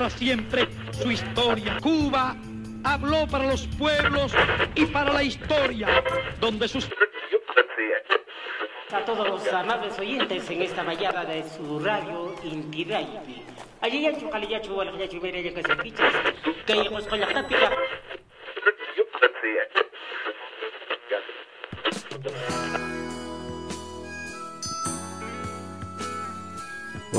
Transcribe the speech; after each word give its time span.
para 0.00 0.08
siempre 0.08 0.66
su 0.92 1.10
historia. 1.10 1.76
Cuba 1.82 2.34
habló 2.84 3.26
para 3.26 3.48
los 3.48 3.66
pueblos 3.66 4.32
y 4.74 4.86
para 4.86 5.12
la 5.12 5.22
historia, 5.22 6.02
donde 6.40 6.68
sus... 6.68 6.88
A 8.92 9.04
todos 9.04 9.28
los 9.28 9.46
amables 9.52 9.98
oyentes 9.98 10.48
en 10.48 10.62
esta 10.62 10.82
mañana 10.84 11.26
de 11.26 11.44
su 11.50 11.80
radio 11.80 12.34
ya 12.42 13.00
ya 13.00 13.22
ya 17.42 17.60
ya. 17.60 17.70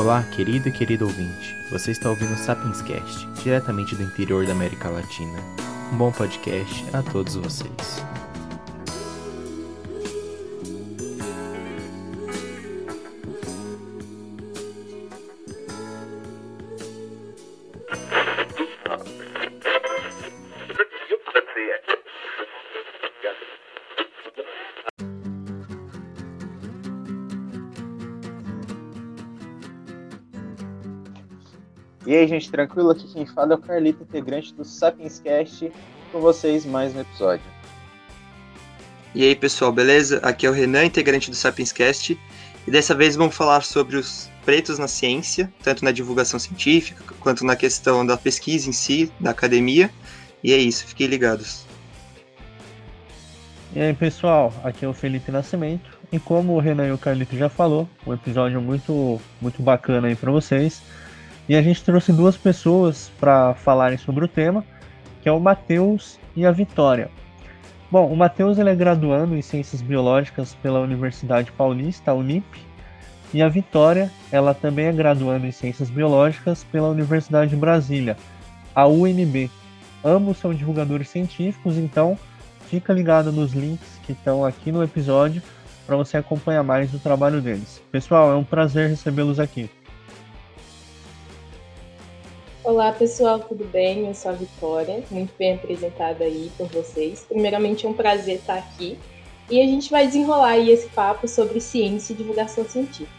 Olá, 0.01 0.23
querido 0.23 0.67
e 0.67 0.71
querido 0.71 1.05
ouvinte. 1.05 1.55
Você 1.69 1.91
está 1.91 2.09
ouvindo 2.09 2.33
o 2.33 2.35
Sapienscast, 2.35 3.27
diretamente 3.43 3.93
do 3.93 4.01
interior 4.01 4.47
da 4.47 4.51
América 4.51 4.89
Latina. 4.89 5.39
Um 5.93 5.97
bom 5.97 6.11
podcast 6.11 6.83
a 6.91 7.03
todos 7.03 7.35
vocês. 7.35 8.03
Gente, 32.42 32.52
tranquilo? 32.52 32.89
Aqui 32.89 33.08
quem 33.08 33.25
fala 33.25 33.53
é 33.53 33.56
o 33.56 33.59
Carlito, 33.59 34.02
integrante 34.02 34.53
do 34.56 34.66
Sapienscast, 34.66 35.72
com 36.11 36.20
vocês 36.20 36.66
mais 36.66 36.95
um 36.95 37.02
episódio. 37.02 37.45
E 39.14 39.23
aí, 39.23 39.36
pessoal, 39.36 39.72
beleza? 39.72 40.17
Aqui 40.23 40.48
é 40.48 40.50
o 40.50 40.53
Renan, 40.53 40.86
integrante 40.86 41.30
do 41.30 41.36
Sapienscast, 41.36 42.20
e 42.67 42.72
dessa 42.72 42.95
vez 42.95 43.16
vamos 43.16 43.36
falar 43.36 43.61
sobre 43.61 43.95
os 43.95 44.30
pretos 44.44 44.80
na 44.80 44.88
ciência, 44.88 45.53
tanto 45.64 45.86
na 45.86 45.92
divulgação 45.92 46.39
científica 46.39 47.03
quanto 47.20 47.45
na 47.45 47.56
questão 47.56 48.03
da 48.06 48.17
pesquisa 48.17 48.67
em 48.67 48.73
si, 48.73 49.11
da 49.20 49.30
academia. 49.30 49.92
E 50.44 50.52
é 50.53 50.58
isso, 50.58 50.88
fiquem 50.88 51.08
ligados. 51.08 51.66
E 53.76 53.80
aí, 53.80 53.94
pessoal, 53.94 54.53
aqui 54.64 54.83
é 54.83 54.88
o 54.88 54.94
Felipe 54.94 55.31
Nascimento, 55.31 55.98
e 56.11 56.20
como 56.20 56.53
o 56.53 56.59
Renan 56.59 56.88
e 56.88 56.92
o 56.92 56.98
Carlito 56.98 57.38
já 57.38 57.50
falou, 57.50 57.88
um 58.05 58.14
episódio 58.14 58.59
muito, 58.59 59.22
muito 59.39 59.61
bacana 59.61 60.08
aí 60.08 60.16
para 60.16 60.31
vocês. 60.31 60.81
E 61.52 61.55
a 61.57 61.61
gente 61.61 61.83
trouxe 61.83 62.13
duas 62.13 62.38
pessoas 62.38 63.11
para 63.19 63.53
falarem 63.55 63.97
sobre 63.97 64.23
o 64.23 64.27
tema, 64.30 64.63
que 65.21 65.27
é 65.27 65.31
o 65.33 65.38
Matheus 65.38 66.17
e 66.33 66.45
a 66.45 66.52
Vitória. 66.53 67.11
Bom, 67.91 68.08
o 68.08 68.16
Matheus 68.16 68.58
é 68.58 68.73
graduando 68.73 69.35
em 69.35 69.41
Ciências 69.41 69.81
Biológicas 69.81 70.55
pela 70.63 70.80
Universidade 70.80 71.52
Paulista, 71.52 72.11
a 72.11 72.13
Unip, 72.13 72.45
e 73.33 73.41
a 73.41 73.49
Vitória, 73.49 74.09
ela 74.31 74.53
também 74.53 74.85
é 74.85 74.93
graduando 74.93 75.45
em 75.45 75.52
Ciências 75.52 75.89
Biológicas 75.89 76.63
pela 76.63 76.88
Universidade 76.88 77.52
de 77.52 77.58
Brasília, 77.58 78.15
a 78.73 78.88
UNB. 78.88 79.52
Ambos 80.05 80.38
são 80.38 80.53
divulgadores 80.53 81.09
científicos, 81.09 81.77
então 81.77 82.17
fica 82.69 82.93
ligado 82.93 83.30
nos 83.30 83.52
links 83.52 83.99
que 84.05 84.13
estão 84.13 84.45
aqui 84.45 84.71
no 84.71 84.81
episódio 84.81 85.41
para 85.86 85.97
você 85.97 86.15
acompanhar 86.15 86.63
mais 86.63 86.89
do 86.89 86.97
trabalho 86.97 87.41
deles. 87.41 87.83
Pessoal, 87.91 88.31
é 88.31 88.36
um 88.38 88.43
prazer 88.45 88.89
recebê-los 88.89 89.38
aqui. 89.38 89.69
Olá 92.64 92.92
pessoal, 92.92 93.40
tudo 93.40 93.66
bem? 93.66 94.06
Eu 94.06 94.14
sou 94.14 94.30
a 94.30 94.36
Vitória, 94.36 95.04
muito 95.10 95.33
bem 95.36 95.55
apresentada 95.55 96.23
aí 96.23 96.52
por 96.55 96.67
vocês. 96.67 97.26
Primeiramente 97.27 97.88
é 97.88 97.89
um 97.89 97.94
prazer 97.94 98.36
estar 98.36 98.54
aqui 98.54 98.99
e 99.49 99.60
a 99.60 99.66
gente 99.66 99.89
vai 99.89 100.05
desenrolar 100.05 100.49
aí 100.49 100.70
esse 100.70 100.88
papo 100.89 101.27
sobre 101.27 101.60
ciência 101.60 102.14
e 102.14 102.16
divulgação 102.16 102.64
científica. 102.64 103.10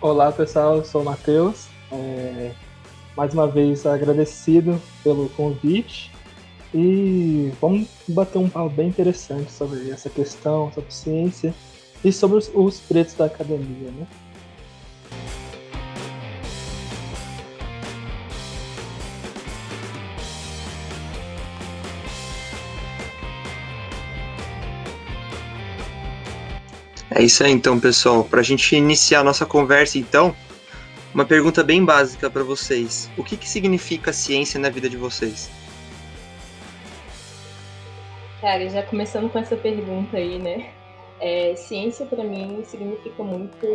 Olá 0.00 0.30
pessoal, 0.30 0.76
eu 0.76 0.84
sou 0.84 1.02
o 1.02 1.04
Matheus, 1.04 1.66
é... 1.90 2.52
mais 3.16 3.34
uma 3.34 3.48
vez 3.48 3.84
agradecido 3.84 4.80
pelo 5.02 5.28
convite 5.30 6.12
e 6.72 7.50
vamos 7.60 7.88
bater 8.06 8.38
um 8.38 8.48
papo 8.48 8.70
bem 8.70 8.86
interessante 8.86 9.50
sobre 9.50 9.90
essa 9.90 10.08
questão, 10.08 10.70
sobre 10.72 10.94
ciência 10.94 11.52
e 12.04 12.12
sobre 12.12 12.38
os, 12.38 12.48
os 12.54 12.78
pretos 12.78 13.14
da 13.14 13.24
academia, 13.24 13.90
né? 13.90 14.06
É 27.16 27.22
isso 27.22 27.42
aí 27.42 27.50
então, 27.50 27.80
pessoal. 27.80 28.24
Para 28.24 28.40
a 28.40 28.42
gente 28.42 28.76
iniciar 28.76 29.20
a 29.20 29.24
nossa 29.24 29.46
conversa, 29.46 29.96
então, 29.96 30.36
uma 31.14 31.24
pergunta 31.24 31.64
bem 31.64 31.82
básica 31.82 32.28
para 32.28 32.44
vocês. 32.44 33.10
O 33.16 33.24
que, 33.24 33.38
que 33.38 33.48
significa 33.48 34.12
ciência 34.12 34.60
na 34.60 34.68
vida 34.68 34.86
de 34.86 34.98
vocês? 34.98 35.50
Cara, 38.38 38.68
já 38.68 38.82
começando 38.82 39.30
com 39.30 39.38
essa 39.38 39.56
pergunta 39.56 40.18
aí, 40.18 40.38
né? 40.38 40.74
É, 41.18 41.56
ciência 41.56 42.04
para 42.04 42.22
mim 42.22 42.62
significa 42.66 43.22
muito 43.22 43.66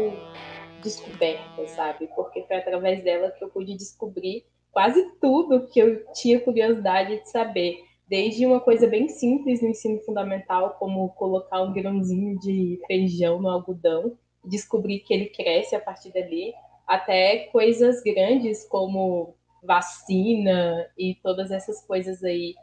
descoberta, 0.84 1.68
sabe? 1.70 2.08
Porque 2.16 2.44
foi 2.44 2.58
através 2.58 3.04
dela 3.04 3.32
que 3.32 3.44
eu 3.44 3.50
pude 3.50 3.76
descobrir 3.76 4.46
quase 4.72 5.04
tudo 5.20 5.68
que 5.68 5.80
eu 5.80 6.06
tinha 6.14 6.40
curiosidade 6.40 7.20
de 7.24 7.32
saber 7.32 7.80
desde 8.12 8.46
uma 8.46 8.60
coisa 8.60 8.88
bem 8.88 9.08
simples 9.08 9.62
no 9.62 9.70
ensino 9.70 9.98
fundamental, 10.02 10.76
como 10.78 11.08
colocar 11.12 11.62
um 11.62 11.72
grãozinho 11.72 12.38
de 12.40 12.78
feijão 12.86 13.42
no 13.42 13.48
algodão, 13.48 14.18
descobrir 14.44 15.00
que 15.00 15.14
ele 15.14 15.28
cresce 15.28 15.78
a 15.78 15.80
partir 15.80 16.12
dali, 16.12 16.54
até 16.86 17.46
coisas 17.54 18.04
grandes 18.04 18.68
como 18.68 19.34
vacina 19.64 20.86
e 20.98 21.16
todas 21.24 21.52
essas 21.52 21.88
coisas 21.88 22.22
aí 22.22 22.54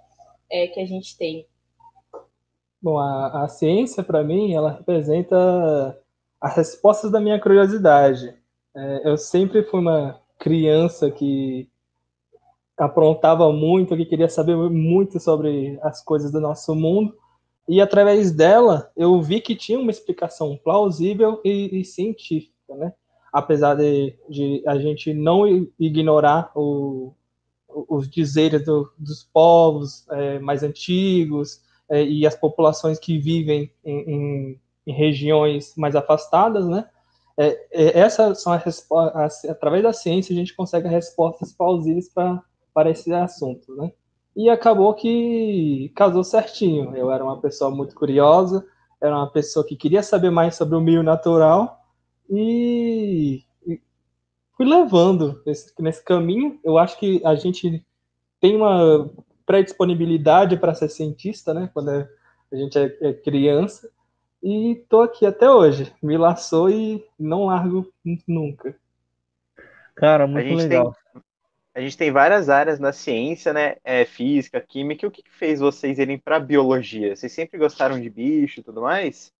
é, 0.52 0.66
que 0.66 0.80
a 0.80 0.84
gente 0.84 1.16
tem. 1.16 1.46
Bom, 2.82 2.98
a, 2.98 3.44
a 3.44 3.48
ciência, 3.48 4.02
para 4.02 4.22
mim, 4.22 4.52
ela 4.52 4.72
representa 4.72 5.98
as 6.38 6.56
respostas 6.56 7.10
da 7.10 7.20
minha 7.20 7.40
curiosidade. 7.40 8.34
É, 8.76 9.08
eu 9.08 9.16
sempre 9.16 9.62
fui 9.62 9.80
uma 9.80 10.20
criança 10.38 11.10
que 11.10 11.70
aprontava 12.78 13.52
muito, 13.52 13.96
que 13.96 14.04
queria 14.04 14.28
saber 14.28 14.56
muito 14.56 15.18
sobre 15.18 15.78
as 15.82 16.02
coisas 16.02 16.30
do 16.30 16.40
nosso 16.40 16.74
mundo. 16.74 17.14
E 17.68 17.80
através 17.80 18.30
dela, 18.30 18.90
eu 18.96 19.20
vi 19.20 19.40
que 19.40 19.56
tinha 19.56 19.78
uma 19.78 19.90
explicação 19.90 20.56
plausível 20.56 21.40
e, 21.44 21.80
e 21.80 21.84
científica, 21.84 22.74
né? 22.76 22.92
Apesar 23.30 23.74
de, 23.74 24.16
de, 24.28 24.62
a 24.66 24.78
gente 24.78 25.12
não 25.12 25.46
ignorar 25.78 26.50
o, 26.54 27.12
os 27.68 28.08
dizeres 28.08 28.64
do, 28.64 28.90
dos 28.96 29.22
povos 29.22 30.06
é, 30.10 30.38
mais 30.38 30.62
antigos 30.62 31.60
é, 31.90 32.02
e 32.02 32.26
as 32.26 32.34
populações 32.34 32.98
que 32.98 33.18
vivem 33.18 33.70
em, 33.84 33.98
em, 33.98 34.60
em 34.86 34.92
regiões 34.92 35.74
mais 35.76 35.94
afastadas, 35.94 36.66
né? 36.66 36.88
É, 37.36 37.66
é 37.70 37.98
essas 37.98 38.42
são 38.42 38.52
as 38.52 38.62
respostas, 38.64 39.44
através 39.44 39.82
da 39.82 39.92
ciência 39.92 40.32
a 40.32 40.36
gente 40.36 40.56
consegue 40.56 40.88
respostas 40.88 41.52
plausíveis 41.52 42.08
para 42.08 42.42
para 42.78 42.90
esse 42.90 43.12
assunto, 43.12 43.74
né? 43.74 43.90
E 44.36 44.48
acabou 44.48 44.94
que 44.94 45.90
casou 45.96 46.22
certinho. 46.22 46.96
Eu 46.96 47.10
era 47.10 47.24
uma 47.24 47.40
pessoa 47.40 47.72
muito 47.72 47.92
curiosa, 47.92 48.64
era 49.00 49.16
uma 49.16 49.28
pessoa 49.28 49.66
que 49.66 49.74
queria 49.74 50.00
saber 50.00 50.30
mais 50.30 50.54
sobre 50.54 50.76
o 50.76 50.80
meio 50.80 51.02
natural 51.02 51.84
e, 52.30 53.42
e 53.66 53.80
fui 54.56 54.64
levando 54.64 55.42
nesse, 55.44 55.74
nesse 55.82 56.04
caminho. 56.04 56.60
Eu 56.62 56.78
acho 56.78 56.96
que 57.00 57.20
a 57.24 57.34
gente 57.34 57.84
tem 58.40 58.54
uma 58.54 59.10
pré-disponibilidade 59.44 60.56
para 60.56 60.72
ser 60.72 60.88
cientista, 60.88 61.52
né? 61.52 61.68
Quando 61.74 61.90
é, 61.90 62.08
a 62.52 62.56
gente 62.56 62.78
é, 62.78 62.96
é 63.00 63.12
criança. 63.12 63.90
E 64.40 64.84
tô 64.88 65.00
aqui 65.00 65.26
até 65.26 65.50
hoje. 65.50 65.92
Me 66.00 66.16
laçou 66.16 66.70
e 66.70 67.04
não 67.18 67.46
largo 67.46 67.92
nunca. 68.24 68.76
Cara, 69.96 70.28
muito 70.28 70.54
legal. 70.54 70.94
Tem, 71.12 71.22
a 71.78 71.80
gente 71.80 71.96
tem 71.96 72.10
várias 72.10 72.48
áreas 72.48 72.80
na 72.80 72.92
ciência, 72.92 73.52
né? 73.52 73.76
É, 73.84 74.04
física, 74.04 74.60
química. 74.60 75.06
O 75.06 75.10
que, 75.12 75.22
que 75.22 75.30
fez 75.30 75.60
vocês 75.60 76.00
irem 76.00 76.18
para 76.18 76.40
biologia? 76.40 77.14
Vocês 77.14 77.30
sempre 77.30 77.56
gostaram 77.56 78.00
de 78.00 78.10
bicho 78.10 78.58
e 78.58 78.62
tudo 78.64 78.82
mais? 78.82 79.32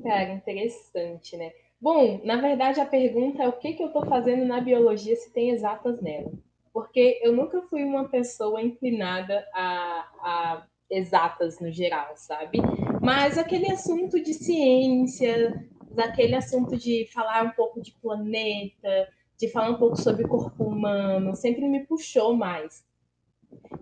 Cara, 0.00 0.32
interessante, 0.34 1.36
né? 1.36 1.52
Bom, 1.80 2.20
na 2.22 2.36
verdade 2.36 2.80
a 2.80 2.86
pergunta 2.86 3.42
é 3.42 3.48
o 3.48 3.58
que, 3.58 3.72
que 3.72 3.82
eu 3.82 3.88
estou 3.88 4.06
fazendo 4.06 4.44
na 4.44 4.60
biologia 4.60 5.16
se 5.16 5.32
tem 5.32 5.50
exatas 5.50 6.00
nela. 6.00 6.30
Porque 6.72 7.18
eu 7.20 7.32
nunca 7.32 7.60
fui 7.62 7.82
uma 7.82 8.08
pessoa 8.08 8.62
inclinada 8.62 9.44
a, 9.52 10.08
a 10.20 10.66
exatas 10.88 11.58
no 11.58 11.72
geral, 11.72 12.12
sabe? 12.14 12.58
Mas 13.02 13.36
aquele 13.36 13.72
assunto 13.72 14.22
de 14.22 14.34
ciência, 14.34 15.68
aquele 15.96 16.36
assunto 16.36 16.76
de 16.76 17.08
falar 17.12 17.44
um 17.44 17.50
pouco 17.50 17.82
de 17.82 17.90
planeta, 18.00 19.08
de 19.38 19.48
falar 19.48 19.70
um 19.70 19.78
pouco 19.78 19.96
sobre 19.96 20.24
o 20.24 20.28
corpo 20.28 20.64
humano, 20.64 21.36
sempre 21.36 21.66
me 21.68 21.86
puxou 21.86 22.34
mais. 22.34 22.84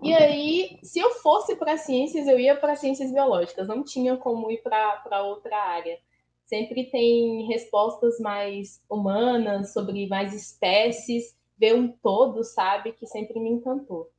E 0.02 0.12
aí, 0.14 0.78
se 0.82 0.98
eu 0.98 1.10
fosse 1.14 1.56
para 1.56 1.76
ciências, 1.76 2.28
eu 2.28 2.38
ia 2.38 2.54
para 2.54 2.76
ciências 2.76 3.10
biológicas, 3.10 3.66
não 3.66 3.82
tinha 3.82 4.16
como 4.16 4.50
ir 4.50 4.62
para 4.62 5.22
outra 5.22 5.56
área. 5.56 5.98
Sempre 6.44 6.84
tem 6.84 7.48
respostas 7.48 8.20
mais 8.20 8.80
humanas, 8.88 9.72
sobre 9.72 10.06
mais 10.06 10.32
espécies, 10.34 11.36
ver 11.58 11.74
um 11.74 11.88
todo, 11.88 12.44
sabe, 12.44 12.92
que 12.92 13.06
sempre 13.06 13.40
me 13.40 13.50
encantou. 13.50 14.10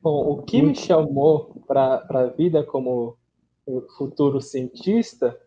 Bom, 0.00 0.30
o 0.30 0.42
que 0.42 0.62
me 0.62 0.74
chamou 0.74 1.62
para 1.66 2.06
a 2.08 2.26
vida 2.26 2.62
como 2.62 3.18
futuro 3.98 4.40
cientista 4.40 5.38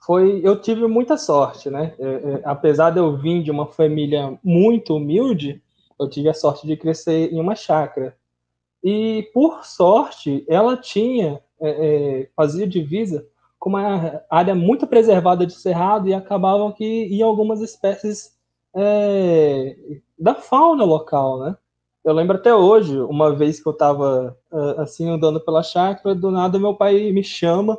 foi 0.00 0.40
eu 0.42 0.60
tive 0.60 0.86
muita 0.86 1.16
sorte, 1.16 1.68
né? 1.70 1.94
É, 1.98 2.08
é, 2.08 2.42
apesar 2.44 2.90
de 2.90 2.98
eu 2.98 3.16
vir 3.16 3.42
de 3.42 3.50
uma 3.50 3.66
família 3.66 4.38
muito 4.42 4.96
humilde, 4.96 5.62
eu 5.98 6.08
tive 6.08 6.28
a 6.28 6.34
sorte 6.34 6.66
de 6.66 6.76
crescer 6.76 7.32
em 7.32 7.38
uma 7.38 7.54
chácara. 7.54 8.16
E 8.82 9.28
por 9.34 9.64
sorte, 9.64 10.44
ela 10.48 10.76
tinha 10.76 11.40
é, 11.60 11.70
é 12.22 12.28
fazia 12.34 12.66
divisa 12.66 13.26
com 13.58 13.68
uma 13.68 14.22
área 14.30 14.54
muito 14.54 14.86
preservada 14.86 15.46
de 15.46 15.52
cerrado 15.52 16.08
e 16.08 16.14
acabavam 16.14 16.72
que 16.72 17.06
iam 17.08 17.28
algumas 17.28 17.60
espécies 17.60 18.34
é, 18.74 19.76
da 20.18 20.34
fauna 20.34 20.84
local, 20.84 21.40
né? 21.40 21.56
Eu 22.02 22.14
lembro 22.14 22.38
até 22.38 22.54
hoje, 22.54 22.98
uma 22.98 23.34
vez 23.34 23.62
que 23.62 23.68
eu 23.68 23.72
estava 23.72 24.34
assim 24.78 25.10
andando 25.10 25.38
pela 25.38 25.62
chácara, 25.62 26.14
do 26.14 26.30
nada 26.30 26.58
meu 26.58 26.74
pai 26.74 27.12
me 27.12 27.22
chama 27.22 27.76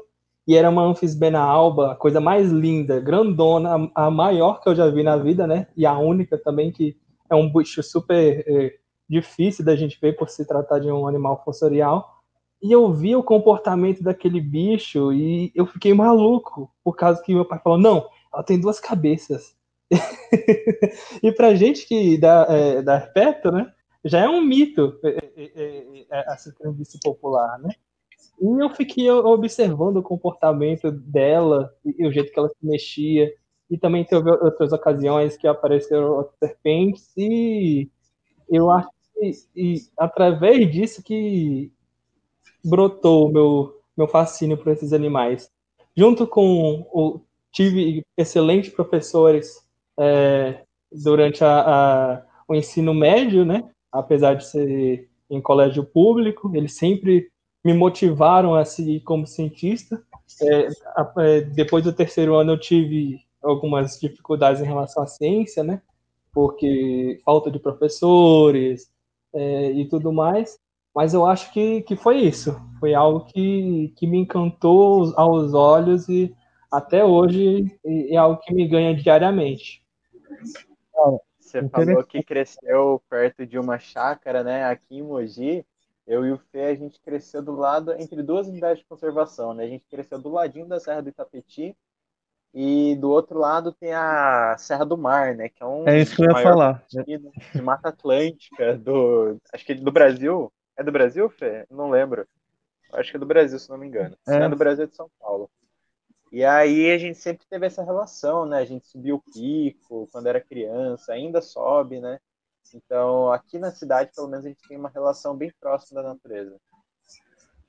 e 0.47 0.55
era 0.55 0.69
uma 0.69 0.83
anfisbena 0.83 1.39
alba, 1.39 1.91
a 1.91 1.95
coisa 1.95 2.19
mais 2.19 2.51
linda, 2.51 2.99
grandona, 2.99 3.89
a 3.93 4.09
maior 4.09 4.59
que 4.61 4.69
eu 4.69 4.75
já 4.75 4.89
vi 4.89 5.03
na 5.03 5.15
vida, 5.17 5.45
né? 5.45 5.67
E 5.77 5.85
a 5.85 5.97
única 5.97 6.37
também 6.37 6.71
que 6.71 6.97
é 7.29 7.35
um 7.35 7.51
bicho 7.51 7.81
super 7.83 8.43
é, 8.47 8.75
difícil 9.07 9.63
da 9.63 9.75
gente 9.75 9.99
ver 10.01 10.15
por 10.15 10.29
se 10.29 10.45
tratar 10.45 10.79
de 10.79 10.91
um 10.91 11.07
animal 11.07 11.41
fossorial. 11.43 12.21
E 12.61 12.71
eu 12.71 12.91
vi 12.91 13.15
o 13.15 13.23
comportamento 13.23 14.03
daquele 14.03 14.39
bicho 14.39 15.11
e 15.13 15.51
eu 15.55 15.65
fiquei 15.65 15.93
maluco, 15.93 16.71
por 16.83 16.95
causa 16.95 17.21
que 17.21 17.33
meu 17.33 17.45
pai 17.45 17.59
falou: 17.63 17.77
não, 17.77 18.07
ela 18.33 18.43
tem 18.43 18.59
duas 18.59 18.79
cabeças. 18.79 19.55
e 21.21 21.31
pra 21.33 21.55
gente 21.55 21.85
que 21.87 22.17
dá, 22.17 22.45
é, 22.49 22.81
dá 22.81 22.99
perto, 23.01 23.51
né? 23.51 23.71
Já 24.03 24.21
é 24.21 24.29
um 24.29 24.41
mito 24.41 24.99
é, 25.03 25.09
é, 25.09 25.51
é, 25.55 26.05
é 26.11 26.33
essa 26.33 26.51
crendice 26.53 26.99
popular, 27.03 27.59
né? 27.59 27.69
E 28.41 28.63
eu 28.63 28.71
fiquei 28.71 29.07
observando 29.11 29.97
o 29.97 30.03
comportamento 30.03 30.91
dela 30.91 31.71
e, 31.85 32.07
o 32.07 32.11
jeito 32.11 32.31
que 32.31 32.39
ela 32.39 32.49
se 32.49 32.55
mexia. 32.65 33.31
E 33.69 33.77
também 33.77 34.03
teve 34.03 34.29
outras 34.31 34.73
ocasiões 34.73 35.37
que 35.37 35.47
apareceram 35.47 36.27
serpentes. 36.39 37.13
E 37.15 37.87
eu 38.49 38.71
acho 38.71 38.89
que 39.13 39.31
e, 39.55 39.75
através 39.95 40.71
disso 40.71 41.03
que 41.03 41.71
brotou 42.65 43.29
o 43.29 43.31
meu, 43.31 43.81
meu 43.95 44.07
fascínio 44.07 44.57
por 44.57 44.71
esses 44.71 44.91
animais. 44.91 45.49
Junto 45.95 46.25
com 46.25 46.87
o. 46.91 47.21
Tive 47.51 48.01
excelentes 48.17 48.71
professores 48.71 49.61
é, 49.99 50.63
durante 50.89 51.43
a, 51.43 51.59
a, 51.59 52.23
o 52.47 52.55
ensino 52.55 52.93
médio, 52.93 53.45
né? 53.45 53.69
Apesar 53.91 54.35
de 54.35 54.45
ser 54.45 55.09
em 55.29 55.41
colégio 55.41 55.83
público, 55.83 56.49
eles 56.55 56.75
sempre 56.75 57.29
me 57.63 57.73
motivaram 57.73 58.55
a 58.55 58.65
seguir 58.65 59.01
como 59.01 59.27
cientista. 59.27 60.01
É, 60.41 60.67
é, 61.19 61.41
depois 61.41 61.83
do 61.83 61.93
terceiro 61.93 62.35
ano 62.35 62.53
eu 62.53 62.59
tive 62.59 63.19
algumas 63.41 63.99
dificuldades 63.99 64.61
em 64.61 64.65
relação 64.65 65.03
à 65.03 65.07
ciência, 65.07 65.63
né? 65.63 65.81
Porque 66.33 67.19
falta 67.25 67.51
de 67.51 67.59
professores 67.59 68.91
é, 69.33 69.71
e 69.71 69.87
tudo 69.87 70.11
mais. 70.11 70.59
Mas 70.93 71.13
eu 71.13 71.25
acho 71.25 71.51
que, 71.53 71.81
que 71.83 71.95
foi 71.95 72.17
isso. 72.17 72.55
Foi 72.79 72.93
algo 72.93 73.25
que, 73.25 73.93
que 73.95 74.05
me 74.05 74.17
encantou 74.17 75.13
aos 75.15 75.53
olhos 75.53 76.09
e 76.09 76.35
até 76.71 77.03
hoje 77.03 77.77
é 77.83 78.17
algo 78.17 78.41
que 78.41 78.53
me 78.53 78.67
ganha 78.67 78.95
diariamente. 78.95 79.83
Você 81.39 81.67
falou 81.67 82.03
que 82.03 82.23
cresceu 82.23 83.01
perto 83.09 83.45
de 83.45 83.59
uma 83.59 83.77
chácara, 83.77 84.43
né? 84.43 84.65
Aqui 84.65 84.97
em 84.97 85.03
Mogi. 85.03 85.65
Eu 86.07 86.25
e 86.25 86.31
o 86.31 86.37
Fê, 86.37 86.65
a 86.65 86.75
gente 86.75 86.99
cresceu 86.99 87.41
do 87.41 87.53
lado, 87.53 87.93
entre 87.93 88.21
duas 88.23 88.47
unidades 88.47 88.79
de 88.79 88.85
conservação, 88.85 89.53
né? 89.53 89.63
A 89.63 89.67
gente 89.67 89.85
cresceu 89.89 90.19
do 90.19 90.29
ladinho 90.29 90.67
da 90.67 90.79
Serra 90.79 91.01
do 91.01 91.09
Itapetí 91.09 91.75
e 92.53 92.95
do 92.97 93.09
outro 93.09 93.39
lado 93.39 93.71
tem 93.71 93.93
a 93.93 94.55
Serra 94.57 94.85
do 94.85 94.97
Mar, 94.97 95.35
né? 95.35 95.47
Que 95.47 95.63
é 95.63 95.65
um. 95.65 95.87
É 95.87 95.99
isso 95.99 96.15
que 96.15 96.23
eu 96.23 96.29
ia 96.29 96.43
falar. 96.43 96.83
De 96.89 97.61
Mata 97.61 97.89
Atlântica, 97.89 98.77
do. 98.77 99.37
Acho 99.53 99.65
que 99.65 99.75
do 99.75 99.91
Brasil. 99.91 100.51
É 100.77 100.83
do 100.83 100.91
Brasil, 100.91 101.29
Fê? 101.29 101.65
Não 101.69 101.89
lembro. 101.89 102.27
Acho 102.93 103.11
que 103.11 103.17
é 103.17 103.19
do 103.19 103.25
Brasil, 103.25 103.57
se 103.57 103.69
não 103.69 103.77
me 103.77 103.87
engano. 103.87 104.17
É. 104.27 104.35
é 104.35 104.49
do 104.49 104.55
Brasil, 104.55 104.83
é 104.83 104.87
de 104.87 104.95
São 104.95 105.09
Paulo. 105.19 105.49
E 106.31 106.43
aí 106.43 106.91
a 106.91 106.97
gente 106.97 107.17
sempre 107.17 107.45
teve 107.49 107.65
essa 107.65 107.83
relação, 107.83 108.45
né? 108.45 108.59
A 108.59 108.65
gente 108.65 108.87
subiu 108.87 109.15
o 109.15 109.31
pico 109.33 110.07
quando 110.11 110.27
era 110.27 110.41
criança, 110.41 111.13
ainda 111.13 111.41
sobe, 111.41 111.99
né? 111.99 112.19
Então, 112.73 113.31
aqui 113.31 113.59
na 113.59 113.71
cidade, 113.71 114.11
pelo 114.15 114.27
menos, 114.27 114.45
a 114.45 114.49
gente 114.49 114.67
tem 114.67 114.77
uma 114.77 114.89
relação 114.89 115.35
bem 115.35 115.51
próxima 115.59 116.01
da 116.01 116.09
natureza. 116.09 116.57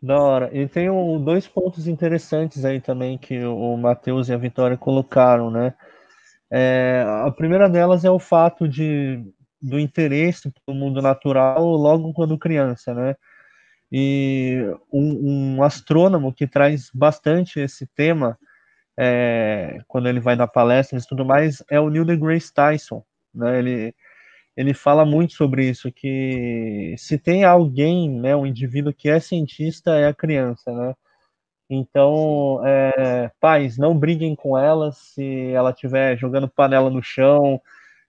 Da 0.03 0.19
hora. 0.21 0.51
E 0.53 0.67
tem 0.67 0.91
um, 0.91 1.23
dois 1.23 1.47
pontos 1.47 1.87
interessantes 1.87 2.65
aí 2.65 2.81
também 2.81 3.17
que 3.17 3.45
o 3.45 3.77
Matheus 3.77 4.29
e 4.29 4.33
a 4.33 4.37
Vitória 4.37 4.77
colocaram, 4.77 5.51
né? 5.51 5.75
É, 6.51 7.05
a 7.25 7.31
primeira 7.31 7.69
delas 7.69 8.05
é 8.05 8.11
o 8.11 8.19
fato 8.19 8.69
de, 8.69 9.25
do 9.61 9.79
interesse 9.79 10.53
pelo 10.67 10.77
mundo 10.77 11.01
natural 11.01 11.65
logo 11.65 12.13
quando 12.13 12.37
criança, 12.37 12.93
né? 12.93 13.15
E 13.93 14.59
um, 14.93 15.57
um 15.57 15.63
astrônomo 15.63 16.33
que 16.33 16.49
traz 16.49 16.91
bastante 16.93 17.61
esse 17.61 17.87
tema 17.87 18.37
é, 18.99 19.81
quando 19.87 20.09
ele 20.09 20.19
vai 20.19 20.37
dar 20.37 20.49
palestras 20.49 21.05
e 21.05 21.09
tudo 21.09 21.25
mais 21.25 21.63
é 21.71 21.79
o 21.79 21.89
Neil 21.89 22.05
deGrasse 22.05 22.53
Tyson, 22.53 23.05
né? 23.33 23.59
Ele 23.59 23.95
ele 24.57 24.75
fala 24.75 25.05
muito 25.05 25.33
sobre 25.35 25.69
isso, 25.69 25.91
que 25.91 26.95
se 26.99 27.19
tem 27.19 27.45
alguém, 27.45 28.11
né, 28.11 28.37
um 28.37 28.47
indivíduo 28.47 28.93
que 28.93 29.09
é 29.09 29.19
cientista, 29.19 29.93
é 29.93 30.07
a 30.07 30.15
criança, 30.15 30.73
né? 30.73 30.95
Então, 31.71 32.61
é, 32.67 33.31
pais, 33.41 33.79
não 33.79 33.99
briguem 33.99 34.37
com 34.37 34.59
ela 34.59 34.93
se 34.93 35.53
ela 35.53 35.71
estiver 35.71 36.19
jogando 36.19 36.47
panela 36.49 36.91
no 36.91 37.03
chão, 37.03 37.61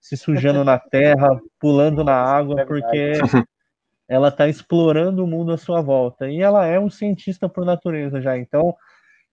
se 0.01 0.17
sujando 0.17 0.65
na 0.65 0.77
terra, 0.91 1.39
pulando 1.59 2.03
na 2.03 2.15
água, 2.15 2.61
é 2.61 2.65
porque 2.65 3.13
ela 4.07 4.27
está 4.27 4.49
explorando 4.49 5.23
o 5.23 5.27
mundo 5.27 5.53
à 5.53 5.57
sua 5.57 5.81
volta. 5.81 6.29
E 6.29 6.41
ela 6.41 6.65
é 6.65 6.77
um 6.77 6.89
cientista 6.89 7.47
por 7.47 7.63
natureza 7.63 8.21
já. 8.21 8.37
Então, 8.37 8.75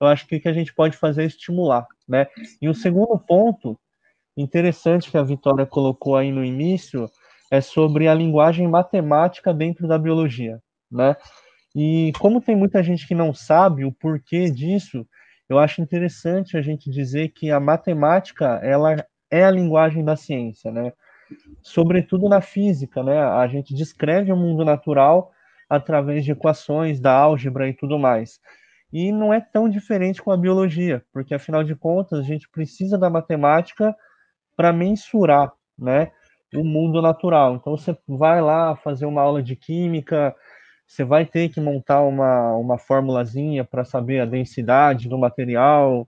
eu 0.00 0.06
acho 0.06 0.26
que 0.28 0.36
o 0.36 0.40
que 0.40 0.48
a 0.48 0.52
gente 0.52 0.72
pode 0.72 0.96
fazer 0.96 1.24
é 1.24 1.26
estimular, 1.26 1.86
né? 2.08 2.28
E 2.62 2.68
o 2.68 2.74
segundo 2.74 3.18
ponto 3.18 3.76
interessante 4.40 5.10
que 5.10 5.18
a 5.18 5.22
Vitória 5.22 5.66
colocou 5.66 6.16
aí 6.16 6.32
no 6.32 6.44
início 6.44 7.10
é 7.50 7.60
sobre 7.60 8.08
a 8.08 8.14
linguagem 8.14 8.68
matemática 8.68 9.52
dentro 9.52 9.88
da 9.88 9.98
biologia, 9.98 10.60
né? 10.90 11.16
E 11.74 12.12
como 12.18 12.40
tem 12.40 12.56
muita 12.56 12.82
gente 12.82 13.06
que 13.06 13.14
não 13.14 13.32
sabe 13.32 13.84
o 13.84 13.92
porquê 13.92 14.50
disso, 14.50 15.06
eu 15.48 15.58
acho 15.58 15.80
interessante 15.80 16.56
a 16.56 16.62
gente 16.62 16.90
dizer 16.90 17.28
que 17.28 17.50
a 17.50 17.60
matemática 17.60 18.60
ela 18.62 18.96
é 19.30 19.44
a 19.44 19.50
linguagem 19.50 20.04
da 20.04 20.16
ciência, 20.16 20.70
né? 20.70 20.92
Sobretudo 21.62 22.28
na 22.28 22.40
física, 22.40 23.02
né? 23.02 23.18
A 23.18 23.46
gente 23.46 23.74
descreve 23.74 24.32
o 24.32 24.36
mundo 24.36 24.64
natural 24.64 25.30
através 25.68 26.24
de 26.24 26.32
equações 26.32 27.00
da 27.00 27.12
álgebra 27.12 27.68
e 27.68 27.74
tudo 27.74 27.98
mais. 27.98 28.40
E 28.92 29.12
não 29.12 29.32
é 29.32 29.40
tão 29.40 29.68
diferente 29.68 30.20
com 30.20 30.32
a 30.32 30.36
biologia, 30.36 31.04
porque 31.12 31.32
afinal 31.32 31.62
de 31.62 31.76
contas 31.76 32.18
a 32.18 32.22
gente 32.22 32.48
precisa 32.50 32.98
da 32.98 33.08
matemática 33.08 33.94
para 34.60 34.74
mensurar, 34.74 35.50
né, 35.78 36.10
o 36.54 36.62
mundo 36.62 37.00
natural. 37.00 37.56
Então 37.56 37.78
você 37.78 37.96
vai 38.06 38.42
lá 38.42 38.76
fazer 38.76 39.06
uma 39.06 39.22
aula 39.22 39.42
de 39.42 39.56
química, 39.56 40.36
você 40.86 41.02
vai 41.02 41.24
ter 41.24 41.48
que 41.48 41.58
montar 41.62 42.02
uma, 42.02 42.54
uma 42.56 42.76
formulazinha 42.76 43.64
para 43.64 43.86
saber 43.86 44.20
a 44.20 44.26
densidade 44.26 45.08
do 45.08 45.16
material, 45.16 46.06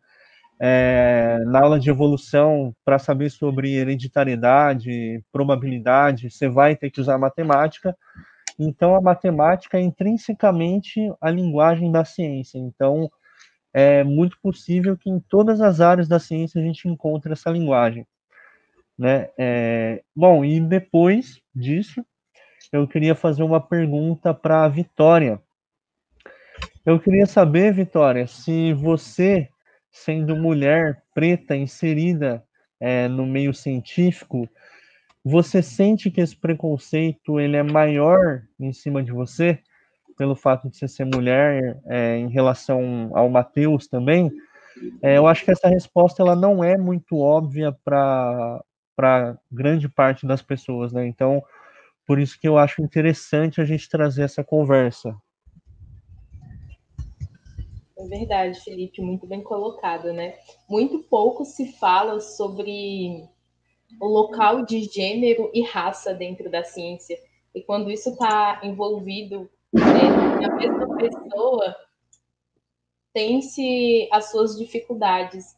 é, 0.61 1.39
na 1.47 1.63
aula 1.63 1.81
de 1.81 1.89
evolução, 1.89 2.77
para 2.85 2.99
saber 2.99 3.31
sobre 3.31 3.75
hereditariedade, 3.75 5.25
probabilidade, 5.33 6.31
você 6.31 6.47
vai 6.47 6.77
ter 6.77 6.91
que 6.91 7.01
usar 7.01 7.17
matemática. 7.17 7.97
Então, 8.59 8.95
a 8.95 9.01
matemática 9.01 9.79
é 9.79 9.81
intrinsecamente 9.81 11.01
a 11.23 11.31
linguagem 11.31 11.91
da 11.91 12.05
ciência. 12.05 12.59
Então, 12.59 13.11
é 13.73 14.05
muito 14.05 14.37
possível 14.43 14.95
que 14.95 15.09
em 15.09 15.19
todas 15.19 15.63
as 15.63 15.81
áreas 15.81 16.07
da 16.07 16.19
ciência 16.19 16.61
a 16.61 16.65
gente 16.65 16.87
encontre 16.87 17.33
essa 17.33 17.49
linguagem. 17.49 18.07
Né? 19.03 19.31
É, 19.37 20.01
bom, 20.15 20.45
e 20.45 20.61
depois 20.61 21.41
disso, 21.53 22.07
eu 22.73 22.87
queria 22.87 23.17
fazer 23.17 23.43
uma 23.43 23.61
pergunta 23.61 24.33
para 24.33 24.63
a 24.63 24.69
Vitória. 24.69 25.43
Eu 26.87 27.01
queria 27.01 27.27
saber, 27.27 27.75
Vitória, 27.75 28.29
se 28.29 28.73
você, 28.73 29.49
sendo 29.91 30.37
mulher 30.37 31.03
preta 31.13 31.57
inserida 31.57 32.45
é, 32.79 33.09
no 33.09 33.27
meio 33.27 33.53
científico, 33.53 34.49
você 35.25 35.65
sente 35.65 36.09
que 36.09 36.21
esse 36.21 36.37
preconceito 36.37 37.41
ele 37.41 37.57
é 37.57 37.63
maior 37.65 38.45
em 38.61 38.73
cima 38.73 39.03
de 39.03 39.11
você 39.11 39.59
pelo 40.17 40.37
fato 40.37 40.69
de 40.69 40.77
você 40.77 40.87
ser 40.87 41.07
mulher 41.07 41.77
é, 41.87 42.19
em 42.19 42.29
relação 42.29 43.11
ao 43.15 43.29
Matheus 43.29 43.89
também? 43.89 44.31
É, 45.03 45.19
eu 45.19 45.27
acho 45.27 45.45
que 45.45 45.51
essa 45.51 45.67
resposta 45.67 46.23
ela 46.23 46.37
não 46.37 46.63
é 46.63 46.79
muito 46.79 47.19
óbvia 47.19 47.77
para 47.85 48.63
para 48.95 49.39
grande 49.51 49.89
parte 49.89 50.27
das 50.27 50.43
pessoas, 50.43 50.93
né? 50.93 51.07
Então, 51.07 51.43
por 52.07 52.19
isso 52.19 52.39
que 52.39 52.49
eu 52.49 52.59
acho 52.59 52.83
interessante 52.83 53.61
a 53.61 53.65
gente 53.65 53.89
trazer 53.89 54.23
essa 54.23 54.45
conversa. 54.45 55.17
É 57.97 58.05
verdade, 58.05 58.61
Felipe, 58.61 59.01
muito 59.01 59.27
bem 59.27 59.43
colocado, 59.43 60.13
né? 60.13 60.35
Muito 60.69 60.99
pouco 61.05 61.45
se 61.45 61.73
fala 61.79 62.19
sobre 62.21 63.29
o 64.01 64.07
local 64.07 64.65
de 64.65 64.81
gênero 64.83 65.51
e 65.55 65.63
raça 65.63 66.13
dentro 66.13 66.51
da 66.51 66.65
ciência. 66.65 67.17
E 67.55 67.63
quando 67.63 67.91
isso 67.91 68.11
está 68.11 68.61
envolvido 68.65 69.49
né, 69.73 70.41
na 70.41 70.55
mesma 70.57 70.97
pessoa, 70.97 71.77
tem-se 73.13 74.09
as 74.11 74.31
suas 74.31 74.59
dificuldades. 74.59 75.57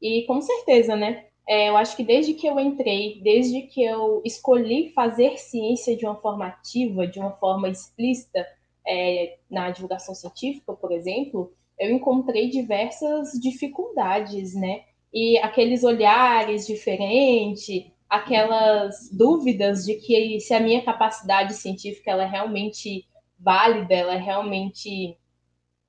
E 0.00 0.24
com 0.26 0.42
certeza, 0.42 0.94
né? 0.96 1.26
É, 1.48 1.68
eu 1.68 1.76
acho 1.76 1.96
que 1.96 2.02
desde 2.02 2.34
que 2.34 2.46
eu 2.46 2.58
entrei, 2.58 3.20
desde 3.22 3.62
que 3.62 3.82
eu 3.82 4.20
escolhi 4.24 4.90
fazer 4.92 5.38
ciência 5.38 5.96
de 5.96 6.04
uma 6.04 6.16
forma 6.16 6.46
ativa, 6.46 7.06
de 7.06 7.20
uma 7.20 7.32
forma 7.32 7.68
explícita, 7.68 8.44
é, 8.86 9.38
na 9.50 9.70
divulgação 9.70 10.14
científica, 10.14 10.72
por 10.72 10.92
exemplo, 10.92 11.52
eu 11.78 11.90
encontrei 11.90 12.48
diversas 12.48 13.32
dificuldades, 13.32 14.54
né? 14.54 14.84
E 15.12 15.38
aqueles 15.38 15.82
olhares 15.84 16.66
diferentes, 16.66 17.86
aquelas 18.08 19.10
dúvidas 19.10 19.84
de 19.84 19.94
que 19.94 20.40
se 20.40 20.54
a 20.54 20.60
minha 20.60 20.82
capacidade 20.84 21.54
científica 21.54 22.10
ela 22.10 22.24
é 22.24 22.28
realmente 22.28 23.06
válida, 23.38 23.94
ela 23.94 24.14
é 24.14 24.18
realmente, 24.18 25.16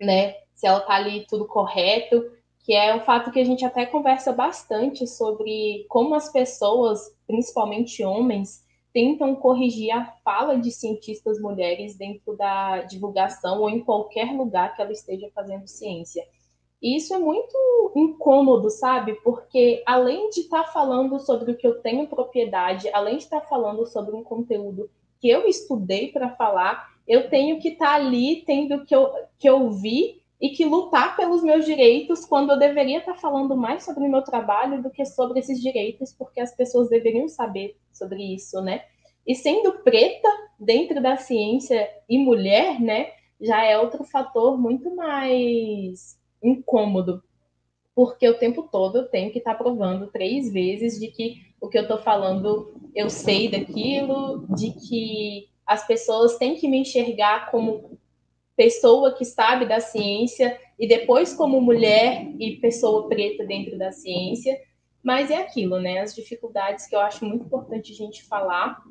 né, 0.02 0.36
se 0.54 0.68
ela 0.68 0.80
está 0.80 0.96
ali 0.96 1.26
tudo 1.28 1.46
correto, 1.46 2.24
que 2.68 2.74
é 2.74 2.94
o 2.94 3.00
fato 3.06 3.32
que 3.32 3.40
a 3.40 3.46
gente 3.46 3.64
até 3.64 3.86
conversa 3.86 4.34
bastante 4.34 5.08
sobre 5.08 5.86
como 5.88 6.14
as 6.14 6.30
pessoas, 6.30 7.00
principalmente 7.26 8.04
homens, 8.04 8.62
tentam 8.92 9.34
corrigir 9.36 9.90
a 9.92 10.04
fala 10.22 10.58
de 10.60 10.70
cientistas 10.70 11.40
mulheres 11.40 11.96
dentro 11.96 12.36
da 12.36 12.82
divulgação 12.82 13.62
ou 13.62 13.70
em 13.70 13.80
qualquer 13.80 14.36
lugar 14.36 14.76
que 14.76 14.82
ela 14.82 14.92
esteja 14.92 15.32
fazendo 15.34 15.66
ciência. 15.66 16.28
E 16.82 16.98
isso 16.98 17.14
é 17.14 17.18
muito 17.18 17.56
incômodo, 17.96 18.70
sabe? 18.70 19.14
Porque 19.24 19.82
além 19.86 20.30
de 20.30 20.42
estar 20.42 20.66
tá 20.66 20.72
falando 20.74 21.22
sobre 21.22 21.54
o 21.54 21.56
que 21.56 21.66
eu 21.66 21.80
tenho 21.80 22.06
propriedade, 22.06 22.90
além 22.92 23.16
de 23.16 23.24
estar 23.24 23.40
tá 23.40 23.48
falando 23.48 23.86
sobre 23.86 24.14
um 24.14 24.26
conteúdo 24.26 24.90
que 25.22 25.30
eu 25.30 25.48
estudei 25.48 26.12
para 26.12 26.36
falar, 26.36 26.90
eu 27.08 27.30
tenho 27.30 27.62
que 27.62 27.70
estar 27.70 27.92
tá 27.92 27.96
ali 27.96 28.44
tendo 28.46 28.84
que, 28.84 28.94
eu, 28.94 29.10
que 29.40 29.50
ouvir 29.50 30.22
e 30.40 30.50
que 30.50 30.66
lutar 30.66 31.16
pelos 31.16 31.42
meus 31.42 31.66
direitos 31.66 32.26
quando 32.26 32.52
eu 32.52 32.60
deveria 32.60 33.00
estar 33.00 33.16
falando 33.16 33.58
mais 33.58 33.84
sobre 33.84 34.06
o 34.06 34.10
meu 34.10 34.22
trabalho 34.22 34.82
do 34.82 34.90
que 34.90 35.04
sobre 35.06 35.40
esses 35.40 35.60
direitos, 35.62 36.14
porque 36.14 36.40
as 36.40 36.56
pessoas 36.56 36.90
deveriam 36.90 37.28
saber 37.28 37.76
sobre 37.92 38.36
isso, 38.36 38.62
né? 38.62 38.84
E 39.26 39.34
sendo 39.36 39.84
preta 39.84 40.30
dentro 40.60 41.02
da 41.02 41.18
ciência 41.18 41.90
e 42.08 42.18
mulher, 42.18 42.80
né, 42.80 43.12
já 43.42 43.64
é 43.64 43.78
outro 43.78 44.04
fator 44.04 44.58
muito 44.58 44.96
mais 44.96 46.18
incômodo, 46.42 47.22
porque 47.96 48.28
o 48.30 48.38
tempo 48.38 48.64
todo 48.72 49.00
eu 49.00 49.10
tenho 49.10 49.32
que 49.32 49.40
estar 49.40 49.56
provando 49.56 50.08
três 50.08 50.52
vezes 50.52 51.00
de 51.00 51.08
que 51.08 51.42
o 51.60 51.68
que 51.68 51.78
eu 51.78 51.82
estou 51.82 51.98
falando 51.98 52.74
eu 52.96 53.10
sei 53.10 53.50
daquilo, 53.50 54.46
de 54.56 54.72
que 54.72 55.50
as 55.66 55.86
pessoas 55.86 56.38
têm 56.38 56.56
que 56.56 56.68
me 56.68 56.78
enxergar 56.78 57.52
como 57.52 57.98
pessoa 58.58 59.14
que 59.14 59.24
sabe 59.24 59.68
da 59.68 59.80
ciência 59.80 60.60
e 60.80 60.88
depois 60.88 61.34
como 61.34 61.62
mulher 61.62 62.28
e 62.40 62.58
pessoa 62.58 63.08
preta 63.08 63.46
dentro 63.46 63.78
da 63.78 63.92
ciência. 63.92 64.60
Mas 65.04 65.30
é 65.30 65.38
aquilo, 65.38 65.80
né? 65.80 66.00
As 66.02 66.14
dificuldades 66.14 66.88
que 66.88 66.96
eu 66.96 67.00
acho 67.00 67.24
muito 67.24 67.46
importante 67.46 67.94
a 67.94 67.96
gente 67.96 68.26
falar, 68.26 68.82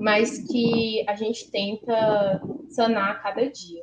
mas 0.00 0.38
que 0.50 1.04
a 1.08 1.16
gente 1.16 1.50
tenta 1.50 2.40
sanar 2.70 3.10
a 3.10 3.14
cada 3.16 3.50
dia. 3.50 3.82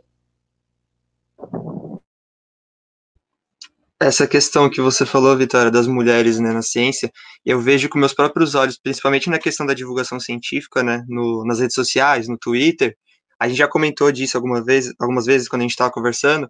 Essa 4.00 4.28
questão 4.28 4.70
que 4.70 4.80
você 4.80 5.06
falou, 5.06 5.36
Vitória, 5.36 5.72
das 5.72 5.88
mulheres 5.88 6.40
né, 6.40 6.54
na 6.54 6.62
ciência, 6.62 7.12
eu 7.44 7.60
vejo 7.60 7.90
com 7.90 7.98
meus 7.98 8.14
próprios 8.14 8.54
olhos, 8.54 8.78
principalmente 8.78 9.30
na 9.30 9.40
questão 9.40 9.66
da 9.66 9.74
divulgação 9.74 10.20
científica, 10.20 10.84
né, 10.84 11.04
no, 11.08 11.44
nas 11.46 11.60
redes 11.60 11.74
sociais, 11.74 12.28
no 12.28 12.38
Twitter, 12.38 12.96
a 13.40 13.48
gente 13.48 13.58
já 13.58 13.68
comentou 13.68 14.12
disso 14.12 14.38
alguma 14.38 14.64
vez, 14.64 14.94
algumas 15.00 15.26
vezes 15.26 15.48
quando 15.48 15.62
a 15.62 15.64
gente 15.64 15.72
estava 15.72 15.92
conversando, 15.92 16.50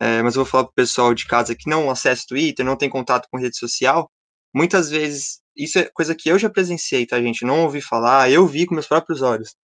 é, 0.00 0.22
mas 0.22 0.34
eu 0.34 0.44
vou 0.44 0.50
falar 0.50 0.64
para 0.64 0.70
o 0.70 0.74
pessoal 0.74 1.14
de 1.14 1.26
casa 1.26 1.54
que 1.54 1.68
não 1.68 1.90
acessa 1.90 2.24
Twitter, 2.28 2.64
não 2.64 2.76
tem 2.76 2.88
contato 2.88 3.28
com 3.30 3.38
rede 3.38 3.58
social. 3.58 4.10
Muitas 4.54 4.90
vezes, 4.90 5.40
isso 5.56 5.78
é 5.78 5.90
coisa 5.92 6.14
que 6.14 6.28
eu 6.30 6.38
já 6.38 6.50
presenciei, 6.50 7.06
tá, 7.06 7.20
gente? 7.20 7.44
Não 7.44 7.64
ouvi 7.64 7.80
falar, 7.82 8.30
eu 8.30 8.46
vi 8.46 8.66
com 8.66 8.74
meus 8.74 8.88
próprios 8.88 9.22
olhos. 9.22 9.54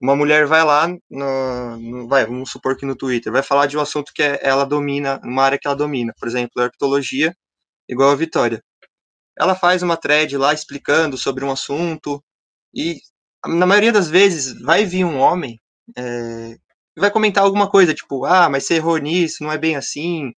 Uma 0.00 0.14
mulher 0.16 0.46
vai 0.46 0.64
lá, 0.64 0.88
no, 1.10 1.76
no, 1.78 2.08
vai, 2.08 2.26
vamos 2.26 2.50
supor 2.50 2.76
que 2.76 2.86
no 2.86 2.96
Twitter, 2.96 3.32
vai 3.32 3.42
falar 3.42 3.66
de 3.66 3.76
um 3.78 3.80
assunto 3.80 4.12
que 4.14 4.22
é, 4.22 4.38
ela 4.42 4.64
domina, 4.64 5.20
uma 5.24 5.42
área 5.44 5.58
que 5.58 5.66
ela 5.66 5.76
domina, 5.76 6.12
por 6.18 6.28
exemplo, 6.28 6.62
herpetologia, 6.62 7.34
igual 7.88 8.10
a 8.10 8.16
Vitória. 8.16 8.62
Ela 9.38 9.54
faz 9.54 9.82
uma 9.82 9.96
thread 9.96 10.36
lá 10.36 10.54
explicando 10.54 11.16
sobre 11.18 11.44
um 11.44 11.50
assunto, 11.50 12.22
e 12.74 13.00
na 13.46 13.66
maioria 13.66 13.92
das 13.92 14.08
vezes 14.08 14.60
vai 14.62 14.84
vir 14.84 15.04
um 15.04 15.18
homem 15.18 15.58
é, 15.96 16.56
vai 16.98 17.10
comentar 17.10 17.44
alguma 17.44 17.70
coisa, 17.70 17.94
tipo, 17.94 18.24
ah, 18.24 18.48
mas 18.48 18.66
você 18.66 18.74
errou 18.76 18.98
nisso, 18.98 19.42
não 19.42 19.52
é 19.52 19.58
bem 19.58 19.76
assim. 19.76 20.32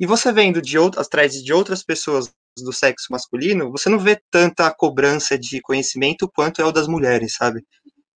E 0.00 0.06
você 0.06 0.32
vendo 0.32 0.62
de 0.62 0.78
outras 0.78 1.08
threads 1.08 1.42
de 1.44 1.52
outras 1.52 1.84
pessoas 1.84 2.32
do 2.58 2.72
sexo 2.72 3.08
masculino, 3.10 3.70
você 3.70 3.88
não 3.88 3.98
vê 3.98 4.20
tanta 4.30 4.70
cobrança 4.74 5.38
de 5.38 5.60
conhecimento 5.62 6.30
quanto 6.34 6.60
é 6.62 6.64
o 6.64 6.72
das 6.72 6.88
mulheres, 6.88 7.34
sabe? 7.36 7.64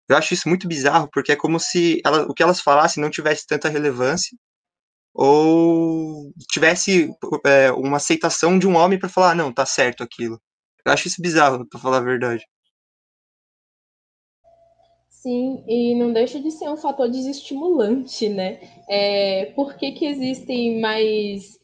Eu 0.08 0.16
acho 0.16 0.34
isso 0.34 0.48
muito 0.48 0.68
bizarro, 0.68 1.08
porque 1.12 1.32
é 1.32 1.36
como 1.36 1.58
se 1.60 2.00
ela, 2.04 2.22
o 2.24 2.34
que 2.34 2.42
elas 2.42 2.60
falassem 2.60 3.02
não 3.02 3.10
tivesse 3.10 3.46
tanta 3.46 3.68
relevância, 3.68 4.36
ou 5.14 6.32
tivesse 6.50 7.10
é, 7.46 7.72
uma 7.72 7.96
aceitação 7.98 8.58
de 8.58 8.66
um 8.68 8.76
homem 8.76 8.98
para 8.98 9.08
falar, 9.08 9.32
ah, 9.32 9.34
não, 9.34 9.52
tá 9.52 9.66
certo 9.66 10.02
aquilo. 10.02 10.40
Eu 10.84 10.92
acho 10.92 11.08
isso 11.08 11.22
bizarro, 11.22 11.66
pra 11.68 11.80
falar 11.80 11.98
a 11.98 12.00
verdade. 12.00 12.44
Sim, 15.26 15.64
e 15.66 15.92
não 15.96 16.12
deixa 16.12 16.38
de 16.38 16.52
ser 16.52 16.68
um 16.68 16.76
fator 16.76 17.10
desestimulante, 17.10 18.28
né? 18.28 18.60
É, 18.88 19.46
por 19.56 19.74
que, 19.74 19.90
que 19.90 20.06
existem 20.06 20.80
mais, 20.80 21.58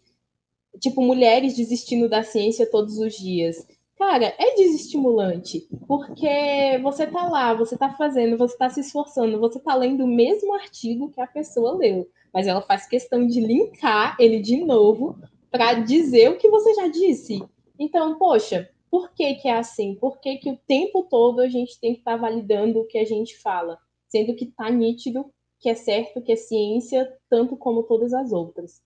tipo, 0.81 1.01
mulheres 1.01 1.55
desistindo 1.57 2.09
da 2.09 2.25
ciência 2.25 2.69
todos 2.69 2.99
os 2.99 3.15
dias? 3.15 3.65
Cara, 3.97 4.35
é 4.37 4.57
desestimulante, 4.57 5.69
porque 5.87 6.77
você 6.83 7.07
tá 7.07 7.29
lá, 7.29 7.55
você 7.55 7.79
tá 7.79 7.91
fazendo, 7.91 8.37
você 8.37 8.59
tá 8.59 8.69
se 8.69 8.81
esforçando, 8.81 9.39
você 9.39 9.61
tá 9.61 9.77
lendo 9.77 10.03
o 10.07 10.09
mesmo 10.09 10.53
artigo 10.55 11.13
que 11.13 11.21
a 11.21 11.27
pessoa 11.29 11.77
leu, 11.79 12.09
mas 12.35 12.49
ela 12.49 12.63
faz 12.63 12.89
questão 12.89 13.25
de 13.25 13.41
linkar 13.41 14.17
ele 14.19 14.41
de 14.41 14.57
novo 14.65 15.17
para 15.53 15.75
dizer 15.75 16.31
o 16.31 16.37
que 16.37 16.51
você 16.51 16.75
já 16.75 16.89
disse. 16.89 17.41
Então, 17.79 18.19
poxa, 18.19 18.69
por 18.93 19.11
que, 19.15 19.37
que 19.37 19.49
é 19.49 19.57
assim? 19.57 19.95
Por 19.95 20.21
que, 20.21 20.37
que 20.37 20.51
o 20.51 20.59
tempo 20.69 21.05
todo 21.05 21.41
a 21.41 21.49
gente 21.49 21.81
tem 21.81 21.95
que 21.95 22.01
estar 22.01 22.13
tá 22.13 22.19
validando 22.19 22.79
o 22.79 22.87
que 22.87 22.99
a 22.99 23.07
gente 23.07 23.39
fala? 23.39 23.79
Sendo 24.07 24.37
que 24.37 24.45
está 24.45 24.69
nítido 24.69 25.33
que 25.59 25.71
é 25.71 25.75
certo, 25.75 26.21
que 26.21 26.33
é 26.33 26.37
ciência, 26.37 27.11
tanto 27.31 27.57
como 27.57 27.85
todas 27.85 28.13
as 28.13 28.33
outras. 28.33 28.83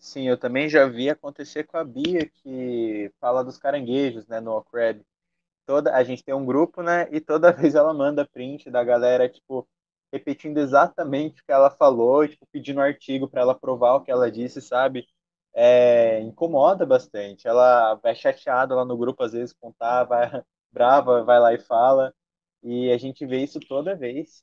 Sim, 0.00 0.26
eu 0.26 0.36
também 0.36 0.68
já 0.68 0.84
vi 0.88 1.08
acontecer 1.08 1.62
com 1.62 1.76
a 1.76 1.84
Bia, 1.84 2.26
que 2.26 3.12
fala 3.20 3.44
dos 3.44 3.56
caranguejos, 3.56 4.26
né, 4.26 4.40
no 4.40 4.56
Ocred. 4.56 5.00
Toda, 5.64 5.94
a 5.94 6.02
gente 6.02 6.24
tem 6.24 6.34
um 6.34 6.44
grupo, 6.44 6.82
né, 6.82 7.06
e 7.12 7.20
toda 7.20 7.52
vez 7.54 7.76
ela 7.76 7.94
manda 7.94 8.26
print 8.26 8.68
da 8.68 8.82
galera, 8.82 9.28
tipo, 9.28 9.68
repetindo 10.12 10.58
exatamente 10.58 11.40
o 11.40 11.44
que 11.44 11.52
ela 11.52 11.70
falou, 11.70 12.26
tipo, 12.26 12.44
pedindo 12.50 12.80
artigo 12.80 13.28
para 13.28 13.42
ela 13.42 13.54
provar 13.54 13.94
o 13.94 14.00
que 14.00 14.10
ela 14.10 14.28
disse, 14.28 14.60
sabe? 14.60 15.06
É, 15.54 16.20
incomoda 16.20 16.86
bastante. 16.86 17.46
Ela 17.48 17.94
vai 17.96 18.14
chateada 18.14 18.74
lá 18.74 18.84
no 18.84 18.96
grupo, 18.96 19.22
às 19.22 19.32
vezes, 19.32 19.54
contar, 19.54 20.04
vai 20.04 20.22
brava, 20.72 21.24
vai 21.24 21.40
lá 21.40 21.52
e 21.54 21.58
fala. 21.58 22.14
E 22.62 22.90
a 22.90 22.98
gente 22.98 23.26
vê 23.26 23.42
isso 23.42 23.60
toda 23.60 23.96
vez. 23.96 24.42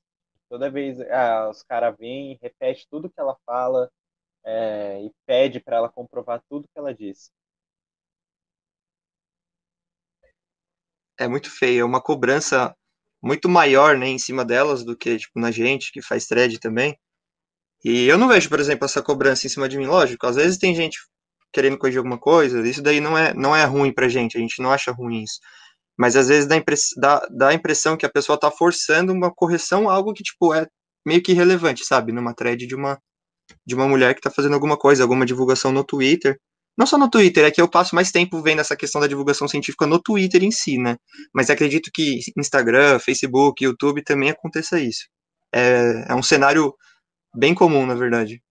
Toda 0.50 0.70
vez 0.72 1.00
ah, 1.02 1.50
os 1.50 1.64
caras 1.64 1.96
vêm, 1.98 2.38
repete 2.42 2.88
tudo 2.90 3.10
que 3.10 3.20
ela 3.20 3.38
fala 3.46 3.92
é, 4.46 5.04
e 5.04 5.12
pede 5.26 5.60
para 5.60 5.78
ela 5.78 5.90
comprovar 5.90 6.42
tudo 6.50 6.68
que 6.68 6.80
ela 6.80 6.94
disse. 6.94 7.30
É 11.20 11.28
muito 11.28 11.50
feio, 11.50 11.82
é 11.82 11.86
uma 11.86 12.02
cobrança 12.02 12.76
muito 13.22 13.50
maior, 13.50 13.98
né, 13.98 14.08
em 14.08 14.20
cima 14.20 14.46
delas 14.46 14.84
do 14.84 14.96
que 14.96 15.18
tipo 15.18 15.40
na 15.40 15.52
gente 15.52 15.92
que 15.92 16.02
faz 16.02 16.28
thread 16.28 16.60
também. 16.60 16.98
E 17.84 18.08
eu 18.08 18.18
não 18.18 18.28
vejo, 18.28 18.50
por 18.50 18.60
exemplo, 18.60 18.86
essa 18.86 19.02
cobrança 19.02 19.46
em 19.46 19.50
cima 19.50 19.70
de 19.70 19.78
mim, 19.78 19.86
lógico. 19.86 20.26
Às 20.26 20.36
vezes 20.36 20.58
tem 20.58 20.76
gente 20.76 20.98
querendo 21.54 21.78
corrigir 21.78 22.00
alguma 22.00 22.20
coisa, 22.20 22.68
isso 22.68 22.82
daí 22.82 23.00
não 23.00 23.18
é, 23.18 23.34
não 23.34 23.56
é 23.56 23.64
ruim 23.66 23.92
pra 23.94 24.10
gente, 24.10 24.38
a 24.38 24.40
gente 24.40 24.62
não 24.62 24.72
acha 24.72 24.92
ruim 24.92 25.24
isso. 25.24 25.40
Mas 25.98 26.16
às 26.16 26.28
vezes 26.28 26.48
dá, 26.48 26.56
impress, 26.56 26.90
dá, 26.98 27.28
dá 27.32 27.50
a 27.50 27.54
impressão 27.54 27.98
que 27.98 28.06
a 28.06 28.10
pessoa 28.12 28.40
tá 28.40 28.52
forçando 28.52 29.12
uma 29.12 29.34
correção, 29.34 29.90
algo 29.90 30.14
que, 30.14 30.24
tipo, 30.24 30.54
é 30.54 30.68
meio 31.06 31.22
que 31.24 31.32
irrelevante, 31.32 31.84
sabe? 31.86 32.12
Numa 32.12 32.34
thread 32.34 32.68
de 32.68 32.76
uma, 32.76 33.00
de 33.66 33.74
uma 33.74 33.88
mulher 33.88 34.14
que 34.14 34.22
tá 34.22 34.30
fazendo 34.30 34.54
alguma 34.54 34.78
coisa, 34.78 35.04
alguma 35.04 35.26
divulgação 35.26 35.72
no 35.72 35.84
Twitter. 35.84 36.38
Não 36.78 36.86
só 36.86 36.98
no 36.98 37.10
Twitter, 37.10 37.46
é 37.46 37.52
que 37.52 37.60
eu 37.60 37.68
passo 37.68 37.96
mais 37.96 38.12
tempo 38.12 38.40
vendo 38.44 38.60
essa 38.60 38.76
questão 38.76 39.02
da 39.02 39.08
divulgação 39.08 39.48
científica 39.48 39.88
no 39.88 40.00
Twitter 40.00 40.44
em 40.44 40.52
si, 40.52 40.78
né? 40.78 40.98
Mas 41.34 41.50
acredito 41.50 41.90
que 41.92 42.20
Instagram, 42.38 43.00
Facebook, 43.00 43.64
YouTube 43.64 44.04
também 44.04 44.30
aconteça 44.30 44.80
isso. 44.80 45.08
É, 45.52 46.06
é 46.10 46.14
um 46.14 46.22
cenário 46.22 46.72
bem 47.34 47.54
comum, 47.56 47.86
na 47.86 47.96
verdade. 47.96 48.44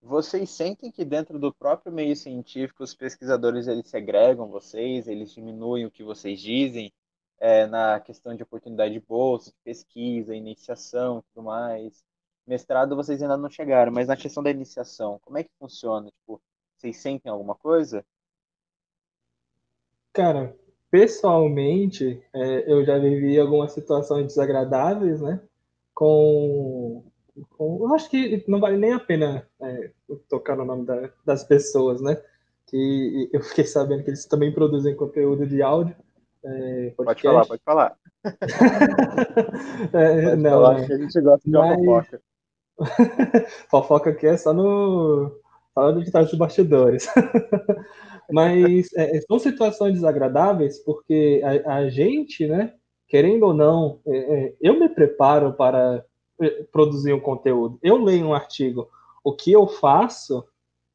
Vocês 0.00 0.50
sentem 0.50 0.92
que 0.92 1.04
dentro 1.04 1.38
do 1.38 1.52
próprio 1.52 1.90
meio 1.90 2.14
científico 2.14 2.84
os 2.84 2.94
pesquisadores 2.94 3.66
eles 3.66 3.88
segregam 3.88 4.48
vocês, 4.48 5.08
eles 5.08 5.32
diminuem 5.32 5.86
o 5.86 5.90
que 5.90 6.04
vocês 6.04 6.40
dizem 6.40 6.92
é, 7.40 7.66
na 7.66 7.98
questão 8.00 8.34
de 8.34 8.42
oportunidade 8.42 8.92
de 8.92 9.00
bolsa, 9.00 9.50
de 9.50 9.56
pesquisa, 9.64 10.36
iniciação 10.36 11.18
e 11.20 11.22
tudo 11.32 11.44
mais? 11.44 12.04
Mestrado 12.46 12.94
vocês 12.94 13.22
ainda 13.22 13.38
não 13.38 13.48
chegaram, 13.48 13.90
mas 13.90 14.06
na 14.06 14.16
questão 14.16 14.42
da 14.42 14.50
iniciação, 14.50 15.18
como 15.22 15.38
é 15.38 15.44
que 15.44 15.50
funciona? 15.58 16.10
Tipo, 16.10 16.40
vocês 16.76 16.98
sentem 16.98 17.32
alguma 17.32 17.54
coisa? 17.54 18.04
Cara, 20.12 20.54
pessoalmente, 20.90 22.22
é, 22.32 22.70
eu 22.70 22.84
já 22.84 22.98
vivi 22.98 23.40
algumas 23.40 23.72
situações 23.72 24.26
desagradáveis, 24.26 25.22
né? 25.22 25.40
Com, 25.94 27.04
com, 27.50 27.78
eu 27.82 27.94
acho 27.94 28.10
que 28.10 28.44
não 28.48 28.60
vale 28.60 28.76
nem 28.76 28.92
a 28.92 29.00
pena 29.00 29.48
é, 29.62 29.90
tocar 30.28 30.56
no 30.56 30.64
nome 30.64 30.84
da, 30.84 31.10
das 31.24 31.44
pessoas, 31.44 32.00
né? 32.00 32.20
Que 32.66 33.30
eu 33.32 33.42
fiquei 33.42 33.64
sabendo 33.64 34.02
que 34.02 34.10
eles 34.10 34.26
também 34.26 34.52
produzem 34.52 34.96
conteúdo 34.96 35.46
de 35.46 35.62
áudio. 35.62 35.94
É, 36.44 36.92
pode 36.96 37.22
falar, 37.22 37.46
pode 37.46 37.62
falar. 37.64 37.96
é, 39.92 40.30
pode 40.30 40.42
não, 40.42 40.50
falar 40.50 40.78
não. 40.78 40.86
que 40.86 40.92
a 40.92 40.98
gente 40.98 41.20
gosta 41.20 41.50
de 41.50 41.56
uma 41.56 41.74
fofoca. 41.74 42.22
fofoca 43.70 44.10
aqui 44.10 44.26
é 44.26 44.36
só 44.36 44.52
no. 44.52 45.40
Só 45.72 45.92
no 45.92 46.04
de 46.04 46.10
trás 46.10 46.28
dos 46.28 46.38
bastidores. 46.38 47.06
Mas 48.30 48.88
é, 48.96 49.20
são 49.22 49.38
situações 49.38 49.94
desagradáveis 49.94 50.78
porque 50.78 51.42
a, 51.44 51.76
a, 51.76 51.88
gente, 51.90 52.46
né, 52.46 52.72
querendo 53.14 53.44
ou 53.44 53.54
não, 53.54 54.00
é, 54.08 54.16
é, 54.16 54.54
eu 54.60 54.76
me 54.76 54.88
preparo 54.88 55.52
para 55.52 56.04
é, 56.42 56.48
produzir 56.72 57.12
um 57.12 57.20
conteúdo. 57.20 57.78
Eu 57.80 57.96
leio 57.96 58.26
um 58.26 58.34
artigo. 58.34 58.88
O 59.22 59.32
que 59.32 59.52
eu 59.52 59.68
faço 59.68 60.44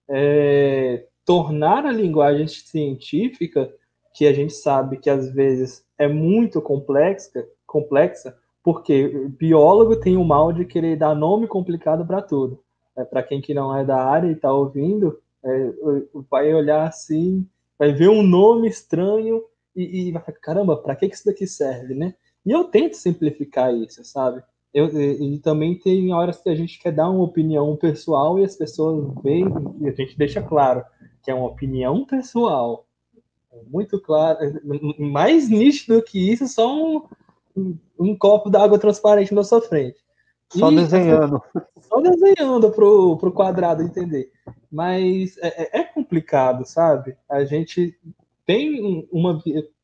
é 0.09 1.05
tornar 1.23 1.85
a 1.85 1.93
linguagem 1.93 2.45
científica, 2.45 3.73
que 4.13 4.27
a 4.27 4.33
gente 4.33 4.51
sabe 4.51 4.97
que 4.97 5.09
às 5.09 5.31
vezes 5.31 5.85
é 5.97 6.09
muito 6.09 6.61
complexa, 6.61 7.47
complexa 7.65 8.35
porque 8.61 9.07
biólogo 9.39 9.95
tem 9.95 10.17
o 10.17 10.25
mal 10.25 10.51
de 10.51 10.65
querer 10.65 10.97
dar 10.97 11.15
nome 11.15 11.47
complicado 11.47 12.05
para 12.05 12.21
tudo. 12.21 12.61
É, 12.97 13.05
para 13.05 13.23
quem 13.23 13.39
que 13.39 13.53
não 13.53 13.73
é 13.73 13.85
da 13.85 14.03
área 14.03 14.27
e 14.27 14.33
está 14.33 14.51
ouvindo, 14.51 15.17
é, 15.41 15.71
vai 16.29 16.53
olhar 16.53 16.85
assim, 16.85 17.47
vai 17.77 17.93
ver 17.93 18.09
um 18.09 18.21
nome 18.21 18.67
estranho 18.67 19.41
e, 19.75 20.07
e 20.07 20.11
vai 20.11 20.21
falar, 20.21 20.37
caramba, 20.39 20.77
para 20.77 20.95
que, 20.95 21.07
que 21.07 21.15
isso 21.15 21.25
daqui 21.25 21.47
serve, 21.47 21.93
né? 21.93 22.13
E 22.45 22.51
eu 22.51 22.65
tento 22.65 22.93
simplificar 22.93 23.73
isso, 23.73 24.03
sabe? 24.03 24.41
Eu, 24.73 24.87
e, 24.87 25.35
e, 25.35 25.39
também 25.39 25.77
tem 25.77 26.13
horas 26.13 26.41
que 26.41 26.49
a 26.49 26.55
gente 26.55 26.79
quer 26.79 26.91
dar 26.91 27.09
uma 27.09 27.23
opinião 27.23 27.75
pessoal 27.75 28.39
e 28.39 28.43
as 28.43 28.55
pessoas 28.55 29.13
veem 29.23 29.47
e 29.81 29.87
a 29.87 29.91
gente 29.91 30.17
deixa 30.17 30.41
claro 30.41 30.83
que 31.23 31.31
é 31.31 31.33
uma 31.33 31.47
opinião 31.47 32.05
pessoal. 32.05 32.85
Muito 33.67 33.99
claro, 33.99 34.39
mais 34.99 35.49
nítido 35.49 36.01
que 36.03 36.31
isso, 36.31 36.47
só 36.47 36.71
um, 36.71 37.03
um, 37.57 37.77
um 37.99 38.15
copo 38.15 38.49
d'água 38.49 38.77
transparente 38.77 39.33
na 39.33 39.43
sua 39.43 39.61
frente. 39.61 39.97
Só 40.51 40.71
e, 40.71 40.75
desenhando. 40.75 41.41
Só 41.81 41.99
desenhando 41.99 42.71
pro, 42.71 43.17
pro 43.17 43.31
quadrado 43.31 43.81
entender. 43.81 44.31
Mas 44.71 45.37
é, 45.39 45.63
é, 45.63 45.79
é 45.79 45.83
complicado, 45.83 46.63
sabe? 46.65 47.17
A 47.27 47.43
gente 47.43 47.97
tem 48.49 49.07
uma. 49.11 49.39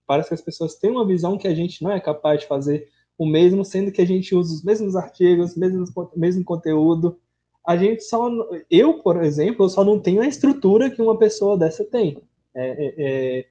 Parece 0.07 0.29
que 0.29 0.33
as 0.33 0.41
pessoas 0.41 0.73
têm 0.73 0.89
uma 0.89 1.05
visão 1.05 1.37
que 1.37 1.47
a 1.47 1.53
gente 1.53 1.83
não 1.83 1.91
é 1.91 1.99
capaz 1.99 2.39
de 2.39 2.47
fazer 2.47 2.89
o 3.15 3.23
mesmo, 3.23 3.63
sendo 3.63 3.91
que 3.91 4.01
a 4.01 4.07
gente 4.07 4.33
usa 4.33 4.55
os 4.55 4.63
mesmos 4.63 4.95
artigos, 4.95 5.55
mesmo, 5.55 5.85
mesmo 6.15 6.43
conteúdo. 6.43 7.15
A 7.63 7.77
gente 7.77 8.03
só. 8.03 8.27
Eu, 8.67 9.03
por 9.03 9.23
exemplo, 9.23 9.65
eu 9.65 9.69
só 9.69 9.83
não 9.83 9.99
tenho 9.99 10.19
a 10.19 10.27
estrutura 10.27 10.89
que 10.89 10.99
uma 10.99 11.15
pessoa 11.15 11.55
dessa 11.55 11.85
tem. 11.85 12.17
É, 12.55 12.65
é, 12.65 12.95
é, 12.97 13.45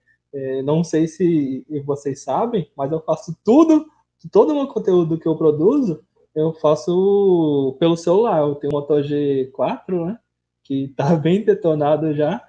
é 0.59 0.63
não 0.63 0.83
sei 0.83 1.07
se 1.07 1.65
vocês 1.85 2.25
sabem, 2.25 2.69
mas 2.77 2.91
eu 2.91 3.01
faço 3.01 3.37
tudo, 3.45 3.87
todo 4.33 4.51
o 4.51 4.57
meu 4.57 4.67
conteúdo 4.67 5.17
que 5.17 5.29
eu 5.29 5.37
produzo, 5.37 6.03
eu 6.35 6.53
faço 6.55 7.77
pelo 7.79 7.97
celular. 7.97 8.41
Eu 8.41 8.57
tenho 8.57 8.73
um 8.73 8.81
Moto 8.81 8.95
G4, 8.95 10.07
né? 10.07 10.19
Que 10.65 10.89
tá 10.89 11.15
bem 11.15 11.45
detonado 11.45 12.13
já. 12.15 12.43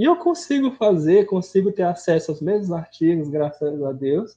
E 0.00 0.04
eu 0.04 0.16
consigo 0.16 0.70
fazer, 0.70 1.26
consigo 1.26 1.70
ter 1.70 1.82
acesso 1.82 2.30
aos 2.30 2.40
mesmos 2.40 2.72
artigos, 2.72 3.28
graças 3.28 3.82
a 3.82 3.92
Deus. 3.92 4.34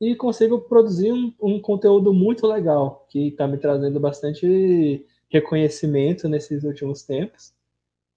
E 0.00 0.16
consigo 0.16 0.62
produzir 0.62 1.12
um, 1.12 1.32
um 1.40 1.60
conteúdo 1.60 2.12
muito 2.12 2.44
legal, 2.44 3.06
que 3.08 3.28
está 3.28 3.46
me 3.46 3.56
trazendo 3.56 4.00
bastante 4.00 5.06
reconhecimento 5.28 6.28
nesses 6.28 6.64
últimos 6.64 7.04
tempos. 7.04 7.54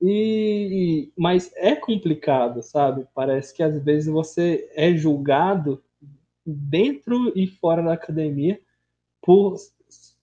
E, 0.02 1.12
mas 1.16 1.54
é 1.58 1.76
complicado, 1.76 2.64
sabe? 2.64 3.08
Parece 3.14 3.54
que 3.54 3.62
às 3.62 3.78
vezes 3.84 4.12
você 4.12 4.68
é 4.74 4.96
julgado 4.96 5.80
dentro 6.44 7.32
e 7.36 7.46
fora 7.46 7.84
da 7.84 7.94
academia 7.94 8.60
por 9.22 9.58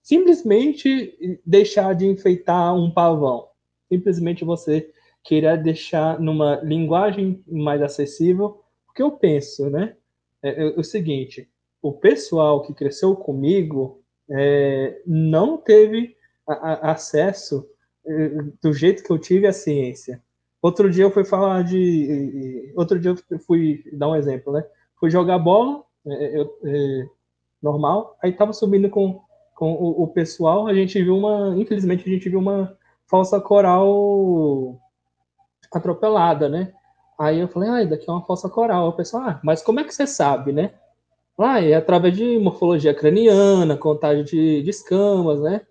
simplesmente 0.03 1.39
deixar 1.47 1.95
de 1.95 2.09
enfeitar 2.09 2.75
um 2.75 2.91
pavão. 2.91 3.47
Simplesmente 3.89 4.45
você 4.45 4.93
querer 5.23 5.63
deixar 5.63 6.19
numa 6.19 6.57
linguagem 6.63 7.43
mais 7.47 7.83
acessível. 7.83 8.63
O 8.89 8.93
que 8.93 9.03
eu 9.03 9.13
penso, 9.13 9.69
né? 9.71 9.97
É, 10.43 10.65
é 10.65 10.67
o 10.79 10.83
seguinte: 10.83 11.49
o 11.83 11.93
pessoal 11.93 12.63
que 12.63 12.75
cresceu 12.75 13.15
comigo 13.17 14.03
é, 14.31 15.01
não 15.07 15.57
teve 15.57 16.17
a, 16.47 16.53
a, 16.53 16.93
acesso 16.93 17.69
é, 18.07 18.29
do 18.63 18.73
jeito 18.73 19.03
que 19.03 19.11
eu 19.11 19.19
tive 19.19 19.47
à 19.47 19.53
ciência. 19.53 20.23
Outro 20.63 20.91
dia 20.91 21.05
eu 21.05 21.11
fui 21.11 21.25
falar 21.25 21.63
de. 21.63 22.73
Outro 22.77 22.99
dia 22.99 23.15
eu 23.31 23.39
fui 23.41 23.83
dar 23.93 24.09
um 24.09 24.17
exemplo, 24.17 24.53
né? 24.53 24.65
Fui 24.99 25.11
jogar 25.11 25.39
bola, 25.39 25.83
é, 26.07 26.41
é, 26.41 27.07
normal, 27.63 28.17
aí 28.23 28.33
tava 28.33 28.53
subindo 28.53 28.89
com 28.91 29.21
com 29.61 29.75
o, 29.75 30.05
o, 30.05 30.09
pessoal, 30.09 30.67
a 30.67 30.73
gente 30.73 31.03
viu 31.03 31.15
uma, 31.15 31.55
infelizmente 31.55 32.09
a 32.09 32.11
gente 32.11 32.31
viu 32.31 32.39
uma 32.39 32.75
falsa 33.07 33.39
coral 33.39 34.81
atropelada, 35.73 36.49
né? 36.49 36.73
Aí 37.19 37.39
eu 37.39 37.49
falei, 37.49 37.69
ah, 37.69 37.85
daqui 37.85 38.09
é 38.09 38.13
uma 38.13 38.25
falsa 38.25 38.49
coral. 38.49 38.89
O 38.89 38.93
pessoal, 38.93 39.25
ah, 39.25 39.41
mas 39.43 39.63
como 39.63 39.81
é 39.81 39.85
que 39.85 39.95
você 39.95 40.07
sabe, 40.07 40.53
né? 40.53 40.73
Ah, 41.39 41.63
é 41.63 41.75
através 41.75 42.17
de 42.17 42.39
morfologia 42.39 42.95
craniana, 42.95 43.77
contagem 43.77 44.25
de, 44.25 44.63
de 44.63 44.71
escamas, 44.71 45.41
né? 45.41 45.63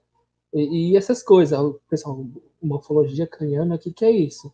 E, 0.54 0.92
e, 0.94 0.98
essas 0.98 1.24
coisas. 1.24 1.60
O 1.60 1.80
pessoal, 1.90 2.26
morfologia 2.62 3.28
craniana, 3.28 3.76
o 3.76 3.80
que, 3.80 3.92
que 3.92 4.06
é 4.06 4.12
isso? 4.12 4.52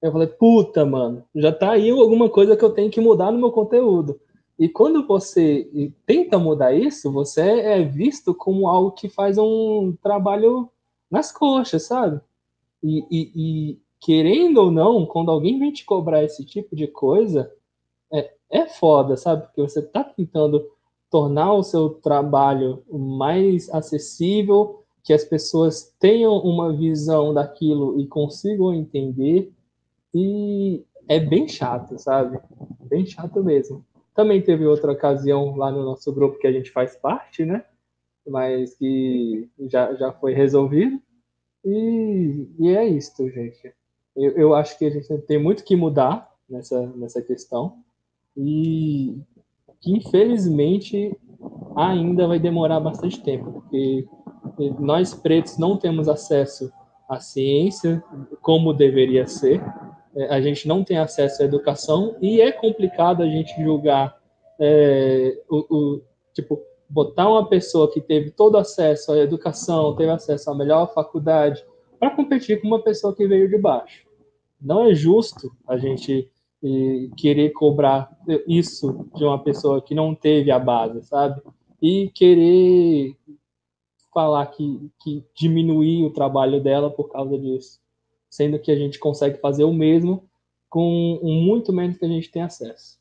Eu 0.00 0.12
falei, 0.12 0.28
puta, 0.28 0.84
mano, 0.86 1.24
já 1.34 1.52
tá 1.52 1.72
aí 1.72 1.90
alguma 1.90 2.28
coisa 2.30 2.56
que 2.56 2.64
eu 2.64 2.70
tenho 2.70 2.90
que 2.90 3.00
mudar 3.00 3.32
no 3.32 3.38
meu 3.38 3.50
conteúdo. 3.50 4.20
E 4.58 4.68
quando 4.68 5.06
você 5.06 5.92
tenta 6.06 6.38
mudar 6.38 6.72
isso, 6.72 7.12
você 7.12 7.42
é 7.42 7.82
visto 7.82 8.34
como 8.34 8.68
algo 8.68 8.92
que 8.92 9.08
faz 9.08 9.38
um 9.38 9.96
trabalho 10.02 10.70
nas 11.10 11.32
coxas, 11.32 11.84
sabe? 11.84 12.20
E, 12.82 13.04
e, 13.10 13.32
e 13.36 13.78
querendo 14.00 14.58
ou 14.58 14.70
não, 14.70 15.06
quando 15.06 15.30
alguém 15.30 15.58
vem 15.58 15.72
te 15.72 15.84
cobrar 15.84 16.24
esse 16.24 16.44
tipo 16.44 16.74
de 16.76 16.86
coisa, 16.86 17.52
é, 18.12 18.32
é 18.50 18.66
foda, 18.66 19.16
sabe? 19.16 19.46
Porque 19.46 19.62
você 19.62 19.80
está 19.80 20.04
tentando 20.04 20.66
tornar 21.10 21.52
o 21.54 21.62
seu 21.62 21.90
trabalho 21.90 22.84
mais 22.90 23.68
acessível, 23.70 24.84
que 25.02 25.12
as 25.12 25.24
pessoas 25.24 25.94
tenham 25.98 26.36
uma 26.38 26.72
visão 26.72 27.32
daquilo 27.32 27.98
e 27.98 28.06
consigam 28.06 28.74
entender. 28.74 29.50
E 30.14 30.84
é 31.08 31.18
bem 31.18 31.48
chato, 31.48 31.98
sabe? 31.98 32.38
Bem 32.80 33.06
chato 33.06 33.42
mesmo. 33.42 33.84
Também 34.14 34.42
teve 34.42 34.66
outra 34.66 34.92
ocasião 34.92 35.56
lá 35.56 35.70
no 35.70 35.82
nosso 35.82 36.12
grupo 36.12 36.38
que 36.38 36.46
a 36.46 36.52
gente 36.52 36.70
faz 36.70 36.96
parte, 36.96 37.44
né? 37.44 37.64
Mas 38.26 38.74
que 38.74 39.48
já, 39.60 39.94
já 39.94 40.12
foi 40.12 40.34
resolvido. 40.34 41.00
E, 41.64 42.46
e 42.58 42.68
é 42.68 42.86
isso, 42.86 43.28
gente. 43.30 43.72
Eu, 44.18 44.32
eu 44.32 44.54
acho 44.54 44.76
que 44.78 44.84
a 44.84 44.90
gente 44.90 45.16
tem 45.22 45.38
muito 45.38 45.64
que 45.64 45.76
mudar 45.76 46.28
nessa, 46.48 46.86
nessa 46.96 47.22
questão. 47.22 47.76
E 48.36 49.16
que 49.80 49.92
infelizmente 49.92 51.16
ainda 51.76 52.26
vai 52.26 52.38
demorar 52.38 52.80
bastante 52.80 53.22
tempo, 53.22 53.52
porque 53.52 54.04
nós 54.80 55.14
pretos 55.14 55.56
não 55.56 55.76
temos 55.76 56.08
acesso 56.08 56.70
a 57.08 57.20
ciência 57.20 58.02
como 58.42 58.74
deveria 58.74 59.26
ser. 59.26 59.62
É, 60.16 60.34
a 60.34 60.40
gente 60.40 60.66
não 60.66 60.82
tem 60.82 60.98
acesso 60.98 61.42
à 61.42 61.44
educação 61.44 62.16
e 62.20 62.40
é 62.40 62.50
complicado 62.50 63.22
a 63.22 63.26
gente 63.26 63.54
julgar 63.62 64.16
é, 64.60 65.40
o, 65.48 65.76
o, 65.76 66.02
tipo 66.34 66.60
botar 66.90 67.28
uma 67.28 67.48
pessoa 67.48 67.90
que 67.92 68.00
teve 68.00 68.30
todo 68.30 68.56
acesso 68.56 69.12
à 69.12 69.18
educação, 69.18 69.94
teve 69.94 70.10
acesso 70.10 70.50
à 70.50 70.54
melhor 70.54 70.92
faculdade, 70.92 71.64
para 72.00 72.10
competir 72.10 72.60
com 72.60 72.66
uma 72.66 72.82
pessoa 72.82 73.14
que 73.14 73.26
veio 73.26 73.48
de 73.48 73.58
baixo. 73.58 74.07
Não 74.60 74.84
é 74.84 74.94
justo 74.94 75.54
a 75.66 75.76
gente 75.76 76.30
querer 77.16 77.50
cobrar 77.50 78.10
isso 78.46 79.08
de 79.14 79.24
uma 79.24 79.42
pessoa 79.42 79.80
que 79.80 79.94
não 79.94 80.14
teve 80.14 80.50
a 80.50 80.58
base, 80.58 81.04
sabe? 81.04 81.40
E 81.80 82.10
querer 82.10 83.16
falar 84.12 84.46
que, 84.46 84.90
que 85.00 85.24
diminuir 85.34 86.04
o 86.04 86.10
trabalho 86.12 86.60
dela 86.60 86.90
por 86.90 87.10
causa 87.10 87.38
disso, 87.38 87.80
sendo 88.28 88.58
que 88.58 88.72
a 88.72 88.76
gente 88.76 88.98
consegue 88.98 89.38
fazer 89.38 89.64
o 89.64 89.72
mesmo 89.72 90.28
com 90.68 91.20
muito 91.22 91.72
menos 91.72 91.96
que 91.96 92.04
a 92.04 92.08
gente 92.08 92.30
tem 92.30 92.42
acesso. 92.42 92.98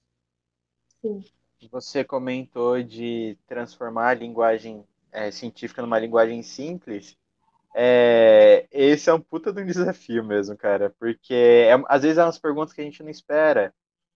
Sim. 1.01 1.23
Você 1.71 2.03
comentou 2.03 2.81
de 2.83 3.35
transformar 3.47 4.09
a 4.09 4.13
linguagem 4.13 4.83
é, 5.11 5.31
científica 5.31 5.81
numa 5.81 5.99
linguagem 5.99 6.41
simples. 6.43 7.17
É, 7.79 8.67
esse 8.71 9.07
é 9.09 9.13
um 9.13 9.21
puta 9.21 9.53
de 9.53 9.61
um 9.61 9.65
desafio 9.65 10.23
mesmo, 10.23 10.57
cara, 10.57 10.89
porque 10.99 11.33
é, 11.33 11.73
às 11.87 12.01
vezes 12.01 12.17
é 12.17 12.23
umas 12.23 12.39
perguntas 12.39 12.73
que 12.73 12.81
a 12.81 12.83
gente 12.83 13.03
não 13.03 13.09
espera. 13.09 13.71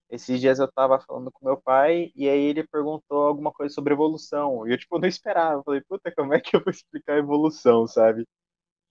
Esses 0.09 0.39
dias 0.41 0.59
eu 0.59 0.71
tava 0.71 0.99
falando 1.01 1.31
com 1.31 1.45
meu 1.45 1.57
pai 1.61 2.11
e 2.15 2.29
aí 2.29 2.39
ele 2.43 2.67
perguntou 2.67 3.23
alguma 3.27 3.51
coisa 3.51 3.73
sobre 3.75 3.93
evolução. 3.93 4.67
E 4.67 4.73
eu, 4.73 4.77
tipo, 4.79 4.99
não 4.99 5.07
esperava. 5.09 5.55
Eu 5.59 5.63
falei, 5.65 5.81
puta, 5.81 6.13
como 6.15 6.33
é 6.35 6.39
que 6.41 6.55
eu 6.55 6.63
vou 6.63 6.71
explicar 6.71 7.17
evolução, 7.17 7.87
sabe? 7.87 8.27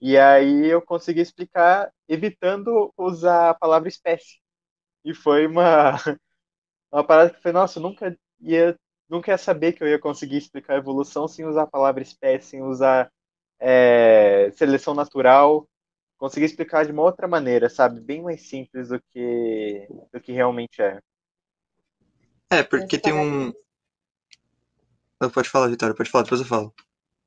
E 0.01 0.19
aí 0.19 0.67
eu 0.69 0.83
consegui 0.83 1.21
explicar 1.23 1.93
evitando 2.09 2.93
usar 2.99 3.51
a 3.51 3.55
palavra 3.55 3.89
espécie. 3.89 4.39
E 5.05 5.15
foi 5.15 5.47
uma, 5.47 5.93
uma 6.93 7.05
parada 7.05 7.31
que 7.35 7.43
foi, 7.43 7.53
nossa, 7.53 7.79
eu 7.79 7.83
nunca 7.83 8.17
ia, 8.41 8.77
nunca 9.09 9.31
ia 9.33 9.39
saber 9.39 9.73
que 9.75 9.83
eu 9.83 9.89
ia 9.89 9.99
conseguir 9.99 10.37
explicar 10.39 10.77
evolução 10.77 11.29
sem 11.29 11.45
usar 11.47 11.63
a 11.65 11.67
palavra 11.67 12.03
espécie, 12.03 12.49
sem 12.51 12.63
usar 12.63 13.11
é, 13.61 14.51
seleção 14.57 14.95
natural. 14.95 15.69
Consegui 16.19 16.47
explicar 16.47 16.85
de 16.85 16.93
uma 16.93 17.03
outra 17.03 17.29
maneira, 17.29 17.69
sabe? 17.69 18.01
Bem 18.01 18.23
mais 18.23 18.49
simples 18.49 18.89
do 18.89 19.01
que, 19.11 19.87
do 20.13 20.21
que 20.21 20.33
realmente 20.33 20.83
é. 20.83 21.01
É, 22.51 22.63
porque 22.63 22.99
tem 22.99 23.13
um. 23.13 23.53
pode 25.33 25.49
falar, 25.49 25.69
Vitória, 25.69 25.95
pode 25.95 26.11
falar, 26.11 26.25
depois 26.25 26.41
eu 26.41 26.47
falo. 26.47 26.75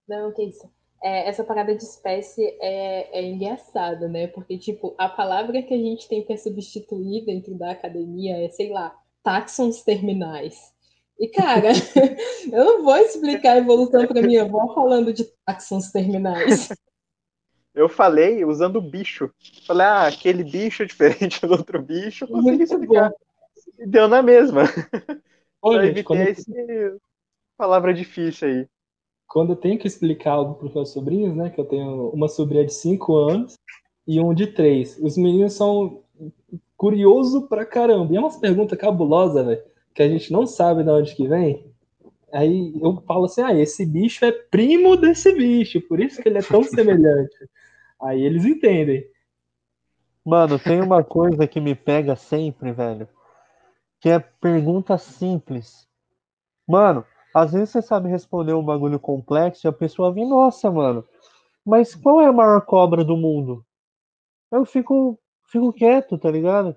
Não, 0.07 0.33
que 0.33 0.43
isso. 0.43 0.69
É, 1.01 1.27
essa 1.27 1.43
parada 1.43 1.75
de 1.75 1.83
espécie 1.83 2.45
é, 2.61 3.19
é 3.19 3.23
engraçada, 3.23 4.07
né? 4.07 4.27
Porque, 4.27 4.57
tipo, 4.57 4.95
a 4.97 5.07
palavra 5.07 5.61
que 5.61 5.73
a 5.73 5.77
gente 5.77 6.07
tem 6.07 6.23
para 6.23 6.37
substituir 6.37 7.25
dentro 7.25 7.57
da 7.57 7.71
academia 7.71 8.37
é, 8.45 8.49
sei 8.49 8.69
lá, 8.69 8.97
táxons 9.21 9.81
terminais. 9.81 10.72
E, 11.23 11.29
cara, 11.29 11.69
eu 12.51 12.65
não 12.65 12.83
vou 12.83 12.97
explicar 12.97 13.53
a 13.53 13.57
evolução 13.59 14.05
para 14.05 14.21
minha 14.21 14.43
avó 14.43 14.73
falando 14.73 15.13
de 15.13 15.23
táxons 15.45 15.89
terminais. 15.89 16.67
Eu 17.73 17.87
falei 17.87 18.43
usando 18.43 18.81
bicho. 18.81 19.31
Falei, 19.65 19.87
ah, 19.87 20.07
aquele 20.07 20.43
bicho 20.43 20.83
é 20.83 20.85
diferente 20.85 21.39
do 21.39 21.53
outro 21.53 21.81
bicho. 21.81 22.27
Consegui 22.27 22.63
explicar. 22.63 23.09
Bom. 23.09 23.15
E 23.79 23.87
deu 23.87 24.09
na 24.09 24.21
mesma. 24.21 24.63
Olha, 25.61 25.85
evitei 25.85 26.03
quando... 26.03 26.19
esse 26.19 26.51
palavra 27.57 27.93
difícil 27.93 28.49
aí. 28.49 28.67
Quando 29.25 29.53
eu 29.53 29.55
tenho 29.55 29.79
que 29.79 29.87
explicar 29.87 30.31
algo 30.31 30.55
para 30.55 30.67
os 30.67 30.73
meus 30.73 30.89
sobrinhos, 30.89 31.33
né? 31.37 31.49
Que 31.51 31.61
eu 31.61 31.65
tenho 31.65 32.09
uma 32.09 32.27
sobrinha 32.27 32.65
de 32.65 32.73
5 32.73 33.15
anos 33.15 33.57
e 34.05 34.19
um 34.19 34.33
de 34.33 34.47
3. 34.47 34.99
Os 35.01 35.15
meninos 35.15 35.53
são 35.53 36.03
curiosos 36.75 37.47
pra 37.47 37.65
caramba. 37.65 38.11
E 38.11 38.17
é 38.17 38.19
umas 38.19 38.35
perguntas 38.35 38.77
cabulosas, 38.77 39.45
velho, 39.45 39.72
que 39.93 40.01
a 40.01 40.09
gente 40.09 40.31
não 40.31 40.45
sabe 40.45 40.83
de 40.83 40.89
onde 40.89 41.15
que 41.15 41.27
vem. 41.27 41.71
Aí 42.31 42.73
eu 42.81 43.01
falo 43.07 43.25
assim, 43.25 43.41
ah, 43.41 43.53
esse 43.53 43.85
bicho 43.85 44.25
é 44.25 44.31
primo 44.31 44.97
desse 44.97 45.31
bicho, 45.33 45.79
por 45.81 45.99
isso 45.99 46.21
que 46.21 46.29
ele 46.29 46.39
é 46.39 46.41
tão 46.41 46.63
semelhante. 46.63 47.35
Aí 48.01 48.21
eles 48.23 48.43
entendem. 48.45 49.05
Mano, 50.25 50.57
tem 50.57 50.81
uma 50.81 51.03
coisa 51.03 51.45
que 51.45 51.59
me 51.59 51.75
pega 51.75 52.15
sempre, 52.15 52.71
velho 52.71 53.07
que 54.03 54.09
é 54.09 54.19
pergunta 54.19 54.97
simples. 54.97 55.87
Mano, 56.67 57.05
às 57.33 57.53
vezes 57.53 57.69
você 57.69 57.81
sabe 57.81 58.09
responder 58.09 58.53
um 58.53 58.61
bagulho 58.61 58.99
complexo 58.99 59.65
e 59.65 59.69
a 59.69 59.71
pessoa 59.71 60.11
vem, 60.11 60.27
nossa, 60.27 60.69
mano, 60.69 61.07
mas 61.65 61.95
qual 61.95 62.19
é 62.19 62.25
a 62.25 62.33
maior 62.33 62.65
cobra 62.65 63.01
do 63.01 63.15
mundo? 63.15 63.65
Eu 64.51 64.65
fico, 64.65 65.17
fico 65.45 65.71
quieto, 65.71 66.17
tá 66.17 66.29
ligado? 66.29 66.75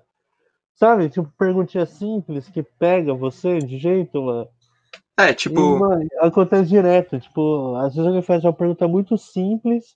Sabe, 0.77 1.09
tipo, 1.09 1.27
perguntinha 1.37 1.87
simples 1.87 2.47
que 2.49 2.61
pega 2.61 3.13
você 3.13 3.57
de 3.57 3.79
jeito, 3.79 4.21
mano. 4.21 4.47
É, 5.17 5.33
tipo. 5.33 5.59
E, 5.59 5.79
mano, 5.79 6.07
acontece 6.19 6.69
direto. 6.69 7.19
Tipo, 7.19 7.75
às 7.77 7.95
vezes 7.95 8.05
alguém 8.05 8.21
faz 8.21 8.43
uma 8.43 8.53
pergunta 8.53 8.87
muito 8.87 9.17
simples 9.17 9.95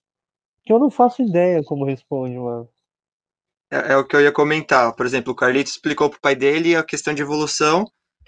que 0.65 0.73
eu 0.73 0.79
não 0.79 0.89
faço 0.89 1.21
ideia 1.21 1.63
como 1.63 1.85
responde, 1.85 2.35
mano. 2.37 2.67
É, 3.71 3.93
é, 3.93 3.97
o 3.97 4.05
que 4.05 4.15
eu 4.15 4.21
ia 4.21 4.31
comentar. 4.31 4.95
Por 4.95 5.05
exemplo, 5.05 5.31
o 5.31 5.35
Carlito 5.35 5.69
explicou 5.69 6.09
pro 6.09 6.19
pai 6.19 6.35
dele 6.35 6.75
a 6.75 6.83
questão 6.83 7.13
de 7.13 7.21
evolução 7.21 7.85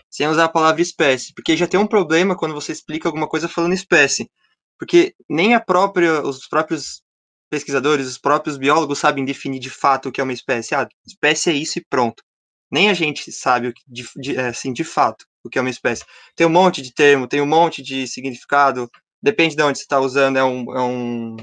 sem 0.08 0.28
usar 0.28 0.46
a 0.46 0.50
palavra 0.50 0.82
espécie. 0.82 1.34
Porque 1.34 1.58
já 1.58 1.68
tem 1.68 1.80
um 1.80 1.88
problema 1.88 2.38
quando 2.38 2.54
você 2.54 2.72
explica 2.72 3.10
alguma 3.10 3.28
coisa 3.28 3.50
falando 3.50 3.74
espécie. 3.74 4.30
Porque 4.78 5.16
nem 5.28 5.56
a 5.56 5.60
própria, 5.60 6.22
os 6.22 6.48
próprios 6.48 7.02
pesquisadores, 7.50 8.08
os 8.08 8.20
próprios 8.20 8.58
biólogos 8.58 9.00
sabem 9.00 9.26
definir 9.26 9.60
de 9.60 9.72
fato 9.72 10.10
o 10.10 10.12
que 10.12 10.22
é 10.22 10.24
uma 10.24 10.34
espécie. 10.34 10.76
Ah, 10.76 10.88
espécie 11.06 11.50
é 11.50 11.54
isso 11.54 11.80
e 11.80 11.86
pronto. 11.90 12.24
Nem 12.72 12.90
a 12.90 12.94
gente 12.94 13.32
sabe 13.32 13.68
o 13.68 13.74
que, 13.74 13.84
de, 13.88 14.08
de, 14.16 14.36
é, 14.36 14.48
assim, 14.48 14.74
de 14.74 14.84
fato 14.84 15.26
o 15.44 15.50
que 15.50 15.58
é 15.60 15.62
uma 15.62 15.70
espécie. 15.70 16.04
Tem 16.36 16.48
um 16.48 16.50
monte 16.50 16.82
de 16.82 16.94
termo, 16.94 17.28
tem 17.28 17.42
um 17.42 17.46
monte 17.46 17.82
de 17.84 18.08
significado, 18.08 18.90
depende 19.22 19.56
de 19.56 19.64
onde 19.64 19.78
você 19.78 19.84
está 19.84 20.00
usando, 20.00 20.38
é 20.38 20.44
um, 20.44 20.78
é, 20.78 20.82
um, 20.82 21.38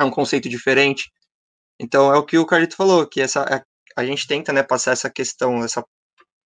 é 0.00 0.04
um 0.04 0.10
conceito 0.10 0.48
diferente. 0.48 1.10
Então 1.78 2.12
é 2.12 2.18
o 2.18 2.24
que 2.24 2.38
o 2.38 2.46
Carlito 2.46 2.76
falou, 2.76 3.06
que 3.06 3.20
essa 3.20 3.42
a, 3.42 3.62
a 4.02 4.04
gente 4.04 4.26
tenta, 4.26 4.52
né, 4.52 4.62
passar 4.62 4.92
essa 4.92 5.10
questão, 5.10 5.64
esse 5.64 5.82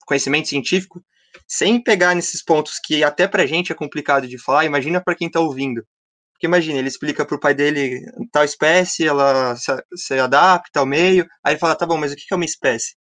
conhecimento 0.05 0.49
científico, 0.49 1.03
sem 1.47 1.81
pegar 1.81 2.15
nesses 2.15 2.43
pontos 2.43 2.79
que 2.83 3.03
até 3.03 3.27
pra 3.27 3.45
gente 3.45 3.71
é 3.71 3.75
complicado 3.75 4.27
de 4.27 4.37
falar, 4.39 4.65
imagina 4.65 5.01
para 5.03 5.15
quem 5.15 5.29
tá 5.29 5.39
ouvindo. 5.39 5.85
Porque 6.33 6.47
imagina, 6.47 6.79
ele 6.79 6.87
explica 6.87 7.25
pro 7.25 7.39
pai 7.39 7.53
dele 7.53 8.01
tal 8.31 8.45
espécie, 8.45 9.05
ela 9.07 9.55
se, 9.57 9.71
se 9.95 10.13
adapta 10.19 10.79
ao 10.79 10.85
meio, 10.85 11.27
aí 11.43 11.53
ele 11.53 11.59
fala, 11.59 11.75
tá 11.75 11.85
bom, 11.85 11.97
mas 11.97 12.13
o 12.13 12.15
que 12.15 12.23
é 12.31 12.35
uma 12.35 12.45
espécie? 12.45 12.95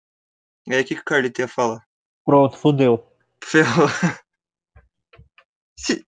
E 0.69 0.75
aí 0.75 0.83
o 0.83 0.85
que, 0.85 0.95
que 0.95 1.01
o 1.01 1.05
Carlito 1.05 1.41
ia 1.41 1.49
falar? 1.49 1.83
Pronto, 2.25 2.57
fodeu. 2.59 3.07
Ferrou. 3.43 3.89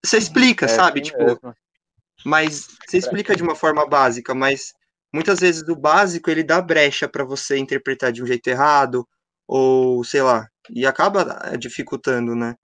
Você 0.05 0.18
explica, 0.18 0.66
é, 0.66 0.68
sabe? 0.68 1.01
Tipo, 1.01 1.25
mesmo. 1.25 1.55
mas 2.25 2.66
você 2.87 2.99
explica 2.99 3.35
de 3.35 3.42
uma 3.42 3.55
forma 3.55 3.87
básica, 3.87 4.35
mas 4.35 4.75
muitas 5.12 5.40
vezes 5.40 5.66
o 5.68 5.77
básico 5.77 6.29
ele 6.29 6.42
dá 6.42 6.61
brecha 6.61 7.09
para 7.09 7.25
você 7.25 7.57
interpretar 7.57 8.12
de 8.12 8.23
um 8.23 8.27
jeito 8.27 8.49
errado, 8.49 9.09
ou 9.49 10.05
sei 10.05 10.23
lá, 10.23 10.46
e 10.68 10.85
acaba 10.85 11.40
eh, 11.44 11.57
dificultando, 11.57 12.35
né? 12.35 12.57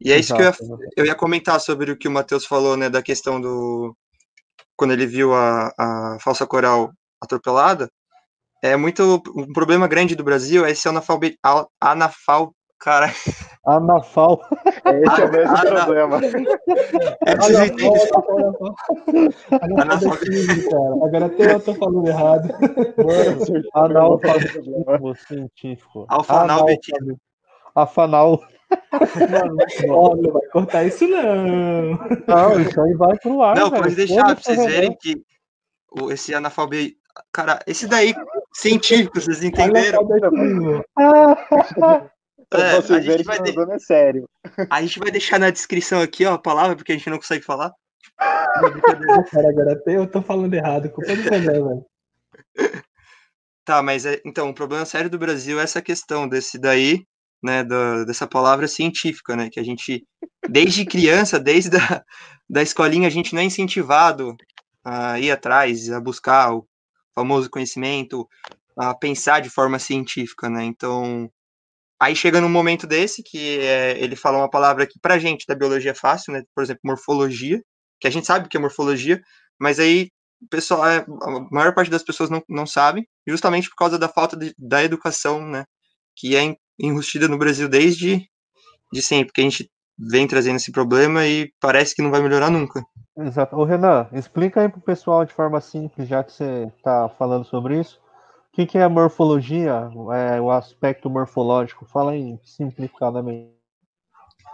E 0.00 0.12
é 0.12 0.18
Exato, 0.18 0.42
isso 0.42 0.58
que 0.58 0.64
eu 0.64 0.78
ia, 0.78 0.88
eu 0.98 1.06
ia 1.06 1.14
comentar 1.14 1.60
sobre 1.60 1.90
o 1.90 1.96
que 1.96 2.08
o 2.08 2.10
Matheus 2.10 2.46
falou, 2.46 2.76
né, 2.76 2.88
da 2.88 3.02
questão 3.02 3.40
do. 3.40 3.94
Quando 4.76 4.92
ele 4.92 5.06
viu 5.06 5.34
a, 5.34 5.72
a 5.78 6.18
falsa 6.20 6.46
coral 6.46 6.92
atropelada. 7.20 7.90
É 8.62 8.76
muito. 8.76 9.22
Um 9.34 9.52
problema 9.52 9.86
grande 9.86 10.14
do 10.14 10.24
Brasil 10.24 10.64
é 10.64 10.70
esse 10.70 10.88
analfabet, 10.88 11.38
anafal, 11.80 12.52
Cara. 12.78 13.10
Anafal. 13.66 14.40
É, 14.84 15.02
esse 15.02 15.20
é 15.20 15.24
o 15.24 15.32
mesmo 15.32 15.56
Ana... 15.56 15.84
problema. 15.84 16.20
É 17.26 17.34
cara. 17.34 17.64
Agora 21.04 21.26
até 21.26 21.54
eu 21.54 21.60
tô 21.60 21.74
falando 21.74 22.06
errado. 22.06 22.54
Analfabetismo 23.74 25.16
científico. 25.26 26.06
Alfanalbetismo. 26.08 27.18
Afanal. 27.74 28.42
Mano, 29.30 29.56
ó, 29.90 30.16
não 30.16 30.32
vai 30.32 30.42
cortar 30.52 30.84
isso 30.84 31.06
não. 31.06 31.92
Não, 32.26 32.60
isso 32.60 32.80
aí 32.80 32.94
vai 32.94 33.16
pro 33.18 33.42
ar. 33.42 33.56
Não, 33.56 33.70
pode 33.70 33.94
deixar 33.94 34.24
pra 34.24 34.36
vocês 34.36 34.64
verem 34.64 34.96
que 35.00 35.22
esse 36.10 36.34
analfabetismo. 36.34 36.98
Cara, 37.32 37.58
esse 37.66 37.86
daí, 37.86 38.14
científico, 38.60 39.20
vocês 39.20 39.42
entenderam? 39.42 40.08
É, 42.52 42.80
vocês 42.80 43.04
verem 43.04 43.24
que 43.24 43.52
de... 43.52 43.72
é 43.72 43.78
sério. 43.78 44.28
A 44.70 44.80
gente 44.80 44.98
vai 44.98 45.10
deixar 45.10 45.38
na 45.38 45.50
descrição 45.50 46.00
aqui, 46.00 46.24
ó, 46.24 46.34
a 46.34 46.38
palavra, 46.38 46.76
porque 46.76 46.92
a 46.92 46.96
gente 46.96 47.10
não 47.10 47.18
consegue 47.18 47.44
falar. 47.44 47.72
Cara, 48.16 49.48
agora 49.48 49.82
eu 49.86 50.06
tô 50.06 50.22
falando 50.22 50.54
errado, 50.54 50.88
culpa 50.90 51.14
do 51.14 51.22
René, 51.22 51.52
velho. 51.52 51.84
Tá, 53.64 53.82
mas 53.82 54.06
é, 54.06 54.20
então, 54.24 54.48
o 54.48 54.54
problema 54.54 54.84
sério 54.84 55.10
do 55.10 55.18
Brasil 55.18 55.58
é 55.58 55.64
essa 55.64 55.82
questão 55.82 56.28
desse 56.28 56.56
daí, 56.56 57.04
né, 57.42 57.64
do, 57.64 58.04
dessa 58.06 58.26
palavra 58.26 58.68
científica, 58.68 59.34
né, 59.34 59.50
que 59.50 59.58
a 59.58 59.64
gente, 59.64 60.06
desde 60.48 60.86
criança, 60.86 61.38
desde 61.40 61.76
a 61.76 62.02
da 62.48 62.62
escolinha, 62.62 63.08
a 63.08 63.10
gente 63.10 63.34
não 63.34 63.42
é 63.42 63.44
incentivado 63.44 64.36
a 64.84 65.18
ir 65.18 65.32
atrás, 65.32 65.90
a 65.90 66.00
buscar 66.00 66.54
o 66.54 66.66
famoso 67.16 67.50
conhecimento, 67.50 68.28
a 68.78 68.94
pensar 68.94 69.40
de 69.40 69.50
forma 69.50 69.78
científica, 69.78 70.50
né? 70.50 70.64
Então, 70.64 71.30
aí 72.00 72.14
chega 72.14 72.40
num 72.40 72.48
momento 72.48 72.86
desse 72.86 73.22
que 73.22 73.58
é, 73.60 73.98
ele 73.98 74.16
fala 74.16 74.38
uma 74.38 74.50
palavra 74.50 74.86
que 74.86 75.00
pra 75.00 75.18
gente 75.18 75.46
da 75.48 75.54
biologia 75.54 75.92
é 75.92 75.94
fácil, 75.94 76.32
né? 76.32 76.42
Por 76.54 76.62
exemplo, 76.62 76.82
morfologia, 76.84 77.62
que 78.00 78.06
a 78.06 78.10
gente 78.10 78.26
sabe 78.26 78.48
que 78.48 78.56
é 78.56 78.60
morfologia, 78.60 79.20
mas 79.58 79.80
aí 79.80 80.10
pessoal, 80.50 80.86
é, 80.86 80.98
a 80.98 81.48
maior 81.50 81.74
parte 81.74 81.90
das 81.90 82.02
pessoas 82.02 82.28
não, 82.30 82.42
não 82.48 82.66
sabe, 82.66 83.08
justamente 83.26 83.70
por 83.70 83.76
causa 83.76 83.98
da 83.98 84.08
falta 84.08 84.36
de, 84.36 84.54
da 84.58 84.84
educação, 84.84 85.40
né? 85.46 85.64
Que 86.16 86.36
é 86.36 86.56
enrustida 86.78 87.28
no 87.28 87.38
Brasil 87.38 87.68
desde 87.68 88.28
de 88.92 89.02
sempre, 89.02 89.32
que 89.32 89.40
a 89.40 89.44
gente 89.44 89.70
vem 89.98 90.26
trazendo 90.26 90.56
esse 90.56 90.70
problema 90.70 91.26
e 91.26 91.50
parece 91.60 91.94
que 91.94 92.02
não 92.02 92.10
vai 92.10 92.20
melhorar 92.20 92.50
nunca. 92.50 92.82
Exato. 93.16 93.56
Ô 93.56 93.64
Renan, 93.64 94.08
explica 94.12 94.60
aí 94.60 94.68
pro 94.68 94.80
pessoal 94.80 95.24
de 95.24 95.32
forma 95.32 95.60
simples, 95.60 96.08
já 96.08 96.22
que 96.22 96.32
você 96.32 96.70
está 96.76 97.08
falando 97.08 97.44
sobre 97.44 97.80
isso. 97.80 97.98
O 98.52 98.56
que, 98.56 98.66
que 98.66 98.78
é 98.78 98.82
a 98.82 98.88
morfologia, 98.88 99.88
é, 100.14 100.40
o 100.40 100.50
aspecto 100.50 101.10
morfológico? 101.10 101.86
Fala 101.86 102.12
aí, 102.12 102.38
simplificadamente. 102.42 103.54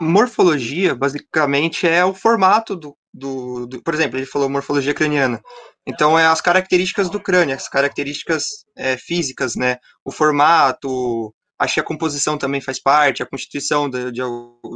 Morfologia, 0.00 0.94
basicamente, 0.94 1.86
é 1.86 2.04
o 2.04 2.14
formato 2.14 2.74
do, 2.74 2.96
do, 3.12 3.66
do, 3.66 3.82
Por 3.82 3.94
exemplo, 3.94 4.18
ele 4.18 4.26
falou 4.26 4.48
morfologia 4.48 4.94
craniana. 4.94 5.40
Então, 5.86 6.18
é 6.18 6.26
as 6.26 6.40
características 6.40 7.10
do 7.10 7.20
crânio, 7.20 7.54
as 7.54 7.68
características 7.68 8.64
é, 8.76 8.96
físicas, 8.96 9.54
né? 9.54 9.76
O 10.04 10.10
formato, 10.10 11.32
acho 11.62 11.74
que 11.74 11.80
a 11.80 11.84
composição 11.84 12.36
também 12.36 12.60
faz 12.60 12.80
parte, 12.80 13.22
a 13.22 13.26
constituição 13.26 13.88
de, 13.88 14.06
de, 14.06 14.20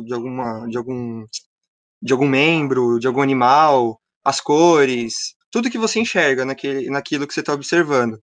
de, 0.04 0.14
alguma, 0.14 0.66
de, 0.68 0.78
algum, 0.78 1.24
de 2.00 2.12
algum 2.12 2.28
membro, 2.28 3.00
de 3.00 3.08
algum 3.08 3.22
animal, 3.22 4.00
as 4.24 4.40
cores, 4.40 5.34
tudo 5.50 5.70
que 5.70 5.78
você 5.78 5.98
enxerga 5.98 6.44
naquele, 6.44 6.88
naquilo 6.88 7.26
que 7.26 7.34
você 7.34 7.40
está 7.40 7.52
observando. 7.52 8.20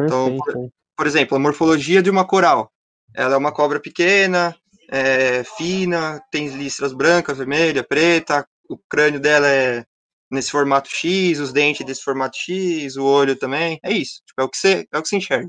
Então, 0.00 0.38
por, 0.38 0.70
por, 0.96 1.06
exemplo, 1.06 1.36
a 1.36 1.40
morfologia 1.40 2.02
de 2.02 2.08
uma 2.08 2.26
coral. 2.26 2.72
Ela 3.14 3.34
é 3.34 3.36
uma 3.38 3.52
cobra 3.52 3.78
pequena, 3.78 4.56
é, 4.90 5.44
fina, 5.44 6.22
tem 6.30 6.48
listras 6.48 6.94
brancas, 6.94 7.36
vermelha, 7.36 7.84
preta, 7.84 8.46
o 8.70 8.78
crânio 8.88 9.20
dela 9.20 9.48
é 9.48 9.84
nesse 10.30 10.50
formato 10.50 10.88
X, 10.88 11.40
os 11.40 11.52
dentes 11.52 11.84
desse 11.84 12.02
formato 12.02 12.38
X, 12.38 12.96
o 12.96 13.04
olho 13.04 13.36
também. 13.36 13.78
É 13.82 13.92
isso. 13.92 14.22
Tipo, 14.26 14.42
é 14.42 14.44
o 14.44 14.48
que 14.48 14.56
você, 14.56 14.86
é 14.90 14.98
o 14.98 15.02
que 15.02 15.08
você 15.08 15.16
enxerga. 15.16 15.48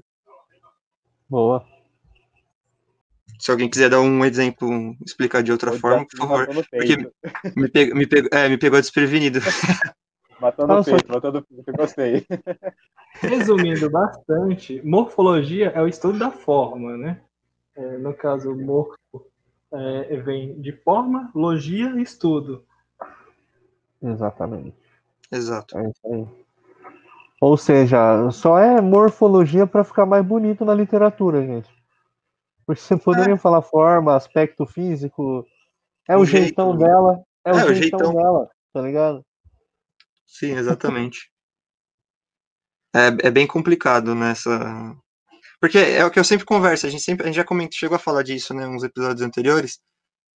Boa. 1.30 1.79
Se 3.40 3.52
alguém 3.52 3.70
quiser 3.70 3.90
dar 3.90 4.02
um 4.02 4.26
exemplo, 4.26 4.96
explicar 5.04 5.42
de 5.42 5.52
outra 5.52 5.72
forma, 5.72 6.06
por 6.06 6.18
favor. 6.18 6.48
Porque 6.70 6.98
me, 7.56 7.70
pegou, 7.70 7.96
me, 7.96 8.06
pegou, 8.06 8.30
é, 8.34 8.50
me 8.50 8.58
pegou 8.58 8.80
desprevenido. 8.80 9.40
Matando 10.40 10.74
o 10.74 10.84
peito, 10.84 11.12
matando 11.12 11.40
o 11.40 11.44
peito, 11.44 11.74
gostei. 11.74 12.26
Resumindo 13.22 13.90
bastante, 13.90 14.82
morfologia 14.86 15.68
é 15.76 15.82
o 15.82 15.88
estudo 15.88 16.18
da 16.18 16.32
forma, 16.32 16.96
né? 16.96 17.20
É, 17.76 17.98
no 17.98 18.14
caso, 18.14 18.56
morfo 18.56 18.98
é, 19.72 20.16
vem 20.18 20.60
de 20.62 20.72
forma, 20.72 21.30
logia 21.36 21.90
e 21.98 22.02
estudo. 22.02 22.64
Exatamente. 24.02 24.74
Exato. 25.32 25.78
É 25.78 25.90
isso 25.90 26.00
aí. 26.06 26.28
Ou 27.42 27.58
seja, 27.58 28.32
só 28.32 28.58
é 28.60 28.82
morfologia 28.82 29.68
para 29.68 29.84
ficar 29.84 30.06
mais 30.06 30.26
bonito 30.26 30.66
na 30.66 30.74
literatura, 30.74 31.46
gente. 31.46 31.70
Porque 32.70 32.84
você 32.84 32.96
poderia 32.96 33.34
é. 33.34 33.38
falar 33.38 33.64
forma, 33.64 34.16
aspecto 34.16 34.64
físico. 34.64 35.44
É 36.08 36.16
o, 36.16 36.20
o 36.20 36.26
jeitão 36.26 36.78
jeito. 36.78 36.86
dela. 36.86 37.24
É, 37.44 37.50
é 37.50 37.54
o, 37.54 37.74
jeitão, 37.74 37.74
jeitão 37.74 38.14
dela, 38.14 38.50
tá 38.72 38.80
ligado? 38.80 39.26
Sim, 40.24 40.52
exatamente. 40.52 41.32
é, 42.96 43.08
é 43.28 43.32
bem 43.32 43.48
complicado 43.48 44.14
nessa. 44.14 44.96
Porque 45.60 45.80
é 45.80 46.06
o 46.06 46.12
que 46.12 46.20
eu 46.20 46.24
sempre 46.24 46.46
converso, 46.46 46.86
a 46.86 46.92
gente 46.92 47.02
sempre 47.02 47.24
a 47.24 47.26
gente 47.26 47.38
já 47.38 47.44
comentou, 47.44 47.76
chegou 47.76 47.96
a 47.96 48.00
falar 48.00 48.22
disso, 48.22 48.54
né, 48.54 48.68
uns 48.68 48.84
episódios 48.84 49.24
anteriores, 49.24 49.80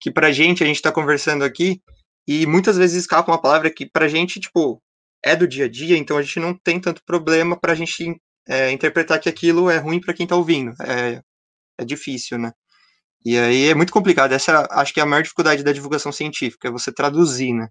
que 0.01 0.11
pra 0.11 0.33
gente, 0.33 0.64
a 0.64 0.66
gente 0.66 0.81
tá 0.81 0.90
conversando 0.90 1.45
aqui, 1.45 1.83
e 2.27 2.47
muitas 2.47 2.79
vezes 2.79 3.03
escapa 3.03 3.31
uma 3.31 3.42
palavra 3.42 3.71
que 3.71 3.85
pra 3.85 4.09
gente, 4.09 4.40
tipo, 4.40 4.83
é 5.23 5.37
do 5.37 5.47
dia 5.47 5.66
a 5.66 5.68
dia, 5.68 5.99
então 5.99 6.16
a 6.16 6.23
gente 6.23 6.40
não 6.40 6.55
tem 6.55 6.81
tanto 6.81 7.03
problema 7.05 7.61
pra 7.61 7.75
gente 7.75 8.18
é, 8.49 8.71
interpretar 8.73 9.21
que 9.21 9.29
aquilo 9.29 9.68
é 9.68 9.77
ruim 9.77 10.01
para 10.01 10.14
quem 10.14 10.27
tá 10.27 10.35
ouvindo. 10.35 10.73
É, 10.83 11.23
é 11.78 11.85
difícil, 11.85 12.38
né? 12.38 12.52
E 13.24 13.38
aí 13.38 13.68
é 13.68 13.74
muito 13.74 13.92
complicado. 13.92 14.32
Essa 14.32 14.66
acho 14.70 14.92
que 14.92 15.00
é 15.00 15.02
a 15.02 15.06
maior 15.06 15.22
dificuldade 15.22 15.62
da 15.62 15.72
divulgação 15.72 16.12
científica, 16.12 16.68
é 16.68 16.70
você 16.70 16.92
traduzir, 16.92 17.52
né? 17.52 17.68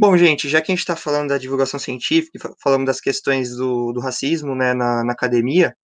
Bom, 0.00 0.16
gente, 0.16 0.48
já 0.48 0.60
que 0.60 0.70
a 0.70 0.74
gente 0.74 0.80
está 0.80 0.94
falando 0.94 1.30
da 1.30 1.38
divulgação 1.38 1.78
científica, 1.80 2.54
falamos 2.62 2.86
das 2.86 3.00
questões 3.00 3.56
do, 3.56 3.92
do 3.92 4.00
racismo 4.00 4.54
né, 4.54 4.72
na, 4.72 5.02
na, 5.02 5.12
academia, 5.12 5.74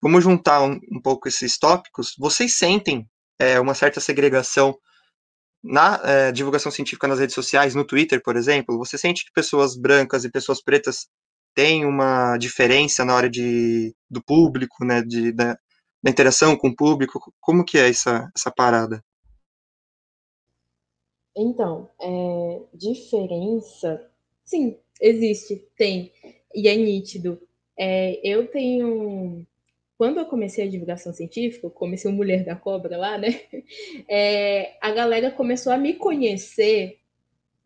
vamos 0.00 0.22
juntar 0.22 0.62
um, 0.62 0.78
um, 0.92 1.00
pouco 1.02 1.26
esses 1.28 1.58
tópicos. 1.58 2.14
Vocês 2.16 2.56
sentem 2.56 3.08
é, 3.40 3.58
uma 3.58 3.74
certa 3.74 4.00
segregação 4.00 4.78
na 5.62 6.00
é, 6.04 6.32
divulgação 6.32 6.70
científica 6.70 7.08
nas 7.08 7.18
redes 7.18 7.34
sociais, 7.34 7.74
no 7.74 7.84
Twitter, 7.84 8.22
por 8.22 8.36
exemplo? 8.36 8.78
Você 8.78 8.96
sente 8.96 9.24
que 9.24 9.32
pessoas 9.32 9.76
brancas 9.76 10.24
e 10.24 10.30
pessoas 10.30 10.62
pretas 10.62 11.08
têm 11.54 11.84
uma 11.84 12.38
diferença 12.38 13.04
na 13.04 13.14
hora 13.16 13.28
de, 13.28 13.92
do 14.08 14.22
público, 14.22 14.84
né, 14.84 15.02
de, 15.02 15.32
da, 15.32 15.58
da 16.02 16.10
interação 16.10 16.56
com 16.56 16.68
o 16.68 16.76
público? 16.76 17.32
Como 17.40 17.64
que 17.64 17.78
é 17.78 17.88
essa, 17.88 18.30
essa 18.36 18.50
parada? 18.50 19.02
Então, 21.36 21.88
é, 22.00 22.60
diferença, 22.74 24.10
sim, 24.44 24.76
existe, 25.00 25.56
tem, 25.76 26.12
e 26.54 26.68
é 26.68 26.76
nítido. 26.76 27.40
É, 27.78 28.20
eu 28.22 28.46
tenho, 28.48 29.46
quando 29.96 30.18
eu 30.18 30.26
comecei 30.26 30.66
a 30.66 30.70
divulgação 30.70 31.12
científica, 31.12 31.70
comecei 31.70 32.10
o 32.10 32.14
Mulher 32.14 32.44
da 32.44 32.56
Cobra 32.56 32.96
lá, 32.96 33.16
né? 33.16 33.28
É, 34.08 34.76
a 34.80 34.90
galera 34.90 35.30
começou 35.30 35.72
a 35.72 35.78
me 35.78 35.94
conhecer 35.94 36.98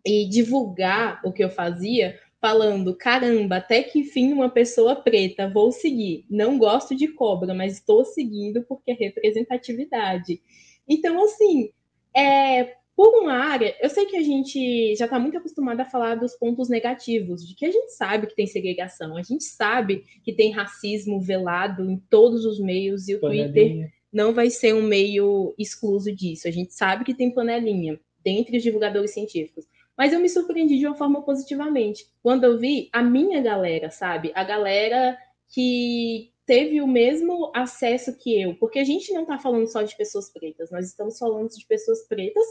e 0.05 0.29
divulgar 0.29 1.21
o 1.25 1.33
que 1.33 1.43
eu 1.43 1.49
fazia 1.49 2.21
falando: 2.45 2.95
caramba, 2.95 3.57
até 3.57 3.83
que 3.83 4.01
enfim 4.01 4.35
uma 4.35 4.51
pessoa 4.51 4.95
preta, 4.95 5.49
vou 5.49 5.73
seguir. 5.73 6.27
Não 6.29 6.59
gosto 6.59 6.95
de 6.95 7.09
cobra, 7.09 7.55
mas 7.55 7.79
estou 7.79 8.05
seguindo 8.05 8.63
porque 8.65 8.91
é 8.91 8.95
representatividade. 8.95 10.43
Então, 10.87 11.25
assim, 11.25 11.71
é, 12.15 12.75
por 12.95 13.23
uma 13.23 13.33
área, 13.33 13.75
eu 13.81 13.89
sei 13.89 14.05
que 14.05 14.19
a 14.19 14.23
gente 14.23 14.95
já 14.95 15.07
está 15.07 15.19
muito 15.19 15.39
acostumado 15.39 15.81
a 15.81 15.87
falar 15.87 16.17
dos 16.17 16.37
pontos 16.37 16.69
negativos, 16.69 17.49
de 17.49 17.55
que 17.55 17.65
a 17.65 17.73
gente 17.73 17.93
sabe 17.93 18.27
que 18.27 18.37
tem 18.37 18.47
segregação, 18.47 19.17
a 19.17 19.23
gente 19.23 19.45
sabe 19.45 20.05
que 20.23 20.31
tem 20.31 20.53
racismo 20.53 21.19
velado 21.23 21.91
em 21.91 21.97
todos 22.11 22.45
os 22.45 22.61
meios 22.61 23.09
e 23.09 23.15
o 23.15 23.21
panelinha. 23.21 23.53
Twitter 23.53 23.93
não 24.13 24.35
vai 24.35 24.51
ser 24.51 24.75
um 24.75 24.83
meio 24.83 25.55
excluso 25.59 26.15
disso. 26.15 26.47
A 26.47 26.51
gente 26.51 26.75
sabe 26.75 27.05
que 27.05 27.15
tem 27.15 27.33
panelinha 27.33 27.99
dentre 28.23 28.59
os 28.59 28.63
divulgadores 28.63 29.13
científicos. 29.13 29.65
Mas 29.97 30.13
eu 30.13 30.21
me 30.21 30.29
surpreendi 30.29 30.79
de 30.79 30.87
uma 30.87 30.97
forma 30.97 31.23
positivamente. 31.23 32.07
Quando 32.23 32.45
eu 32.45 32.59
vi 32.59 32.89
a 32.93 33.03
minha 33.03 33.41
galera, 33.41 33.91
sabe? 33.91 34.33
A 34.35 34.43
galera 34.43 35.17
que 35.49 36.33
teve 36.47 36.81
o 36.81 36.87
mesmo 36.87 37.51
acesso 37.55 38.17
que 38.17 38.41
eu. 38.41 38.55
Porque 38.57 38.79
a 38.79 38.85
gente 38.85 39.13
não 39.13 39.23
está 39.23 39.39
falando 39.39 39.67
só 39.67 39.83
de 39.83 39.97
pessoas 39.97 40.31
pretas, 40.31 40.71
nós 40.71 40.87
estamos 40.87 41.19
falando 41.19 41.49
de 41.49 41.65
pessoas 41.67 42.07
pretas, 42.07 42.45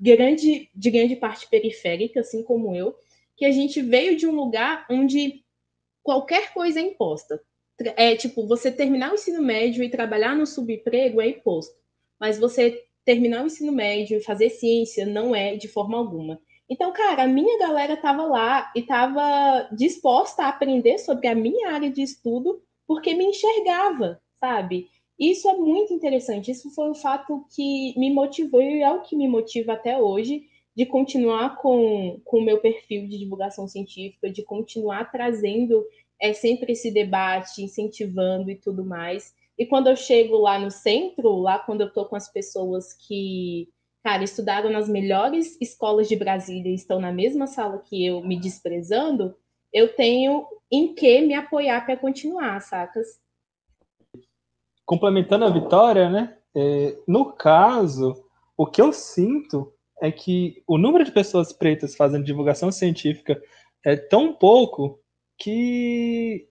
grande, 0.00 0.68
de 0.74 0.90
grande 0.90 1.16
parte 1.16 1.48
periférica, 1.48 2.20
assim 2.20 2.42
como 2.42 2.74
eu, 2.74 2.94
que 3.36 3.44
a 3.44 3.50
gente 3.50 3.80
veio 3.80 4.16
de 4.16 4.26
um 4.26 4.34
lugar 4.34 4.86
onde 4.90 5.44
qualquer 6.02 6.52
coisa 6.52 6.80
é 6.80 6.82
imposta. 6.82 7.42
É 7.96 8.14
tipo, 8.14 8.46
você 8.46 8.70
terminar 8.70 9.10
o 9.10 9.14
ensino 9.14 9.42
médio 9.42 9.82
e 9.82 9.90
trabalhar 9.90 10.36
no 10.36 10.46
subemprego 10.46 11.20
é 11.20 11.28
imposto. 11.28 11.74
Mas 12.18 12.38
você 12.38 12.84
terminar 13.04 13.42
o 13.42 13.46
ensino 13.46 13.72
médio 13.72 14.18
e 14.18 14.22
fazer 14.22 14.50
ciência 14.50 15.04
não 15.04 15.34
é 15.34 15.56
de 15.56 15.66
forma 15.66 15.96
alguma. 15.96 16.40
Então, 16.72 16.90
cara, 16.90 17.24
a 17.24 17.28
minha 17.28 17.58
galera 17.58 17.92
estava 17.92 18.24
lá 18.24 18.72
e 18.74 18.80
estava 18.80 19.68
disposta 19.72 20.44
a 20.44 20.48
aprender 20.48 20.96
sobre 20.96 21.28
a 21.28 21.34
minha 21.34 21.70
área 21.70 21.90
de 21.90 22.00
estudo 22.00 22.62
porque 22.86 23.12
me 23.12 23.26
enxergava, 23.26 24.18
sabe? 24.40 24.88
Isso 25.18 25.50
é 25.50 25.54
muito 25.54 25.92
interessante. 25.92 26.50
Isso 26.50 26.70
foi 26.74 26.88
o 26.88 26.94
fato 26.94 27.44
que 27.54 27.92
me 27.98 28.10
motivou 28.10 28.62
e 28.62 28.80
é 28.80 28.90
o 28.90 29.02
que 29.02 29.14
me 29.14 29.28
motiva 29.28 29.74
até 29.74 30.00
hoje 30.00 30.44
de 30.74 30.86
continuar 30.86 31.56
com 31.56 32.18
o 32.24 32.40
meu 32.40 32.58
perfil 32.58 33.06
de 33.06 33.18
divulgação 33.18 33.68
científica, 33.68 34.30
de 34.30 34.42
continuar 34.42 35.12
trazendo 35.12 35.84
é, 36.18 36.32
sempre 36.32 36.72
esse 36.72 36.90
debate, 36.90 37.62
incentivando 37.62 38.50
e 38.50 38.56
tudo 38.56 38.82
mais. 38.82 39.34
E 39.58 39.66
quando 39.66 39.88
eu 39.88 39.96
chego 39.96 40.38
lá 40.38 40.58
no 40.58 40.70
centro, 40.70 41.36
lá 41.36 41.58
quando 41.58 41.82
eu 41.82 41.88
estou 41.88 42.06
com 42.06 42.16
as 42.16 42.32
pessoas 42.32 42.94
que 42.94 43.68
cara, 44.02 44.24
estudaram 44.24 44.70
nas 44.70 44.88
melhores 44.88 45.56
escolas 45.60 46.08
de 46.08 46.16
Brasília 46.16 46.70
e 46.70 46.74
estão 46.74 47.00
na 47.00 47.12
mesma 47.12 47.46
sala 47.46 47.78
que 47.78 48.04
eu, 48.04 48.20
me 48.22 48.38
desprezando, 48.38 49.34
eu 49.72 49.94
tenho 49.94 50.46
em 50.70 50.94
que 50.94 51.20
me 51.20 51.34
apoiar 51.34 51.84
para 51.86 51.96
continuar, 51.96 52.60
sacas? 52.60 53.20
Complementando 54.84 55.44
a 55.44 55.50
Vitória, 55.50 56.10
né? 56.10 56.36
É, 56.54 56.96
no 57.06 57.32
caso, 57.32 58.24
o 58.56 58.66
que 58.66 58.82
eu 58.82 58.92
sinto 58.92 59.72
é 60.00 60.10
que 60.10 60.62
o 60.66 60.76
número 60.76 61.04
de 61.04 61.12
pessoas 61.12 61.52
pretas 61.52 61.94
fazendo 61.94 62.24
divulgação 62.24 62.72
científica 62.72 63.40
é 63.84 63.96
tão 63.96 64.32
pouco 64.34 65.00
que 65.38 66.48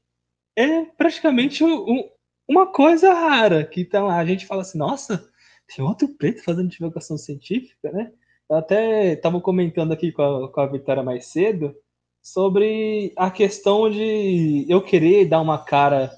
é 0.56 0.86
praticamente 0.86 1.64
um, 1.64 2.10
uma 2.48 2.68
coisa 2.72 3.14
rara, 3.14 3.66
que 3.66 3.82
então 3.82 4.10
a 4.10 4.26
gente 4.26 4.46
fala 4.46 4.62
assim, 4.62 4.78
nossa, 4.78 5.31
tem 5.76 5.84
outro 5.86 6.08
preto 6.10 6.44
fazendo 6.44 6.70
divulgação 6.70 7.18
científica, 7.18 7.92
né? 7.92 8.12
Eu 8.50 8.58
até 8.58 9.14
estava 9.14 9.40
comentando 9.40 9.94
aqui 9.94 10.12
com 10.12 10.22
a, 10.22 10.52
com 10.52 10.62
a 10.62 10.66
Vitória 10.66 11.02
mais 11.02 11.28
cedo 11.28 11.76
sobre 12.22 13.14
a 13.16 13.32
questão 13.32 13.90
de 13.90 14.66
eu 14.70 14.82
querer 14.82 15.26
dar 15.26 15.42
uma 15.42 15.58
cara 15.58 16.12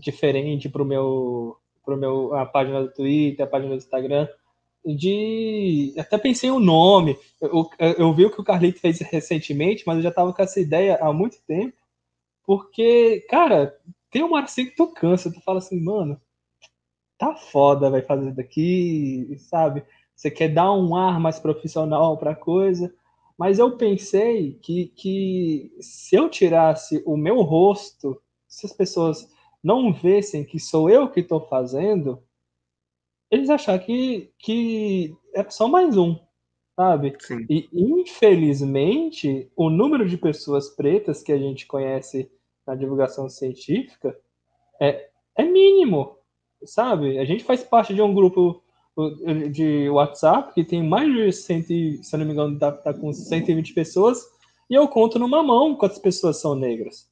diferente 0.00 0.68
para 0.68 0.82
o 0.82 0.86
meu, 0.86 1.56
pro 1.84 1.96
meu 1.96 2.34
a 2.34 2.44
página 2.44 2.82
do 2.82 2.92
Twitter, 2.92 3.44
a 3.44 3.48
página 3.48 3.70
do 3.70 3.78
Instagram, 3.78 4.28
de 4.84 5.94
até 5.98 6.18
pensei 6.18 6.50
o 6.50 6.60
nome. 6.60 7.16
Eu, 7.40 7.68
eu, 7.78 7.92
eu, 7.98 8.14
vi 8.14 8.26
o 8.26 8.30
que 8.30 8.40
o 8.40 8.44
Carlito 8.44 8.80
fez 8.80 9.00
recentemente, 9.00 9.84
mas 9.86 9.96
eu 9.96 10.02
já 10.02 10.10
estava 10.10 10.32
com 10.32 10.42
essa 10.42 10.60
ideia 10.60 10.98
há 11.00 11.12
muito 11.12 11.38
tempo, 11.46 11.76
porque, 12.44 13.26
cara, 13.28 13.74
tem 14.10 14.22
uma 14.22 14.36
hora 14.36 14.44
assim 14.44 14.66
que 14.66 14.76
tu 14.76 14.92
cansa, 14.92 15.32
tu 15.32 15.40
fala 15.40 15.58
assim, 15.58 15.82
mano, 15.82 16.20
tá 17.18 17.34
foda, 17.34 17.90
vai 17.90 18.00
fazer 18.00 18.32
daqui, 18.32 19.36
sabe? 19.38 19.84
Você 20.14 20.30
quer 20.30 20.48
dar 20.48 20.72
um 20.72 20.96
ar 20.96 21.20
mais 21.20 21.38
profissional 21.38 22.16
pra 22.16 22.34
coisa. 22.34 22.94
Mas 23.36 23.58
eu 23.58 23.76
pensei 23.76 24.54
que, 24.54 24.86
que 24.96 25.72
se 25.80 26.16
eu 26.16 26.28
tirasse 26.28 27.02
o 27.06 27.16
meu 27.16 27.40
rosto, 27.42 28.20
se 28.48 28.66
as 28.66 28.72
pessoas 28.72 29.30
não 29.62 29.92
vissem 29.92 30.44
que 30.44 30.58
sou 30.58 30.90
eu 30.90 31.08
que 31.08 31.20
estou 31.20 31.40
fazendo, 31.40 32.20
eles 33.30 33.50
achar 33.50 33.78
que, 33.78 34.32
que 34.38 35.16
é 35.34 35.48
só 35.50 35.68
mais 35.68 35.96
um, 35.96 36.18
sabe? 36.74 37.16
Sim. 37.20 37.46
E 37.48 37.68
infelizmente, 37.72 39.50
o 39.54 39.70
número 39.70 40.08
de 40.08 40.16
pessoas 40.16 40.68
pretas 40.70 41.22
que 41.22 41.30
a 41.30 41.38
gente 41.38 41.66
conhece 41.66 42.30
na 42.66 42.74
divulgação 42.74 43.28
científica 43.28 44.18
é, 44.80 45.10
é 45.36 45.44
mínimo, 45.44 46.17
sabe? 46.64 47.18
A 47.18 47.24
gente 47.24 47.44
faz 47.44 47.62
parte 47.62 47.94
de 47.94 48.02
um 48.02 48.14
grupo 48.14 48.62
de 49.52 49.88
WhatsApp 49.90 50.52
que 50.52 50.64
tem 50.64 50.82
mais 50.82 51.12
de 51.12 51.32
100, 51.32 51.62
se 52.02 52.16
não 52.16 52.26
me 52.26 52.32
engano, 52.32 52.58
tá, 52.58 52.72
tá 52.72 52.92
com 52.92 53.12
120 53.12 53.72
pessoas, 53.72 54.26
e 54.68 54.74
eu 54.74 54.88
conto 54.88 55.18
numa 55.18 55.42
mão 55.42 55.76
quantas 55.76 55.98
pessoas 55.98 56.40
são 56.40 56.54
negras. 56.54 57.08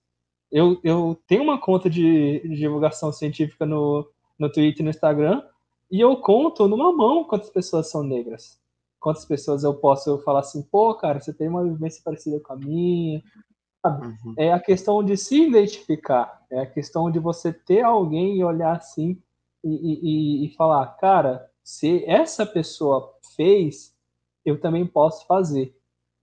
Eu, 0.51 0.81
eu 0.83 1.17
tenho 1.29 1.43
uma 1.43 1.59
conta 1.59 1.89
de, 1.89 2.41
de 2.41 2.57
divulgação 2.57 3.13
científica 3.13 3.65
no, 3.65 4.09
no 4.39 4.51
Twitter 4.51 4.81
e 4.81 4.85
no 4.85 4.91
Instagram, 4.91 5.43
e 5.91 6.01
eu 6.01 6.17
conto 6.17 6.67
numa 6.67 6.93
mão 6.93 7.25
quantas 7.25 7.51
pessoas 7.51 7.89
são 7.89 8.03
negras. 8.03 8.59
Quantas 8.99 9.25
pessoas 9.25 9.63
eu 9.63 9.75
posso 9.75 10.19
falar 10.19 10.41
assim, 10.41 10.63
pô, 10.63 10.93
cara, 10.95 11.21
você 11.21 11.33
tem 11.33 11.49
uma 11.49 11.63
vivência 11.63 12.03
parecida 12.05 12.41
com 12.41 12.53
a 12.53 12.57
minha, 12.57 13.23
Uhum. 13.87 14.35
É 14.37 14.53
a 14.53 14.59
questão 14.59 15.03
de 15.03 15.17
se 15.17 15.43
identificar, 15.43 16.45
é 16.51 16.61
a 16.61 16.67
questão 16.67 17.11
de 17.11 17.19
você 17.19 17.53
ter 17.53 17.83
alguém 17.83 18.37
e 18.37 18.45
olhar 18.45 18.77
assim 18.77 19.21
e, 19.69 20.47
e, 20.47 20.55
falar, 20.55 20.87
cara, 20.99 21.51
se 21.63 22.05
essa 22.07 22.47
pessoa 22.47 23.15
fez, 23.35 23.95
eu 24.45 24.61
também 24.61 24.87
posso 24.87 25.27
fazer, 25.27 25.77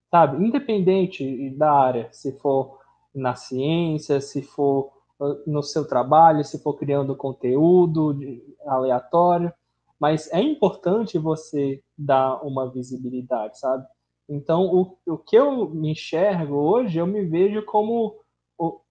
sabe? 0.10 0.44
Independente 0.44 1.50
da 1.52 1.72
área, 1.72 2.10
se 2.12 2.32
for 2.40 2.80
na 3.14 3.36
ciência, 3.36 4.22
se 4.22 4.42
for 4.42 4.92
ah, 5.20 5.36
no 5.46 5.62
seu 5.62 5.88
trabalho, 5.88 6.44
se 6.44 6.62
for 6.62 6.74
criando 6.76 7.16
conteúdo 7.16 8.18
aleatório, 8.66 9.54
mas 10.00 10.32
é 10.32 10.42
importante 10.42 11.18
você 11.18 11.82
dar 11.98 12.42
uma 12.44 12.70
visibilidade, 12.72 13.60
sabe? 13.60 13.86
Então, 14.28 14.66
o, 14.66 14.98
o 15.06 15.18
que 15.18 15.36
eu 15.36 15.70
me 15.70 15.92
enxergo 15.92 16.56
hoje, 16.56 16.98
eu 16.98 17.06
me 17.06 17.26
vejo 17.26 17.64
como 17.66 18.20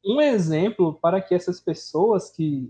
um 0.05 0.21
exemplo 0.21 0.95
para 1.01 1.21
que 1.21 1.35
essas 1.35 1.61
pessoas 1.61 2.31
que 2.31 2.69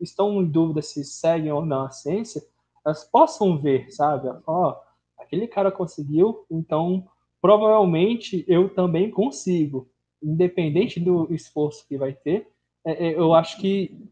estão 0.00 0.40
em 0.42 0.46
dúvida 0.46 0.82
se 0.82 1.04
seguem 1.04 1.52
ou 1.52 1.64
não 1.64 1.86
a 1.86 1.90
ciência, 1.90 2.42
elas 2.84 3.04
possam 3.04 3.58
ver, 3.58 3.90
sabe? 3.90 4.28
Ó, 4.46 4.70
oh, 4.70 5.22
aquele 5.22 5.46
cara 5.46 5.70
conseguiu, 5.70 6.44
então 6.50 7.06
provavelmente 7.40 8.44
eu 8.48 8.68
também 8.72 9.10
consigo, 9.10 9.88
independente 10.22 10.98
do 10.98 11.32
esforço 11.32 11.86
que 11.86 11.96
vai 11.96 12.12
ter. 12.12 12.48
É, 12.84 13.08
é 13.08 13.14
eu 13.14 13.34
acho 13.34 13.60
que 13.60 14.08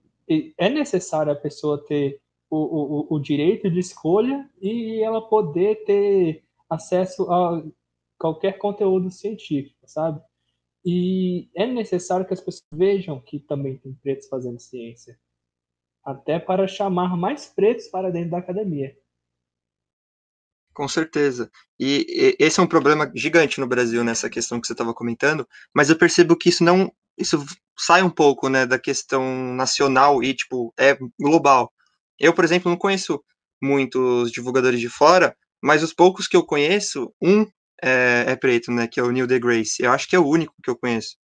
é 0.59 0.68
necessário 0.68 1.33
a 1.33 1.37
pessoa 1.37 1.85
ter 1.87 2.20
o, 2.51 2.57
o, 2.57 3.16
o 3.16 3.20
direito 3.20 3.70
de 3.70 3.79
escolha 3.79 4.49
e 4.61 5.01
ela 5.01 5.20
poder 5.20 5.85
ter 5.85 6.44
acesso 6.68 7.31
a 7.31 7.62
qualquer 8.18 8.59
conteúdo 8.59 9.11
científico, 9.11 9.79
sabe? 9.87 10.20
E 10.85 11.49
é 11.55 11.66
necessário 11.66 12.27
que 12.27 12.35
as 12.35 12.40
pessoas 12.40 12.64
vejam 12.72 13.20
que 13.20 13.40
também 13.40 13.77
tem 13.77 13.92
pretos 13.94 14.29
fazendo 14.29 14.61
ciência, 14.61 15.18
até 16.07 16.38
para 16.38 16.69
chamar 16.69 17.16
mais 17.16 17.47
pretos 17.47 17.88
para 17.88 18.11
dentro 18.11 18.31
da 18.31 18.38
academia. 18.38 18.97
Com 20.73 20.87
certeza. 20.87 21.51
E, 21.81 22.37
esse 22.38 22.61
é 22.61 22.62
um 22.62 22.66
problema 22.66 23.11
gigante 23.14 23.59
no 23.59 23.66
Brasil 23.66 24.05
nessa 24.05 24.31
questão 24.31 24.61
que 24.61 24.66
você 24.66 24.73
estava 24.73 24.95
comentando, 24.95 25.49
mas 25.75 25.90
eu 25.90 25.99
percebo 25.99 26.37
que 26.37 26.51
isso 26.51 26.62
não 26.62 26.92
isso 27.19 27.42
sai 27.79 28.03
um 28.03 28.11
pouco, 28.11 28.51
né, 28.51 28.66
da 28.66 28.79
questão 28.79 29.55
nacional 29.55 30.23
e 30.23 30.35
tipo 30.35 30.73
é 30.79 30.97
global. 31.19 31.73
Eu, 32.19 32.33
por 32.33 32.45
exemplo, 32.45 32.71
não 32.71 32.79
conheço 32.79 33.23
muitos 33.61 34.31
divulgadores 34.31 34.81
de 34.81 34.88
fora, 34.88 35.35
mas 35.62 35.83
os 35.83 35.92
poucos 35.92 36.29
que 36.29 36.37
eu 36.37 36.45
conheço, 36.45 37.12
um 37.21 37.47
é, 37.83 38.25
é, 38.29 38.37
preto, 38.37 38.71
né? 38.71 38.87
Que 38.87 39.01
é 39.01 39.03
o 39.03 39.11
Neil 39.11 39.27
deGrasse. 39.27 39.83
Eu 39.83 39.92
acho 39.92 40.09
que 40.09 40.16
é 40.16 40.19
o 40.19 40.27
único 40.27 40.55
que 40.62 40.71
eu 40.71 40.77
conheço. 40.77 41.16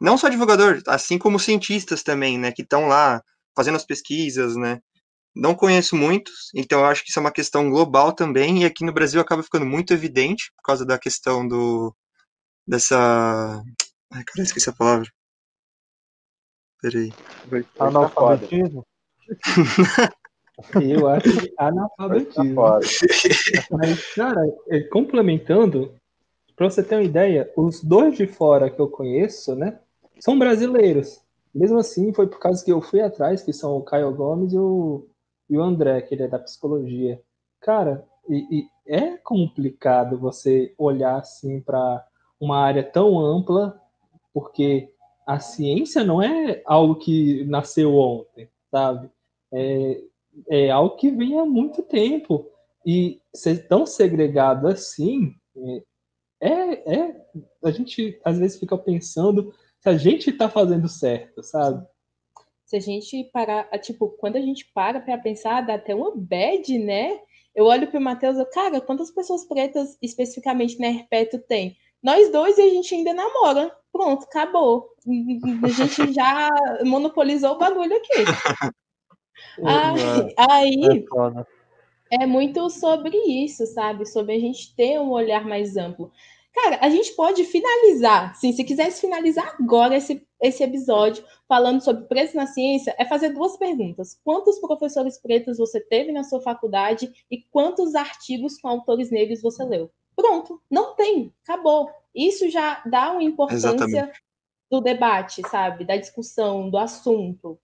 Não 0.00 0.18
só 0.18 0.28
divulgador, 0.28 0.80
assim 0.86 1.18
como 1.18 1.38
cientistas 1.40 2.02
também, 2.02 2.38
né? 2.38 2.52
Que 2.52 2.62
estão 2.62 2.86
lá 2.88 3.22
fazendo 3.56 3.76
as 3.76 3.84
pesquisas, 3.84 4.56
né? 4.56 4.80
Não 5.34 5.54
conheço 5.54 5.94
muitos, 5.94 6.50
então 6.54 6.80
eu 6.80 6.86
acho 6.86 7.04
que 7.04 7.10
isso 7.10 7.18
é 7.18 7.22
uma 7.22 7.32
questão 7.32 7.70
global 7.70 8.12
também, 8.12 8.62
e 8.62 8.64
aqui 8.64 8.84
no 8.84 8.92
Brasil 8.92 9.20
acaba 9.20 9.42
ficando 9.42 9.66
muito 9.66 9.92
evidente 9.92 10.52
por 10.56 10.62
causa 10.64 10.84
da 10.84 10.98
questão 10.98 11.46
do. 11.46 11.94
dessa. 12.66 13.62
Ai, 14.10 14.24
cara, 14.24 14.42
esqueci 14.42 14.70
a 14.70 14.72
palavra. 14.72 15.08
Peraí. 16.80 17.12
Analfabetismo? 17.78 18.86
Eu 20.80 21.08
acho 21.08 21.40
que 21.40 21.54
analfabetismo. 21.56 22.54
Tá 22.56 22.80
Mas, 23.70 24.14
cara, 24.14 24.40
é, 24.68 24.80
complementando, 24.80 25.94
para 26.56 26.68
você 26.68 26.82
ter 26.82 26.96
uma 26.96 27.04
ideia, 27.04 27.52
os 27.56 27.82
dois 27.82 28.16
de 28.16 28.26
fora 28.26 28.68
que 28.70 28.80
eu 28.80 28.88
conheço, 28.88 29.54
né, 29.54 29.78
são 30.18 30.38
brasileiros. 30.38 31.20
Mesmo 31.54 31.78
assim, 31.78 32.12
foi 32.12 32.26
por 32.26 32.38
causa 32.38 32.64
que 32.64 32.72
eu 32.72 32.80
fui 32.80 33.00
atrás, 33.00 33.42
que 33.42 33.52
são 33.52 33.76
o 33.76 33.82
Caio 33.82 34.14
Gomes 34.14 34.52
e 34.52 34.58
o, 34.58 35.06
e 35.48 35.56
o 35.56 35.62
André, 35.62 36.02
que 36.02 36.14
ele 36.14 36.24
é 36.24 36.28
da 36.28 36.38
psicologia. 36.38 37.20
Cara, 37.60 38.06
e, 38.28 38.60
e 38.60 38.68
é 38.86 39.16
complicado 39.16 40.18
você 40.18 40.74
olhar 40.78 41.16
assim 41.18 41.60
para 41.60 42.06
uma 42.40 42.58
área 42.58 42.82
tão 42.82 43.18
ampla, 43.18 43.80
porque 44.32 44.92
a 45.26 45.40
ciência 45.40 46.04
não 46.04 46.22
é 46.22 46.62
algo 46.64 46.96
que 46.96 47.44
nasceu 47.44 47.94
ontem, 47.96 48.48
sabe? 48.70 49.10
É, 49.52 50.00
é 50.48 50.70
algo 50.70 50.96
que 50.96 51.10
vem 51.10 51.38
há 51.38 51.44
muito 51.44 51.82
tempo. 51.82 52.50
E 52.86 53.20
ser 53.34 53.66
tão 53.68 53.84
segregado 53.84 54.68
assim, 54.68 55.34
é, 56.40 56.94
é, 56.96 57.26
a 57.62 57.70
gente 57.70 58.18
às 58.24 58.38
vezes 58.38 58.58
fica 58.58 58.78
pensando 58.78 59.52
se 59.80 59.88
a 59.88 59.96
gente 59.96 60.30
está 60.30 60.48
fazendo 60.48 60.88
certo, 60.88 61.42
sabe? 61.42 61.86
Se 62.64 62.76
a 62.76 62.80
gente 62.80 63.24
parar, 63.32 63.64
tipo, 63.78 64.10
quando 64.18 64.36
a 64.36 64.40
gente 64.40 64.70
para 64.74 65.00
para 65.00 65.16
pensar, 65.18 65.62
dá 65.62 65.74
até 65.74 65.94
uma 65.94 66.12
bad, 66.14 66.78
né? 66.78 67.18
Eu 67.54 67.64
olho 67.64 67.88
para 67.88 67.98
o 67.98 68.02
Matheus 68.02 68.38
e 68.38 68.44
cara, 68.46 68.80
quantas 68.80 69.10
pessoas 69.10 69.44
pretas 69.44 69.96
especificamente 70.02 70.78
na 70.78 70.88
Herpeto 70.88 71.38
tem? 71.38 71.76
Nós 72.02 72.30
dois 72.30 72.56
e 72.58 72.62
a 72.62 72.68
gente 72.68 72.94
ainda 72.94 73.14
namora. 73.14 73.74
Pronto, 73.90 74.24
acabou. 74.24 74.90
A 75.62 75.68
gente 75.68 76.12
já 76.12 76.48
monopolizou 76.84 77.52
o 77.52 77.58
bagulho 77.58 77.96
aqui. 77.96 78.24
Aí, 79.64 80.34
aí 80.36 81.06
é, 82.10 82.24
é 82.24 82.26
muito 82.26 82.68
sobre 82.70 83.16
isso, 83.16 83.66
sabe? 83.66 84.04
Sobre 84.04 84.34
a 84.34 84.38
gente 84.38 84.74
ter 84.74 84.98
um 85.00 85.10
olhar 85.10 85.44
mais 85.44 85.76
amplo. 85.76 86.10
Cara, 86.60 86.80
a 86.82 86.90
gente 86.90 87.12
pode 87.12 87.44
finalizar, 87.44 88.34
sim, 88.34 88.52
se 88.52 88.64
quisesse 88.64 89.00
finalizar 89.00 89.54
agora 89.60 89.96
esse, 89.96 90.26
esse 90.42 90.64
episódio 90.64 91.24
falando 91.46 91.80
sobre 91.80 92.06
preço 92.06 92.36
na 92.36 92.48
ciência, 92.48 92.92
é 92.98 93.04
fazer 93.04 93.28
duas 93.28 93.56
perguntas. 93.56 94.18
Quantos 94.24 94.58
professores 94.58 95.18
pretos 95.18 95.58
você 95.58 95.78
teve 95.78 96.10
na 96.10 96.24
sua 96.24 96.40
faculdade 96.40 97.12
e 97.30 97.42
quantos 97.52 97.94
artigos 97.94 98.60
com 98.60 98.66
autores 98.66 99.08
negros 99.12 99.40
você 99.40 99.64
leu? 99.64 99.88
Pronto, 100.16 100.60
não 100.68 100.96
tem, 100.96 101.32
acabou. 101.44 101.88
Isso 102.12 102.50
já 102.50 102.82
dá 102.84 103.12
uma 103.12 103.22
importância 103.22 103.68
Exatamente. 103.68 104.20
do 104.68 104.80
debate, 104.80 105.48
sabe? 105.48 105.84
Da 105.84 105.96
discussão, 105.96 106.68
do 106.68 106.76
assunto. 106.76 107.56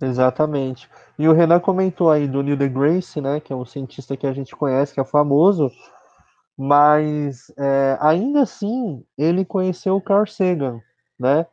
Exatamente. 0.00 0.88
E 1.18 1.28
o 1.28 1.32
Renan 1.32 1.58
comentou 1.58 2.08
aí 2.08 2.28
do 2.28 2.40
Neil 2.40 2.56
deGrasse, 2.56 3.20
né, 3.20 3.40
que 3.40 3.52
é 3.52 3.56
um 3.56 3.64
cientista 3.64 4.16
que 4.16 4.28
a 4.28 4.32
gente 4.32 4.54
conhece, 4.54 4.94
que 4.94 5.00
é 5.00 5.04
famoso, 5.04 5.72
mas 6.56 7.52
é, 7.56 7.98
ainda 8.00 8.42
assim 8.42 9.04
ele 9.16 9.44
conheceu 9.44 9.96
o 9.96 10.00
Carl 10.00 10.26
Sagan, 10.26 10.80
né? 11.18 11.46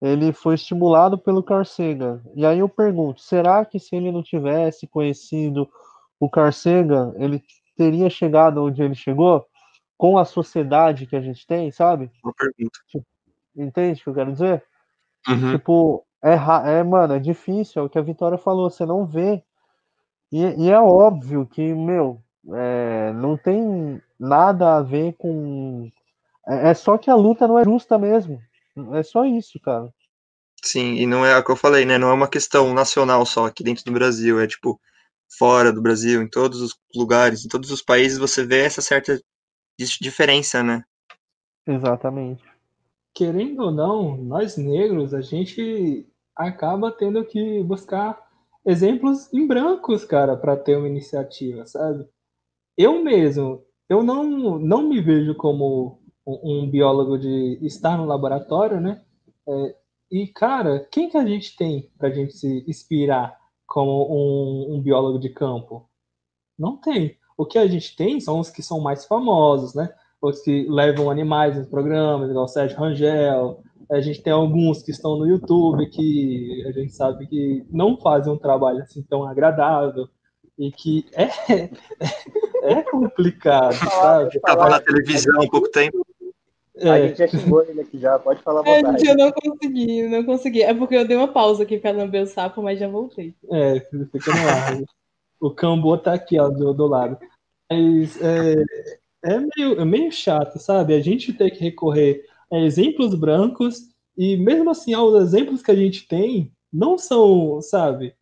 ele 0.00 0.32
foi 0.32 0.54
estimulado 0.54 1.18
pelo 1.18 1.42
Carl 1.42 1.64
Sagan. 1.64 2.22
E 2.34 2.46
aí 2.46 2.60
eu 2.60 2.68
pergunto, 2.68 3.20
será 3.20 3.64
que 3.64 3.78
se 3.78 3.96
ele 3.96 4.12
não 4.12 4.22
tivesse 4.22 4.86
conhecido 4.86 5.68
o 6.20 6.30
Carl 6.30 6.52
Sagan, 6.52 7.12
ele 7.16 7.42
teria 7.76 8.08
chegado 8.08 8.64
onde 8.64 8.82
ele 8.82 8.94
chegou? 8.94 9.46
Com 9.96 10.16
a 10.16 10.24
sociedade 10.24 11.06
que 11.06 11.16
a 11.16 11.20
gente 11.20 11.44
tem, 11.44 11.72
sabe? 11.72 12.10
Pergunta. 12.22 12.78
Entende 13.56 14.00
o 14.00 14.04
que 14.04 14.10
eu 14.10 14.14
quero 14.14 14.32
dizer? 14.32 14.64
Uhum. 15.28 15.52
Tipo, 15.52 16.06
é, 16.22 16.34
é, 16.78 16.82
mano, 16.84 17.14
é 17.14 17.18
difícil, 17.18 17.82
é 17.82 17.84
o 17.84 17.88
que 17.88 17.98
a 17.98 18.02
Vitória 18.02 18.38
falou, 18.38 18.70
você 18.70 18.86
não 18.86 19.04
vê. 19.04 19.42
E, 20.30 20.66
e 20.66 20.70
é 20.70 20.78
óbvio 20.78 21.44
que, 21.46 21.74
meu, 21.74 22.22
é, 22.54 23.12
não 23.12 23.36
tem 23.36 24.00
nada 24.18 24.76
a 24.76 24.82
ver 24.82 25.14
com. 25.14 25.90
É, 26.46 26.70
é 26.70 26.74
só 26.74 26.96
que 26.96 27.10
a 27.10 27.14
luta 27.14 27.46
não 27.46 27.58
é 27.58 27.64
justa 27.64 27.98
mesmo. 27.98 28.40
É 28.94 29.02
só 29.02 29.24
isso, 29.24 29.58
cara. 29.60 29.92
Sim, 30.62 30.94
e 30.94 31.06
não 31.06 31.24
é 31.24 31.36
o 31.36 31.44
que 31.44 31.50
eu 31.50 31.56
falei, 31.56 31.84
né? 31.84 31.98
Não 31.98 32.08
é 32.08 32.12
uma 32.12 32.28
questão 32.28 32.74
nacional 32.74 33.24
só 33.24 33.46
aqui 33.46 33.62
dentro 33.62 33.84
do 33.84 33.92
Brasil, 33.92 34.40
é 34.40 34.46
tipo 34.46 34.80
fora 35.38 35.72
do 35.72 35.82
Brasil, 35.82 36.22
em 36.22 36.28
todos 36.28 36.60
os 36.60 36.74
lugares, 36.94 37.44
em 37.44 37.48
todos 37.48 37.70
os 37.70 37.82
países 37.82 38.18
você 38.18 38.44
vê 38.44 38.60
essa 38.60 38.80
certa 38.80 39.20
diferença, 40.00 40.62
né? 40.62 40.82
Exatamente. 41.66 42.42
Querendo 43.14 43.64
ou 43.64 43.70
não, 43.70 44.16
nós 44.16 44.56
negros, 44.56 45.12
a 45.12 45.20
gente 45.20 46.06
acaba 46.34 46.90
tendo 46.90 47.24
que 47.24 47.62
buscar 47.62 48.18
exemplos 48.64 49.32
em 49.32 49.46
brancos, 49.46 50.04
cara, 50.04 50.36
para 50.36 50.56
ter 50.56 50.76
uma 50.76 50.88
iniciativa, 50.88 51.66
sabe? 51.66 52.08
Eu 52.78 53.02
mesmo, 53.02 53.64
eu 53.88 54.04
não, 54.04 54.56
não 54.56 54.88
me 54.88 55.00
vejo 55.00 55.34
como 55.34 55.98
um, 56.24 56.70
biólogo 56.70 57.18
de 57.18 57.58
estar 57.60 57.98
no 57.98 58.04
laboratório, 58.04 58.80
né? 58.80 59.02
É, 59.48 59.74
e, 60.12 60.28
cara, 60.28 60.86
quem 60.88 61.10
que 61.10 61.16
a 61.16 61.26
gente 61.26 61.56
tem 61.56 61.90
para 61.98 62.08
a 62.08 62.12
gente 62.12 62.34
se 62.34 62.64
inspirar 62.68 63.36
como 63.66 64.06
um, 64.08 64.76
um, 64.76 64.80
biólogo 64.80 65.18
de 65.18 65.28
campo? 65.28 65.90
Não 66.56 66.76
tem. 66.76 67.16
O 67.36 67.44
que 67.44 67.58
a 67.58 67.66
gente 67.66 67.96
tem 67.96 68.20
são 68.20 68.38
os 68.38 68.48
que 68.48 68.62
são 68.62 68.78
mais 68.78 69.04
famosos, 69.04 69.74
né? 69.74 69.92
Os 70.22 70.40
que 70.42 70.68
levam 70.68 71.10
animais 71.10 71.56
nos 71.56 71.66
programas, 71.66 72.30
igual 72.30 72.44
o 72.44 72.48
Sérgio 72.48 72.78
Rangel. 72.78 73.60
A 73.90 74.00
gente 74.00 74.22
tem 74.22 74.32
alguns 74.32 74.84
que 74.84 74.92
estão 74.92 75.18
no 75.18 75.26
YouTube 75.26 75.90
que 75.90 76.64
a 76.64 76.70
gente 76.70 76.92
sabe 76.92 77.26
que 77.26 77.66
não 77.70 77.98
fazem 77.98 78.32
um 78.32 78.38
trabalho 78.38 78.82
assim 78.82 79.02
tão 79.02 79.24
agradável 79.24 80.08
e 80.58 80.70
que 80.72 81.06
é, 81.12 81.28
é 82.72 82.82
complicado, 82.82 83.74
sabe? 83.74 84.36
Estava 84.36 84.68
na 84.68 84.80
televisão 84.80 85.42
há 85.42 85.48
pouco 85.48 85.68
tempo. 85.70 86.06
É. 86.76 86.90
A 86.90 87.06
gente 87.06 87.18
já 87.18 87.26
xingou 87.26 87.62
ele 87.64 87.80
aqui 87.80 87.98
já, 87.98 88.18
pode 88.18 88.40
falar 88.42 88.66
é, 88.68 88.80
gente, 88.80 89.08
eu 89.08 89.16
não 89.16 89.32
consegui, 89.32 90.02
não 90.08 90.24
consegui. 90.24 90.62
É 90.62 90.72
porque 90.72 90.94
eu 90.94 91.06
dei 91.06 91.16
uma 91.16 91.28
pausa 91.28 91.64
aqui 91.64 91.78
pra 91.78 91.90
lamber 91.90 92.22
o 92.22 92.26
sapo, 92.26 92.62
mas 92.62 92.78
já 92.78 92.86
voltei. 92.86 93.34
É, 93.50 93.80
fica 93.80 94.30
no 94.30 94.48
ar. 94.48 94.80
o 95.40 95.50
Cambo 95.50 95.96
tá 95.98 96.14
aqui, 96.14 96.38
ó, 96.38 96.48
do, 96.48 96.72
do 96.72 96.86
lado. 96.86 97.18
Mas 97.70 98.20
é, 98.22 98.54
é, 99.24 99.38
meio, 99.38 99.80
é 99.80 99.84
meio 99.84 100.12
chato, 100.12 100.58
sabe? 100.58 100.94
A 100.94 101.00
gente 101.00 101.32
tem 101.32 101.50
que 101.50 101.60
recorrer 101.60 102.24
a 102.50 102.58
exemplos 102.58 103.14
brancos 103.14 103.88
e 104.16 104.36
mesmo 104.36 104.70
assim, 104.70 104.94
os 104.96 105.20
exemplos 105.20 105.62
que 105.62 105.70
a 105.70 105.76
gente 105.76 106.06
tem 106.06 106.52
não 106.72 106.98
são, 106.98 107.60
sabe, 107.62 108.14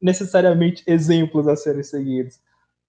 necessariamente 0.00 0.82
exemplos 0.86 1.46
a 1.46 1.56
serem 1.56 1.82
seguidos. 1.82 2.40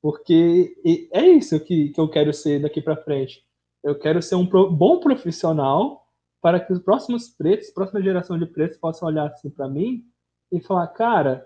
Porque 0.02 0.76
é 1.12 1.28
isso 1.28 1.60
que, 1.60 1.90
que 1.90 2.02
eu 2.02 2.10
quero 2.10 2.34
ser 2.34 2.62
daqui 2.62 2.82
para 2.82 2.96
frente 2.96 3.44
eu 3.84 3.98
quero 3.98 4.22
ser 4.22 4.36
um 4.36 4.46
bom 4.46 5.00
profissional 5.00 6.06
para 6.42 6.60
que 6.60 6.72
os 6.72 6.80
próximos 6.80 7.30
pretos, 7.30 7.70
próxima 7.70 8.02
geração 8.02 8.38
de 8.38 8.46
pretos 8.46 8.78
possam 8.78 9.08
olhar 9.08 9.28
assim 9.28 9.50
para 9.50 9.68
mim 9.68 10.04
e 10.52 10.60
falar, 10.60 10.88
cara, 10.88 11.46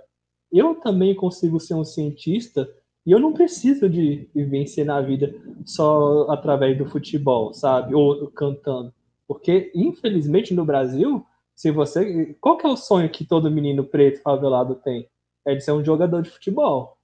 eu 0.51 0.75
também 0.75 1.15
consigo 1.15 1.59
ser 1.59 1.73
um 1.73 1.83
cientista 1.83 2.67
e 3.05 3.11
eu 3.11 3.19
não 3.19 3.33
preciso 3.33 3.89
de, 3.89 4.29
vencer 4.33 4.85
na 4.85 4.99
vida 4.99 5.33
só 5.65 6.29
através 6.29 6.77
do 6.77 6.85
futebol, 6.85 7.53
sabe? 7.53 7.93
Ou 7.93 8.27
cantando. 8.31 8.93
Porque, 9.27 9.71
infelizmente, 9.75 10.53
no 10.53 10.65
Brasil, 10.65 11.25
se 11.55 11.71
você. 11.71 12.35
Qual 12.41 12.57
que 12.57 12.65
é 12.65 12.69
o 12.69 12.77
sonho 12.77 13.09
que 13.09 13.25
todo 13.25 13.51
menino 13.51 13.83
preto 13.83 14.21
favelado 14.21 14.75
tem? 14.75 15.07
É 15.45 15.53
de 15.53 15.63
ser 15.63 15.71
um 15.71 15.85
jogador 15.85 16.23
de 16.23 16.29
futebol. 16.31 16.97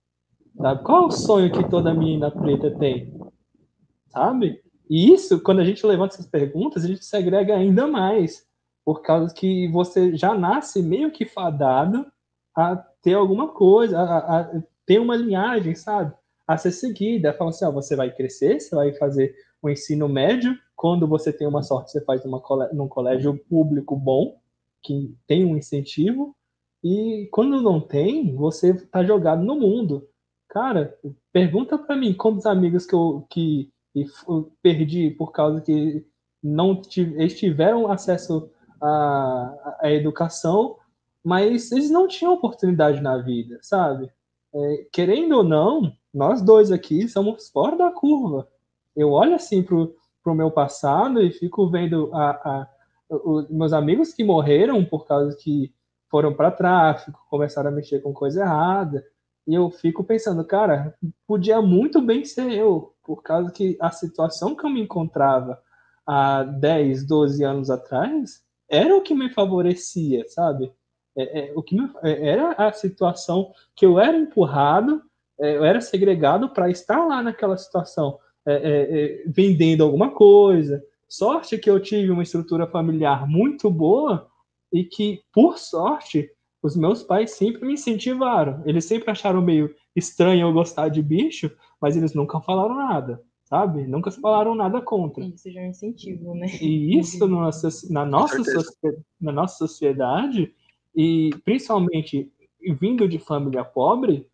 Sabe? 0.57 0.83
Qual 0.83 1.03
é 1.03 1.07
o 1.07 1.11
sonho 1.11 1.51
que 1.51 1.69
toda 1.69 1.93
menina 1.93 2.31
preta 2.31 2.71
tem? 2.71 3.13
Sabe? 4.09 4.61
E 4.89 5.13
isso, 5.13 5.41
quando 5.41 5.59
a 5.59 5.63
gente 5.63 5.85
levanta 5.85 6.15
essas 6.15 6.27
perguntas, 6.27 6.83
a 6.83 6.87
gente 6.87 7.05
se 7.05 7.15
agrega 7.15 7.55
ainda 7.55 7.87
mais, 7.87 8.45
por 8.83 9.01
causa 9.01 9.33
que 9.33 9.67
você 9.69 10.15
já 10.15 10.33
nasce 10.33 10.81
meio 10.81 11.11
que 11.11 11.25
fadado 11.25 12.05
a 12.55 12.75
ter 13.01 13.13
alguma 13.13 13.47
coisa, 13.47 13.99
a, 13.99 14.39
a 14.41 14.63
ter 14.85 14.99
uma 14.99 15.15
linhagem, 15.15 15.75
sabe? 15.75 16.13
A 16.45 16.57
ser 16.57 16.71
seguida. 16.71 17.33
Fala 17.33 17.51
assim, 17.51 17.65
ó, 17.65 17.71
você 17.71 17.95
vai 17.95 18.13
crescer, 18.13 18.59
você 18.59 18.75
vai 18.75 18.93
fazer 18.93 19.33
o 19.61 19.69
ensino 19.69 20.09
médio, 20.09 20.57
quando 20.75 21.07
você 21.07 21.31
tem 21.31 21.47
uma 21.47 21.61
sorte, 21.61 21.91
você 21.91 22.03
faz 22.03 22.25
uma, 22.25 22.41
num 22.73 22.87
colégio 22.87 23.37
público 23.47 23.95
bom, 23.95 24.39
que 24.81 25.15
tem 25.27 25.45
um 25.45 25.55
incentivo, 25.55 26.35
e 26.83 27.29
quando 27.31 27.61
não 27.61 27.79
tem, 27.79 28.35
você 28.35 28.73
tá 28.73 29.03
jogado 29.03 29.43
no 29.43 29.55
mundo. 29.55 30.07
Cara, 30.51 30.93
pergunta 31.31 31.77
para 31.77 31.95
mim, 31.95 32.13
quantos 32.13 32.45
amigos 32.45 32.85
que 32.85 32.93
eu, 32.93 33.25
que 33.29 33.71
e 33.95 34.05
perdi 34.61 35.09
por 35.11 35.31
causa 35.31 35.61
que 35.61 36.05
não 36.43 36.81
eles 36.97 37.39
tiveram 37.39 37.89
acesso 37.89 38.51
à, 38.81 39.77
à 39.81 39.91
educação, 39.91 40.77
mas 41.23 41.71
eles 41.71 41.89
não 41.89 42.05
tinham 42.05 42.33
oportunidade 42.33 42.99
na 42.99 43.17
vida, 43.17 43.59
sabe? 43.61 44.11
É, 44.53 44.87
querendo 44.91 45.37
ou 45.37 45.43
não, 45.43 45.93
nós 46.13 46.41
dois 46.41 46.69
aqui 46.69 47.07
somos 47.07 47.49
fora 47.49 47.77
da 47.77 47.89
curva. 47.89 48.45
Eu 48.93 49.11
olho 49.11 49.35
assim 49.35 49.63
pro, 49.63 49.95
pro 50.21 50.35
meu 50.35 50.51
passado 50.51 51.21
e 51.21 51.31
fico 51.31 51.69
vendo 51.69 52.09
a, 52.13 52.31
a, 52.31 52.67
os 53.09 53.49
meus 53.49 53.71
amigos 53.71 54.13
que 54.13 54.23
morreram 54.23 54.83
por 54.83 55.05
causa 55.05 55.37
que 55.37 55.73
foram 56.09 56.33
para 56.33 56.51
tráfico, 56.51 57.25
começaram 57.29 57.69
a 57.69 57.73
mexer 57.73 58.01
com 58.01 58.13
coisa 58.13 58.41
errada, 58.41 59.05
e 59.47 59.53
eu 59.53 59.69
fico 59.69 60.03
pensando, 60.03 60.43
cara, 60.45 60.95
podia 61.27 61.61
muito 61.61 62.01
bem 62.01 62.23
ser 62.23 62.51
eu, 62.51 62.93
por 63.03 63.23
causa 63.23 63.51
que 63.51 63.77
a 63.79 63.91
situação 63.91 64.55
que 64.55 64.65
eu 64.65 64.69
me 64.69 64.81
encontrava 64.81 65.61
há 66.05 66.43
10, 66.43 67.05
12 67.05 67.43
anos 67.43 67.69
atrás 67.69 68.43
era 68.69 68.95
o 68.95 69.01
que 69.01 69.13
me 69.13 69.29
favorecia, 69.29 70.25
sabe? 70.27 70.71
É, 71.15 71.39
é, 71.39 71.53
o 71.55 71.61
que 71.61 71.75
me, 71.75 71.89
é, 72.03 72.29
era 72.29 72.51
a 72.53 72.71
situação 72.71 73.53
que 73.75 73.85
eu 73.85 73.99
era 73.99 74.17
empurrado, 74.17 75.01
é, 75.39 75.57
eu 75.57 75.65
era 75.65 75.81
segregado 75.81 76.49
para 76.49 76.69
estar 76.69 77.05
lá 77.05 77.21
naquela 77.21 77.57
situação, 77.57 78.17
é, 78.45 78.53
é, 78.53 79.23
vendendo 79.27 79.83
alguma 79.83 80.11
coisa. 80.11 80.81
Sorte 81.09 81.57
que 81.57 81.69
eu 81.69 81.79
tive 81.79 82.11
uma 82.11 82.23
estrutura 82.23 82.65
familiar 82.65 83.27
muito 83.27 83.69
boa 83.69 84.29
e 84.71 84.85
que, 84.85 85.21
por 85.33 85.57
sorte, 85.57 86.31
os 86.61 86.75
meus 86.75 87.03
pais 87.03 87.31
sempre 87.31 87.65
me 87.65 87.73
incentivaram. 87.73 88.61
Eles 88.65 88.85
sempre 88.85 89.09
acharam 89.09 89.41
meio 89.41 89.73
estranho 89.95 90.47
eu 90.47 90.53
gostar 90.53 90.89
de 90.89 91.01
bicho, 91.01 91.51
mas 91.81 91.97
eles 91.97 92.13
nunca 92.13 92.39
falaram 92.39 92.75
nada, 92.75 93.21
sabe? 93.43 93.87
Nunca 93.87 94.11
falaram 94.11 94.53
nada 94.53 94.81
contra. 94.81 95.23
Isso 95.25 95.51
já 95.51 95.61
é 95.61 95.65
um 95.65 95.69
incentivo, 95.69 96.35
né? 96.35 96.47
E 96.61 96.99
isso 96.99 97.27
na 97.27 97.41
nossa, 97.41 97.69
na 97.91 98.05
nossa, 98.05 98.37
na 99.19 99.31
nossa 99.31 99.57
sociedade, 99.57 100.53
e 100.95 101.31
principalmente 101.43 102.31
vindo 102.79 103.07
de 103.07 103.17
família 103.17 103.63
pobre, 103.63 104.27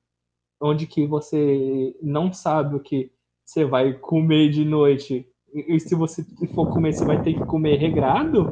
onde 0.59 0.85
que 0.87 1.05
você 1.05 1.95
não 2.01 2.33
sabe 2.33 2.75
o 2.75 2.79
que 2.79 3.11
você 3.45 3.63
vai 3.63 3.93
comer 3.93 4.49
de 4.49 4.65
noite, 4.65 5.25
e 5.53 5.79
se 5.79 5.95
você 5.95 6.25
for 6.53 6.69
comer, 6.73 6.93
você 6.93 7.05
vai 7.05 7.21
ter 7.23 7.33
que 7.33 7.45
comer 7.45 7.77
regrado, 7.77 8.51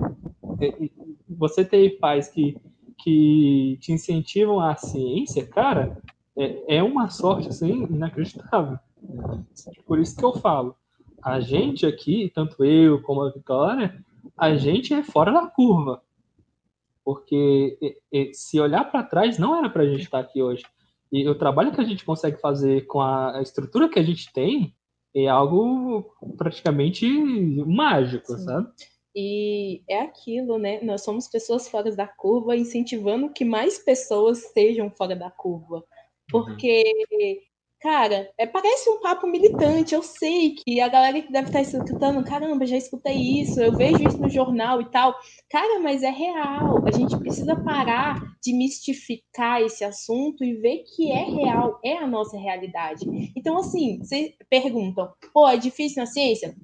você 1.28 1.66
tem 1.66 1.98
pais 1.98 2.30
que 2.30 2.56
que 2.98 3.78
te 3.82 3.92
incentivam 3.92 4.60
à 4.60 4.76
ciência, 4.76 5.46
cara, 5.46 5.98
é, 6.38 6.78
é 6.78 6.84
uma 6.84 7.10
sorte 7.10 7.50
assim 7.50 7.84
inacreditável. 7.84 8.80
Por 9.86 10.00
isso 10.00 10.18
que 10.18 10.26
eu 10.26 10.34
falo, 10.34 10.76
a 11.22 11.40
gente 11.40 11.86
aqui, 11.86 12.32
tanto 12.34 12.64
eu 12.64 13.02
como 13.02 13.22
a 13.22 13.32
Vitória, 13.32 14.04
a 14.38 14.56
gente 14.56 14.94
é 14.94 15.04
fora 15.04 15.32
da 15.32 15.48
curva. 15.48 16.02
Porque 17.04 17.78
se 18.34 18.60
olhar 18.60 18.84
para 18.86 19.04
trás, 19.04 19.38
não 19.38 19.56
era 19.56 19.70
para 19.70 19.84
a 19.84 19.88
gente 19.88 20.02
estar 20.02 20.20
aqui 20.20 20.42
hoje. 20.42 20.64
E 21.12 21.28
o 21.30 21.36
trabalho 21.36 21.72
que 21.72 21.80
a 21.80 21.84
gente 21.84 22.04
consegue 22.04 22.42
fazer 22.42 22.88
com 22.88 23.00
a 23.00 23.40
estrutura 23.42 23.88
que 23.88 24.00
a 24.00 24.04
gente 24.04 24.34
tem 24.34 24.76
é 25.14 25.28
algo 25.28 26.14
praticamente 26.36 27.08
mágico, 27.66 28.34
Sim. 28.34 28.44
sabe? 28.44 28.68
E 29.16 29.82
é 29.88 30.02
aquilo, 30.02 30.58
né? 30.58 30.82
Nós 30.82 31.04
somos 31.04 31.28
pessoas 31.28 31.68
fora 31.70 31.96
da 31.96 32.08
curva, 32.08 32.56
incentivando 32.56 33.32
que 33.32 33.46
mais 33.46 33.80
pessoas 33.80 34.40
sejam 34.54 34.92
fora 34.92 35.16
da 35.16 35.32
curva. 35.32 35.84
Porque 36.30 36.84
uhum. 37.12 37.56
Cara, 37.86 38.32
é, 38.36 38.48
parece 38.48 38.90
um 38.90 39.00
papo 39.00 39.28
militante. 39.28 39.94
Eu 39.94 40.02
sei 40.02 40.56
que 40.56 40.82
a 40.82 40.88
galera 40.88 41.22
que 41.22 41.32
deve 41.32 41.50
estar 41.50 41.62
escutando, 41.62 42.26
caramba, 42.26 42.66
já 42.66 42.76
escutei 42.76 43.16
isso, 43.16 43.62
eu 43.62 43.72
vejo 43.74 44.08
isso 44.08 44.20
no 44.20 44.28
jornal 44.28 44.82
e 44.82 44.90
tal. 44.90 45.14
Cara, 45.52 45.80
mas 45.80 46.02
é 46.02 46.10
real. 46.10 46.84
A 46.84 46.92
gente 46.92 47.16
precisa 47.20 47.56
parar 47.56 48.20
de 48.42 48.54
mistificar 48.54 49.62
esse 49.62 49.84
assunto 49.84 50.44
e 50.44 50.56
ver 50.56 50.84
que 50.96 51.12
é 51.12 51.26
real, 51.26 51.80
é 51.86 51.96
a 51.96 52.08
nossa 52.08 52.36
realidade. 52.40 53.06
Então, 53.38 53.60
assim, 53.60 54.00
vocês 54.00 54.34
perguntam, 54.50 55.14
pô, 55.32 55.48
é 55.48 55.56
difícil 55.56 56.02
na 56.02 56.08
ciência? 56.08 56.56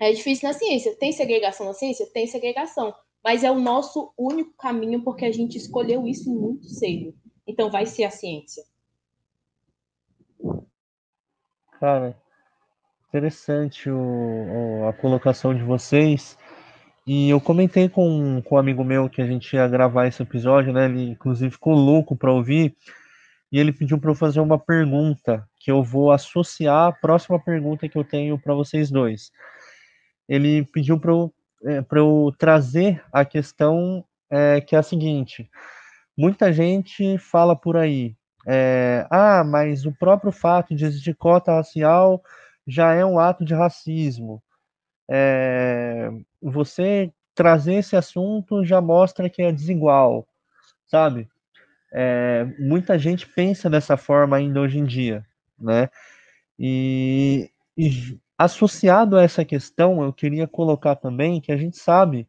É 0.00 0.12
difícil 0.12 0.48
na 0.48 0.54
ciência. 0.54 0.94
Tem 0.96 1.12
segregação 1.12 1.66
na 1.66 1.72
ciência? 1.72 2.06
Tem 2.12 2.26
segregação. 2.26 2.94
Mas 3.22 3.42
é 3.42 3.50
o 3.50 3.58
nosso 3.58 4.12
único 4.16 4.52
caminho 4.56 5.02
porque 5.02 5.24
a 5.24 5.32
gente 5.32 5.56
escolheu 5.56 6.06
isso 6.06 6.30
muito 6.30 6.68
cedo. 6.68 7.14
Então, 7.46 7.70
vai 7.70 7.86
ser 7.86 8.04
a 8.04 8.10
ciência. 8.10 8.62
Cara, 11.80 12.16
interessante 13.08 13.90
o, 13.90 13.96
o, 13.96 14.88
a 14.88 14.92
colocação 14.92 15.54
de 15.54 15.62
vocês. 15.62 16.36
E 17.06 17.30
eu 17.30 17.40
comentei 17.40 17.88
com, 17.88 18.42
com 18.42 18.56
um 18.56 18.58
amigo 18.58 18.82
meu 18.82 19.08
que 19.08 19.22
a 19.22 19.26
gente 19.26 19.54
ia 19.54 19.68
gravar 19.68 20.06
esse 20.06 20.22
episódio, 20.22 20.72
né? 20.72 20.86
Ele 20.86 21.10
inclusive 21.10 21.52
ficou 21.52 21.74
louco 21.74 22.16
para 22.16 22.32
ouvir. 22.32 22.76
E 23.52 23.58
ele 23.58 23.72
pediu 23.72 23.98
para 23.98 24.10
eu 24.10 24.14
fazer 24.14 24.40
uma 24.40 24.58
pergunta 24.58 25.48
que 25.60 25.70
eu 25.70 25.82
vou 25.82 26.10
associar 26.10 26.88
à 26.88 26.92
próxima 26.92 27.38
pergunta 27.38 27.88
que 27.88 27.96
eu 27.96 28.04
tenho 28.04 28.38
para 28.38 28.54
vocês 28.54 28.90
dois. 28.90 29.30
Ele 30.28 30.64
pediu 30.66 30.98
para 30.98 31.12
eu, 31.12 31.32
é, 31.64 31.84
eu 31.92 32.34
trazer 32.38 33.02
a 33.12 33.24
questão 33.24 34.04
é, 34.30 34.60
que 34.60 34.74
é 34.74 34.78
a 34.78 34.82
seguinte: 34.82 35.48
muita 36.16 36.52
gente 36.52 37.18
fala 37.18 37.54
por 37.56 37.76
aí, 37.76 38.16
é, 38.46 39.06
ah, 39.10 39.42
mas 39.44 39.84
o 39.84 39.92
próprio 39.92 40.30
fato 40.30 40.74
de 40.74 40.84
existir 40.84 41.14
cota 41.16 41.52
racial 41.52 42.22
já 42.66 42.94
é 42.94 43.04
um 43.04 43.18
ato 43.18 43.44
de 43.44 43.54
racismo. 43.54 44.42
É, 45.08 46.10
você 46.40 47.12
trazer 47.34 47.74
esse 47.74 47.96
assunto 47.96 48.64
já 48.64 48.80
mostra 48.80 49.28
que 49.28 49.42
é 49.42 49.52
desigual, 49.52 50.26
sabe? 50.86 51.28
É, 51.92 52.44
muita 52.58 52.98
gente 52.98 53.26
pensa 53.26 53.70
dessa 53.70 53.96
forma 53.96 54.36
ainda 54.36 54.60
hoje 54.60 54.78
em 54.78 54.84
dia, 54.84 55.24
né? 55.58 55.88
E, 56.58 57.50
e, 57.76 58.18
associado 58.38 59.16
a 59.16 59.22
essa 59.22 59.44
questão, 59.44 60.02
eu 60.02 60.12
queria 60.12 60.46
colocar 60.46 60.96
também 60.96 61.40
que 61.40 61.50
a 61.50 61.56
gente 61.56 61.78
sabe 61.78 62.28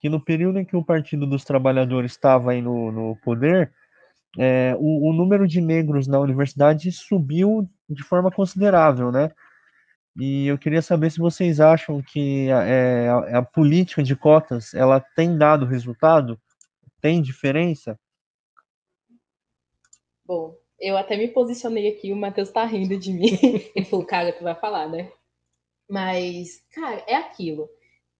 que 0.00 0.08
no 0.08 0.22
período 0.22 0.58
em 0.58 0.64
que 0.64 0.76
o 0.76 0.84
Partido 0.84 1.26
dos 1.26 1.44
Trabalhadores 1.44 2.12
estava 2.12 2.52
aí 2.52 2.62
no, 2.62 2.92
no 2.92 3.16
poder, 3.16 3.72
é, 4.38 4.76
o, 4.78 5.08
o, 5.08 5.12
número 5.12 5.48
de 5.48 5.60
negros 5.60 6.06
na 6.06 6.20
universidade 6.20 6.92
subiu 6.92 7.68
de 7.88 8.02
forma 8.04 8.30
considerável, 8.30 9.10
né? 9.10 9.30
E 10.20 10.46
eu 10.46 10.58
queria 10.58 10.82
saber 10.82 11.10
se 11.10 11.18
vocês 11.18 11.60
acham 11.60 12.02
que 12.02 12.50
a, 12.50 12.62
é, 12.64 13.08
a, 13.08 13.38
a 13.38 13.42
política 13.42 14.02
de 14.02 14.14
cotas 14.14 14.74
ela 14.74 15.00
tem 15.00 15.36
dado 15.36 15.64
resultado, 15.64 16.38
tem 17.00 17.22
diferença? 17.22 17.98
Bom, 20.26 20.54
eu 20.78 20.96
até 20.96 21.16
me 21.16 21.28
posicionei 21.28 21.88
aqui, 21.88 22.12
o 22.12 22.16
Matheus 22.16 22.50
tá 22.50 22.64
rindo 22.64 22.98
de 22.98 23.12
mim. 23.12 23.38
Ele 23.74 23.84
falou, 23.86 24.04
cara, 24.04 24.32
tu 24.32 24.44
vai 24.44 24.54
falar, 24.54 24.88
né? 24.88 25.10
Mas, 25.88 26.62
cara, 26.70 27.02
é 27.06 27.14
aquilo. 27.16 27.68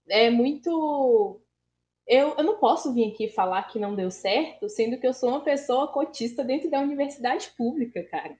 É 0.08 0.30
muito 0.30 1.40
eu, 2.08 2.34
eu 2.38 2.42
não 2.42 2.58
posso 2.58 2.92
vir 2.94 3.12
aqui 3.12 3.28
falar 3.28 3.64
que 3.64 3.78
não 3.78 3.94
deu 3.94 4.10
certo, 4.10 4.66
sendo 4.68 4.98
que 4.98 5.06
eu 5.06 5.12
sou 5.12 5.28
uma 5.28 5.42
pessoa 5.42 5.88
cotista 5.88 6.42
dentro 6.42 6.70
da 6.70 6.80
universidade 6.80 7.50
pública, 7.56 8.02
cara. 8.04 8.34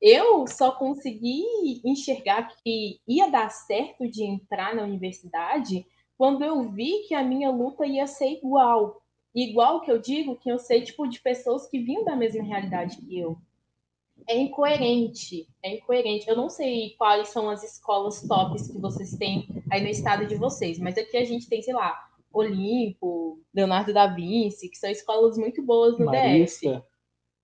Eu 0.00 0.46
só 0.46 0.72
consegui 0.72 1.44
enxergar 1.84 2.48
que 2.56 2.98
ia 3.06 3.28
dar 3.28 3.50
certo 3.50 4.08
de 4.08 4.24
entrar 4.24 4.74
na 4.74 4.82
universidade 4.82 5.86
quando 6.16 6.42
eu 6.42 6.70
vi 6.70 7.04
que 7.06 7.14
a 7.14 7.22
minha 7.22 7.50
luta 7.50 7.84
ia 7.84 8.06
ser 8.06 8.30
igual. 8.38 9.02
Igual 9.34 9.82
que 9.82 9.92
eu 9.92 9.98
digo, 9.98 10.36
que 10.36 10.50
eu 10.50 10.58
sei, 10.58 10.80
tipo, 10.82 11.06
de 11.06 11.20
pessoas 11.20 11.66
que 11.66 11.78
vinham 11.78 12.04
da 12.04 12.16
mesma 12.16 12.42
realidade 12.42 12.96
que 12.96 13.18
eu. 13.18 13.36
É 14.28 14.36
incoerente, 14.36 15.48
é 15.62 15.76
incoerente. 15.76 16.28
Eu 16.28 16.36
não 16.36 16.48
sei 16.48 16.94
quais 16.96 17.28
são 17.28 17.48
as 17.48 17.62
escolas 17.62 18.22
tops 18.26 18.68
que 18.68 18.78
vocês 18.78 19.16
têm 19.16 19.48
aí 19.70 19.82
no 19.82 19.88
estado 19.88 20.26
de 20.26 20.36
vocês, 20.36 20.78
mas 20.78 20.96
aqui 20.96 21.16
a 21.16 21.24
gente 21.24 21.48
tem, 21.48 21.62
sei 21.62 21.74
lá, 21.74 21.98
Olimpo, 22.32 23.40
Leonardo 23.54 23.92
da 23.92 24.06
Vinci, 24.06 24.68
que 24.68 24.78
são 24.78 24.90
escolas 24.90 25.36
muito 25.36 25.62
boas 25.62 25.98
no 25.98 26.06
Marista. 26.06 26.70
DF. 26.70 26.90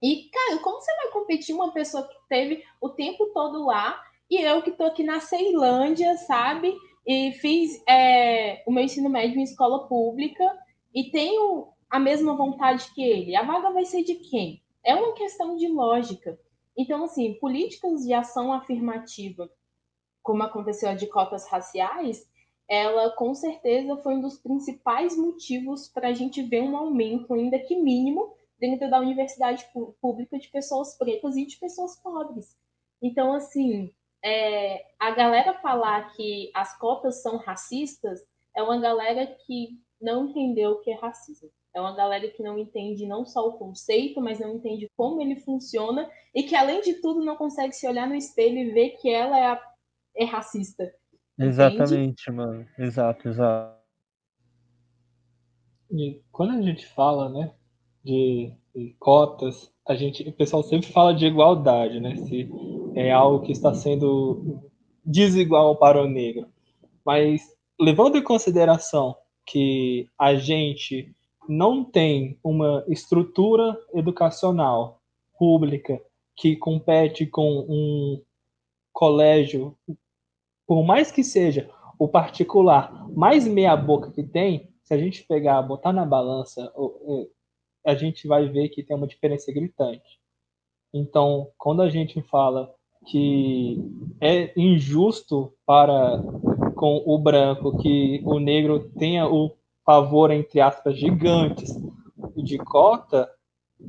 E, 0.03 0.29
cara, 0.31 0.59
como 0.61 0.81
você 0.81 0.95
vai 0.97 1.11
competir 1.11 1.55
uma 1.55 1.73
pessoa 1.73 2.07
que 2.07 2.17
teve 2.29 2.63
o 2.81 2.89
tempo 2.91 3.27
todo 3.33 3.65
lá 3.65 4.01
e 4.31 4.41
eu 4.41 4.63
que 4.63 4.73
tô 4.73 4.85
aqui 4.85 5.03
na 5.03 5.21
Ceilândia, 5.21 6.17
sabe? 6.19 6.75
E 7.07 7.33
fiz 7.33 7.83
é, 7.89 8.63
o 8.67 8.73
meu 8.73 8.85
ensino 8.85 9.09
médio 9.09 9.39
em 9.39 9.43
escola 9.43 9.87
pública 9.87 10.45
e 10.95 11.11
tenho 11.11 11.69
a 11.89 11.99
mesma 11.99 12.37
vontade 12.37 12.93
que 12.95 13.03
ele. 13.03 13.37
A 13.37 13.43
vaga 13.43 13.71
vai 13.71 13.85
ser 13.85 14.03
de 14.03 14.17
quem? 14.17 14.63
É 14.85 14.95
uma 14.95 15.13
questão 15.15 15.57
de 15.57 15.69
lógica. 15.69 16.39
Então, 16.77 17.05
assim, 17.05 17.35
políticas 17.35 18.05
de 18.05 18.13
ação 18.13 18.53
afirmativa, 18.53 19.51
como 20.23 20.43
aconteceu 20.43 20.91
a 20.91 20.95
de 20.95 21.07
cotas 21.07 21.49
raciais, 21.49 22.29
ela 22.69 23.11
com 23.11 23.35
certeza 23.35 23.97
foi 23.99 24.15
um 24.15 24.21
dos 24.21 24.39
principais 24.39 25.17
motivos 25.17 25.89
para 25.89 26.09
a 26.09 26.13
gente 26.13 26.43
ver 26.43 26.63
um 26.63 26.77
aumento, 26.77 27.33
ainda 27.33 27.59
que 27.59 27.77
mínimo, 27.77 28.35
dentro 28.59 28.91
da 28.91 29.01
universidade 29.01 29.65
pública 30.01 30.39
de 30.39 30.49
pessoas 30.49 30.97
pretas 30.99 31.37
e 31.37 31.47
de 31.47 31.57
pessoas 31.59 31.97
pobres. 32.01 32.57
Então, 33.01 33.33
assim, 33.35 33.93
é, 34.25 34.85
a 34.99 35.11
galera 35.13 35.55
falar 35.61 36.13
que 36.15 36.51
as 36.55 36.77
cotas 36.79 37.23
são 37.23 37.37
racistas 37.37 38.21
é 38.55 38.63
uma 38.63 38.79
galera 38.81 39.27
que 39.47 39.79
não 40.01 40.29
entendeu 40.29 40.73
o 40.73 40.81
que 40.81 40.91
é 40.91 40.95
racismo. 40.95 41.51
É 41.77 41.81
uma 41.81 41.95
galera 41.95 42.27
que 42.27 42.43
não 42.43 42.59
entende 42.59 43.05
não 43.05 43.27
só 43.27 43.47
o 43.47 43.59
conceito, 43.59 44.19
mas 44.19 44.41
não 44.41 44.55
entende 44.55 44.91
como 44.97 45.21
ele 45.21 45.37
funciona 45.37 46.11
e 46.35 46.43
que, 46.43 46.55
além 46.57 46.81
de 46.81 46.95
tudo, 47.03 47.23
não 47.23 47.37
consegue 47.37 47.75
se 47.75 47.87
olhar 47.87 48.09
no 48.09 48.15
espelho 48.15 48.57
e 48.57 48.71
ver 48.73 48.93
que 48.93 49.11
ela 49.11 49.39
é, 49.39 49.47
a, 49.49 49.63
é 50.17 50.25
racista. 50.25 50.91
Exatamente, 51.39 52.33
mano. 52.33 52.67
Exato, 52.79 53.29
exato. 53.29 53.79
E 55.91 56.23
quando 56.33 56.53
a 56.53 56.63
gente 56.63 56.87
fala, 56.87 57.29
né, 57.29 57.53
de, 58.03 58.55
de, 58.75 58.97
cotas, 58.99 59.71
a 59.87 59.95
gente, 59.95 60.27
o 60.27 60.33
pessoal 60.33 60.63
sempre 60.63 60.91
fala 60.91 61.15
de 61.15 61.27
igualdade, 61.27 62.01
né? 62.01 62.17
Se 62.17 62.49
é 62.95 63.13
algo 63.13 63.45
que 63.45 63.53
está 63.53 63.75
sendo 63.75 64.63
desigual 65.05 65.77
para 65.77 66.03
o 66.03 66.09
negro. 66.09 66.49
Mas 67.05 67.43
levando 67.79 68.17
em 68.17 68.25
consideração 68.25 69.15
que 69.45 70.09
a 70.19 70.35
gente 70.37 71.15
não 71.49 71.85
tem 71.85 72.39
uma 72.43 72.85
estrutura 72.89 73.79
educacional 73.95 75.01
pública 75.39 76.01
que 76.35 76.57
compete 76.57 77.27
com 77.27 77.67
um 77.69 78.23
colégio 78.93 79.77
por 80.67 80.85
mais 80.85 81.13
que 81.13 81.23
seja 81.23 81.71
o 81.99 82.09
particular 82.09 83.09
mais 83.11 83.47
meia 83.47 83.77
boca 83.77 84.11
que 84.11 84.23
tem, 84.23 84.69
se 84.83 84.93
a 84.93 84.99
gente 84.99 85.23
pegar, 85.23 85.63
botar 85.63 85.93
na 85.93 86.05
balança, 86.05 86.73
a 87.85 87.95
gente 87.95 88.27
vai 88.27 88.49
ver 88.49 88.69
que 88.69 88.83
tem 88.83 88.97
uma 88.97 89.07
diferença 89.07 89.53
gritante. 89.53 90.21
Então, 90.93 91.51
quando 91.57 91.83
a 91.83 91.89
gente 91.89 92.21
fala 92.23 92.75
que 93.07 93.81
é 94.21 94.53
injusto 94.59 95.53
para 95.65 96.23
com 96.75 97.03
o 97.07 97.19
branco 97.19 97.79
que 97.79 98.21
o 98.25 98.39
negro 98.39 98.91
tenha 98.99 99.27
o 99.27 99.56
favor, 99.87 100.33
entre 100.33 100.61
aspas, 100.61 100.99
gigantes 100.99 101.73
de 102.37 102.59
cota, 102.59 103.31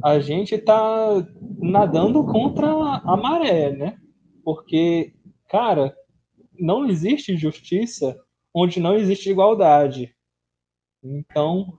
a 0.04 0.20
gente 0.20 0.56
está 0.56 1.28
nadando 1.60 2.24
contra 2.24 2.68
a 2.72 3.18
maré, 3.18 3.72
né? 3.72 3.98
Porque, 4.44 5.14
cara, 5.50 5.94
não 6.58 6.86
existe 6.88 7.36
justiça 7.36 8.18
onde 8.54 8.80
não 8.80 8.96
existe 8.96 9.30
igualdade. 9.30 10.16
Então, 11.04 11.78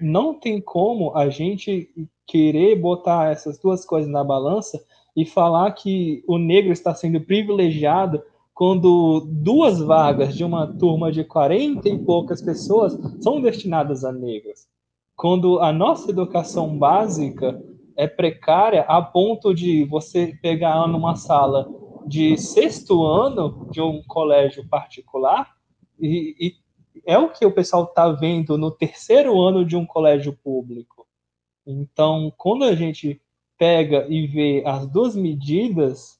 não 0.00 0.38
tem 0.38 0.60
como 0.60 1.16
a 1.16 1.28
gente 1.28 1.90
querer 2.26 2.76
botar 2.76 3.30
essas 3.30 3.58
duas 3.58 3.84
coisas 3.84 4.10
na 4.10 4.24
balança 4.24 4.82
e 5.16 5.26
falar 5.26 5.70
que 5.72 6.22
o 6.26 6.38
negro 6.38 6.72
está 6.72 6.94
sendo 6.94 7.20
privilegiado 7.20 8.22
quando 8.60 9.26
duas 9.26 9.80
vagas 9.80 10.36
de 10.36 10.44
uma 10.44 10.66
turma 10.66 11.10
de 11.10 11.24
40 11.24 11.88
e 11.88 11.98
poucas 11.98 12.42
pessoas 12.42 12.92
são 13.18 13.40
destinadas 13.40 14.04
a 14.04 14.12
negros. 14.12 14.68
Quando 15.16 15.60
a 15.60 15.72
nossa 15.72 16.10
educação 16.10 16.76
básica 16.76 17.58
é 17.96 18.06
precária 18.06 18.82
a 18.82 19.00
ponto 19.00 19.54
de 19.54 19.84
você 19.86 20.38
pegar 20.42 20.86
numa 20.86 21.16
sala 21.16 21.66
de 22.06 22.36
sexto 22.36 23.02
ano 23.02 23.66
de 23.70 23.80
um 23.80 24.02
colégio 24.06 24.68
particular 24.68 25.50
e, 25.98 26.36
e 26.38 26.54
é 27.06 27.16
o 27.16 27.32
que 27.32 27.46
o 27.46 27.52
pessoal 27.54 27.84
está 27.84 28.10
vendo 28.10 28.58
no 28.58 28.70
terceiro 28.70 29.40
ano 29.40 29.64
de 29.64 29.74
um 29.74 29.86
colégio 29.86 30.36
público. 30.44 31.06
Então, 31.66 32.30
quando 32.36 32.64
a 32.64 32.74
gente 32.74 33.22
pega 33.56 34.06
e 34.06 34.26
vê 34.26 34.62
as 34.66 34.86
duas 34.86 35.16
medidas, 35.16 36.19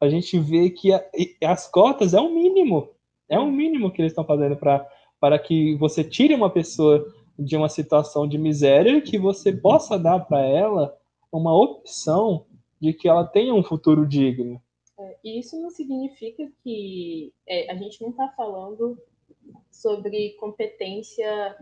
a 0.00 0.08
gente 0.08 0.38
vê 0.38 0.70
que 0.70 0.92
a, 0.92 1.04
as 1.44 1.70
cotas 1.70 2.14
é 2.14 2.20
o 2.20 2.32
mínimo. 2.32 2.88
É 3.28 3.38
o 3.38 3.50
mínimo 3.50 3.92
que 3.92 4.00
eles 4.00 4.12
estão 4.12 4.24
fazendo 4.24 4.56
para 4.56 5.38
que 5.38 5.76
você 5.76 6.02
tire 6.02 6.34
uma 6.34 6.50
pessoa 6.50 7.06
de 7.38 7.56
uma 7.56 7.68
situação 7.68 8.26
de 8.26 8.36
miséria 8.36 8.96
e 8.96 9.02
que 9.02 9.18
você 9.18 9.52
possa 9.52 9.98
dar 9.98 10.20
para 10.20 10.40
ela 10.40 10.96
uma 11.32 11.56
opção 11.56 12.46
de 12.80 12.92
que 12.92 13.08
ela 13.08 13.24
tenha 13.24 13.54
um 13.54 13.62
futuro 13.62 14.06
digno. 14.06 14.60
É, 14.98 15.16
isso 15.24 15.60
não 15.60 15.70
significa 15.70 16.50
que 16.62 17.32
é, 17.46 17.70
a 17.70 17.76
gente 17.76 18.00
não 18.02 18.10
está 18.10 18.28
falando 18.36 18.98
sobre 19.70 20.30
competência 20.40 21.56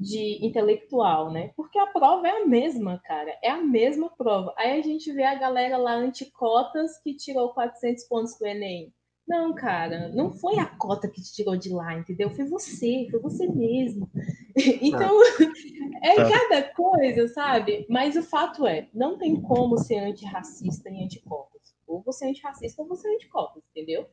de 0.00 0.44
intelectual, 0.46 1.30
né? 1.30 1.52
Porque 1.56 1.78
a 1.78 1.86
prova 1.86 2.26
é 2.26 2.42
a 2.42 2.46
mesma, 2.46 3.00
cara. 3.04 3.36
É 3.42 3.50
a 3.50 3.60
mesma 3.62 4.10
prova. 4.10 4.54
Aí 4.56 4.78
a 4.78 4.82
gente 4.82 5.12
vê 5.12 5.24
a 5.24 5.34
galera 5.34 5.76
lá 5.76 5.94
anticotas 5.94 6.98
que 6.98 7.14
tirou 7.14 7.52
400 7.52 8.04
pontos 8.04 8.38
do 8.38 8.46
Enem. 8.46 8.92
Não, 9.26 9.52
cara, 9.54 10.08
não 10.10 10.30
foi 10.30 10.56
a 10.58 10.66
cota 10.66 11.08
que 11.08 11.20
te 11.20 11.32
tirou 11.32 11.56
de 11.56 11.68
lá, 11.70 11.98
entendeu? 11.98 12.30
Foi 12.30 12.44
você, 12.44 13.08
foi 13.10 13.20
você 13.20 13.46
mesmo. 13.48 14.08
Então, 14.80 15.20
é 16.02 16.14
tá. 16.14 16.30
cada 16.30 16.62
coisa, 16.72 17.28
sabe? 17.28 17.84
Mas 17.90 18.16
o 18.16 18.22
fato 18.22 18.66
é, 18.66 18.88
não 18.94 19.18
tem 19.18 19.38
como 19.38 19.76
ser 19.76 19.98
antirracista 19.98 20.88
em 20.88 21.04
anticotas. 21.04 21.74
Ou 21.86 22.02
você 22.02 22.24
é 22.24 22.30
antirracista 22.30 22.80
ou 22.80 22.88
você 22.88 23.06
é 23.06 23.14
anticotas, 23.16 23.62
entendeu? 23.70 24.06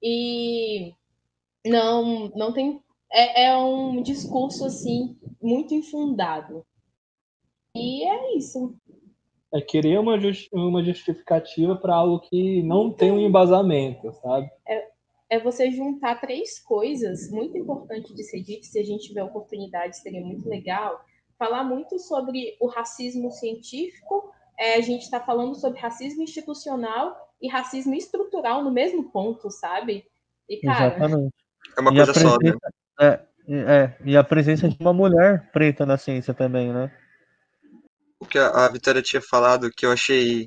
E 0.00 0.94
não, 1.66 2.28
não 2.28 2.52
tem. 2.52 2.80
É, 3.10 3.46
é 3.46 3.56
um 3.56 4.02
discurso, 4.02 4.64
assim, 4.64 5.16
muito 5.40 5.74
infundado. 5.74 6.64
E 7.74 8.04
é 8.06 8.36
isso. 8.36 8.74
É 9.52 9.60
querer 9.60 9.98
uma, 9.98 10.18
just, 10.20 10.48
uma 10.52 10.82
justificativa 10.82 11.74
para 11.74 11.94
algo 11.94 12.20
que 12.20 12.62
não 12.62 12.92
tem 12.92 13.10
um 13.10 13.20
embasamento, 13.20 14.12
sabe? 14.12 14.50
É, 14.66 14.88
é 15.30 15.40
você 15.40 15.70
juntar 15.70 16.20
três 16.20 16.58
coisas 16.58 17.30
muito 17.30 17.56
importantes 17.56 18.14
de 18.14 18.22
ser 18.24 18.42
dito, 18.42 18.66
se 18.66 18.78
a 18.78 18.84
gente 18.84 19.08
tiver 19.08 19.22
oportunidade, 19.22 19.96
seria 19.98 20.20
muito 20.20 20.48
legal. 20.48 21.00
Falar 21.38 21.64
muito 21.64 21.98
sobre 21.98 22.56
o 22.60 22.66
racismo 22.66 23.30
científico, 23.30 24.30
é, 24.58 24.74
a 24.74 24.80
gente 24.80 25.02
está 25.02 25.20
falando 25.20 25.54
sobre 25.54 25.80
racismo 25.80 26.22
institucional 26.22 27.16
e 27.40 27.48
racismo 27.48 27.94
estrutural 27.94 28.62
no 28.62 28.72
mesmo 28.72 29.10
ponto, 29.10 29.50
sabe? 29.50 30.04
E, 30.48 30.60
cara. 30.60 30.96
Exatamente. 30.96 31.34
É 31.76 31.80
uma 31.80 31.94
coisa 31.94 32.14
só, 32.14 32.36
né? 32.42 32.52
É, 33.00 33.20
é, 33.48 33.94
e 34.04 34.16
a 34.16 34.24
presença 34.24 34.68
de 34.68 34.76
uma 34.80 34.92
mulher 34.92 35.50
preta 35.52 35.86
na 35.86 35.96
ciência 35.96 36.34
também, 36.34 36.72
né? 36.72 36.90
o 38.20 38.26
que 38.26 38.38
a, 38.38 38.68
Vitória 38.68 39.02
tinha 39.02 39.22
falado, 39.22 39.70
que 39.70 39.86
eu 39.86 39.92
achei 39.92 40.46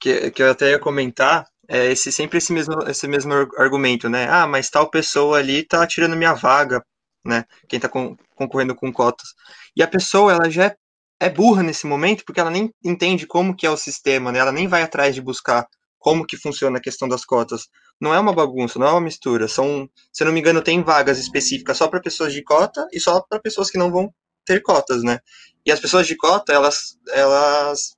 que, 0.00 0.30
que 0.30 0.42
eu 0.42 0.50
até 0.50 0.70
ia 0.70 0.78
comentar, 0.78 1.46
é 1.68 1.92
esse, 1.92 2.12
sempre 2.12 2.38
esse 2.38 2.52
mesmo, 2.52 2.74
esse 2.88 3.06
mesmo 3.08 3.32
argumento, 3.58 4.08
né? 4.08 4.28
Ah, 4.28 4.46
mas 4.46 4.70
tal 4.70 4.90
pessoa 4.90 5.38
ali 5.38 5.62
tá 5.66 5.86
tirando 5.86 6.16
minha 6.16 6.34
vaga, 6.34 6.82
né? 7.24 7.44
Quem 7.68 7.80
tá 7.80 7.88
com, 7.88 8.16
concorrendo 8.34 8.74
com 8.74 8.92
cotas. 8.92 9.28
E 9.76 9.82
a 9.82 9.88
pessoa, 9.88 10.32
ela 10.32 10.50
já 10.50 10.66
é, 10.66 10.76
é, 11.20 11.30
burra 11.30 11.62
nesse 11.62 11.86
momento, 11.86 12.24
porque 12.24 12.40
ela 12.40 12.50
nem 12.50 12.70
entende 12.84 13.26
como 13.26 13.56
que 13.56 13.66
é 13.66 13.70
o 13.70 13.76
sistema, 13.76 14.32
né? 14.32 14.38
Ela 14.40 14.52
nem 14.52 14.68
vai 14.68 14.82
atrás 14.82 15.14
de 15.14 15.22
buscar 15.22 15.66
como 15.98 16.26
que 16.26 16.36
funciona 16.36 16.78
a 16.78 16.82
questão 16.82 17.08
das 17.08 17.24
cotas. 17.24 17.68
Não 18.00 18.12
é 18.12 18.18
uma 18.18 18.32
bagunça, 18.32 18.78
não 18.78 18.86
é 18.86 18.90
uma 18.90 19.00
mistura. 19.00 19.48
São, 19.48 19.88
se 20.12 20.24
não 20.24 20.32
me 20.32 20.40
engano, 20.40 20.62
tem 20.62 20.82
vagas 20.82 21.18
específicas 21.18 21.76
só 21.76 21.88
para 21.88 22.00
pessoas 22.00 22.32
de 22.32 22.42
cota 22.42 22.86
e 22.92 23.00
só 23.00 23.20
para 23.20 23.40
pessoas 23.40 23.70
que 23.70 23.78
não 23.78 23.90
vão 23.90 24.12
ter 24.44 24.62
cotas, 24.62 25.02
né? 25.02 25.20
E 25.64 25.72
as 25.72 25.80
pessoas 25.80 26.06
de 26.06 26.16
cota, 26.16 26.52
elas, 26.52 26.98
elas 27.10 27.96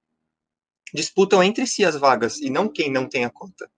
disputam 0.95 1.43
entre 1.43 1.67
si 1.67 1.85
as 1.85 1.97
vagas, 1.97 2.39
e 2.39 2.51
não 2.51 2.69
quem 2.69 2.91
não 2.91 3.09
tem 3.09 3.25
a 3.25 3.31
cota. 3.31 3.69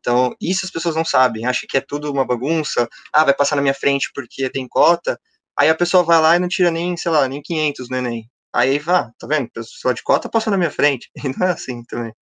Então, 0.00 0.34
isso 0.40 0.64
as 0.64 0.70
pessoas 0.70 0.96
não 0.96 1.04
sabem, 1.04 1.46
acham 1.46 1.66
que 1.68 1.76
é 1.76 1.80
tudo 1.80 2.10
uma 2.10 2.24
bagunça, 2.26 2.88
ah, 3.12 3.24
vai 3.24 3.34
passar 3.34 3.56
na 3.56 3.62
minha 3.62 3.74
frente 3.74 4.10
porque 4.14 4.48
tem 4.50 4.66
cota, 4.68 5.20
aí 5.58 5.68
a 5.68 5.74
pessoa 5.74 6.02
vai 6.02 6.20
lá 6.20 6.36
e 6.36 6.38
não 6.38 6.48
tira 6.48 6.70
nem, 6.70 6.96
sei 6.96 7.10
lá, 7.12 7.28
nem 7.28 7.42
500 7.42 7.88
no 7.90 7.96
Enem. 7.96 8.30
Aí, 8.52 8.78
vá, 8.78 9.12
tá 9.18 9.26
vendo? 9.26 9.50
Pessoa 9.50 9.94
de 9.94 10.02
cota 10.02 10.28
passou 10.28 10.50
na 10.50 10.56
minha 10.58 10.70
frente, 10.70 11.10
e 11.24 11.28
não 11.28 11.46
é 11.46 11.52
assim 11.52 11.84
também. 11.84 12.12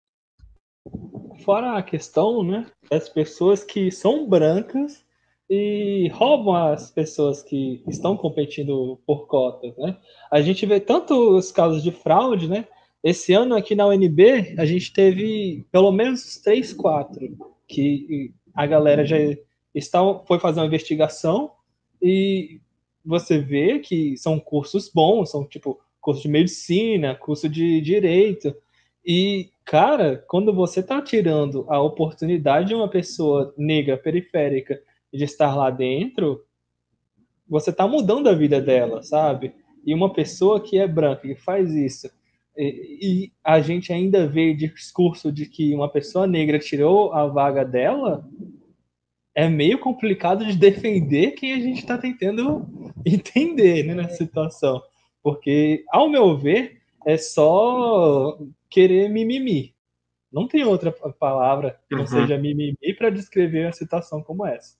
Fora 1.44 1.76
a 1.76 1.82
questão, 1.82 2.42
né, 2.42 2.66
das 2.90 3.08
pessoas 3.08 3.64
que 3.64 3.90
são 3.90 4.28
brancas 4.28 5.04
e 5.48 6.10
roubam 6.12 6.54
as 6.54 6.90
pessoas 6.90 7.42
que 7.42 7.82
estão 7.88 8.16
competindo 8.16 9.00
por 9.06 9.26
cotas, 9.26 9.76
né? 9.78 9.96
A 10.30 10.42
gente 10.42 10.66
vê 10.66 10.78
tanto 10.78 11.36
os 11.36 11.50
casos 11.50 11.82
de 11.82 11.90
fraude, 11.90 12.48
né? 12.48 12.66
Esse 13.02 13.32
ano 13.32 13.54
aqui 13.54 13.74
na 13.74 13.86
UNB 13.86 14.54
a 14.58 14.66
gente 14.66 14.92
teve 14.92 15.64
pelo 15.72 15.90
menos 15.90 16.36
três, 16.38 16.72
quatro 16.72 17.36
que 17.66 18.34
a 18.54 18.66
galera 18.66 19.06
já 19.06 19.16
está, 19.74 20.00
foi 20.26 20.38
fazer 20.38 20.60
uma 20.60 20.66
investigação 20.66 21.52
e 22.02 22.60
você 23.04 23.38
vê 23.38 23.78
que 23.78 24.16
são 24.18 24.38
cursos 24.38 24.90
bons, 24.92 25.30
são 25.30 25.46
tipo 25.46 25.80
curso 26.00 26.22
de 26.22 26.28
medicina, 26.28 27.14
curso 27.14 27.48
de 27.48 27.80
direito 27.80 28.54
e 29.08 29.48
cara, 29.64 30.22
quando 30.28 30.52
você 30.52 30.80
está 30.80 31.00
tirando 31.00 31.64
a 31.70 31.80
oportunidade 31.80 32.68
de 32.68 32.74
uma 32.74 32.88
pessoa 32.88 33.54
negra 33.56 33.96
periférica 33.96 34.78
de 35.10 35.24
estar 35.24 35.54
lá 35.56 35.70
dentro, 35.70 36.44
você 37.48 37.70
está 37.70 37.88
mudando 37.88 38.28
a 38.28 38.34
vida 38.34 38.60
dela, 38.60 39.02
sabe? 39.02 39.54
E 39.86 39.94
uma 39.94 40.12
pessoa 40.12 40.60
que 40.60 40.78
é 40.78 40.86
branca, 40.86 41.22
que 41.22 41.34
faz 41.34 41.74
isso, 41.74 42.10
e, 42.54 42.98
e 43.00 43.32
a 43.42 43.60
gente 43.60 43.94
ainda 43.94 44.26
vê 44.26 44.52
discurso 44.52 45.32
de 45.32 45.46
que 45.46 45.74
uma 45.74 45.88
pessoa 45.88 46.26
negra 46.26 46.58
tirou 46.58 47.14
a 47.14 47.26
vaga 47.26 47.64
dela, 47.64 48.28
é 49.34 49.48
meio 49.48 49.78
complicado 49.78 50.44
de 50.44 50.54
defender 50.54 51.30
quem 51.30 51.54
a 51.54 51.60
gente 51.60 51.78
está 51.78 51.96
tentando 51.96 52.66
entender 53.06 53.84
né, 53.84 53.94
nessa 53.94 54.16
situação. 54.16 54.82
Porque, 55.22 55.84
ao 55.88 56.10
meu 56.10 56.36
ver, 56.36 56.82
é 57.06 57.16
só 57.16 58.36
querer 58.70 59.08
mimimi. 59.08 59.74
Não 60.30 60.46
tem 60.46 60.64
outra 60.64 60.92
palavra 60.92 61.80
que 61.88 61.94
não 61.94 62.02
uhum. 62.02 62.06
seja 62.06 62.36
mimimi 62.36 62.94
para 62.96 63.10
descrever 63.10 63.66
uma 63.66 63.72
situação 63.72 64.22
como 64.22 64.46
essa 64.46 64.76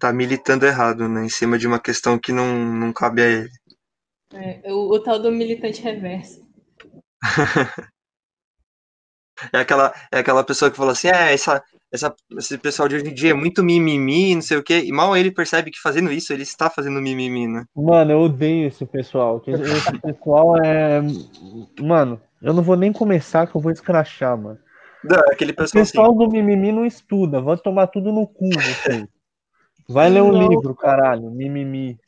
tá 0.00 0.12
militando 0.14 0.66
errado, 0.66 1.06
né? 1.06 1.26
Em 1.26 1.28
cima 1.28 1.58
de 1.58 1.66
uma 1.66 1.78
questão 1.78 2.18
que 2.18 2.32
não, 2.32 2.64
não 2.64 2.90
cabe 2.90 3.22
a 3.22 3.26
ele. 3.26 3.50
É, 4.32 4.72
o, 4.72 4.94
o 4.94 4.98
tal 5.00 5.18
do 5.20 5.30
militante 5.30 5.82
reverso. 5.82 6.48
é, 9.52 9.58
aquela, 9.58 9.94
é 10.10 10.20
aquela 10.20 10.42
pessoa 10.42 10.70
que 10.70 10.76
fala 10.78 10.92
assim, 10.92 11.08
é, 11.08 11.34
essa, 11.34 11.62
essa, 11.92 12.14
esse 12.38 12.56
pessoal 12.56 12.88
de 12.88 12.96
hoje 12.96 13.08
em 13.08 13.14
dia 13.14 13.30
é 13.30 13.34
muito 13.34 13.64
mimimi, 13.64 14.34
não 14.34 14.42
sei 14.42 14.56
o 14.56 14.62
quê, 14.62 14.82
e 14.84 14.92
mal 14.92 15.16
ele 15.16 15.32
percebe 15.32 15.70
que 15.70 15.80
fazendo 15.80 16.12
isso, 16.12 16.32
ele 16.32 16.42
está 16.42 16.70
fazendo 16.70 17.00
mimimi, 17.00 17.48
né? 17.48 17.64
Mano, 17.74 18.12
eu 18.12 18.20
odeio 18.20 18.68
esse 18.68 18.86
pessoal. 18.86 19.42
Esse 19.46 19.98
pessoal 19.98 20.56
é. 20.64 21.02
Mano, 21.80 22.20
eu 22.40 22.54
não 22.54 22.62
vou 22.62 22.76
nem 22.76 22.92
começar 22.92 23.46
que 23.46 23.56
eu 23.56 23.60
vou 23.60 23.72
escrachar, 23.72 24.38
mano. 24.38 24.58
Não, 25.02 25.18
aquele 25.30 25.52
pessoal, 25.52 25.82
o 25.82 25.86
pessoal 25.86 26.06
assim... 26.10 26.18
do 26.18 26.30
mimimi 26.30 26.70
não 26.70 26.86
estuda, 26.86 27.40
vai 27.40 27.56
tomar 27.56 27.88
tudo 27.88 28.12
no 28.12 28.26
cu, 28.26 28.48
vocês. 28.50 29.06
Vai 29.88 30.08
ler 30.08 30.22
um 30.22 30.30
livro, 30.30 30.74
caralho. 30.74 31.30
Mimimi. 31.30 31.98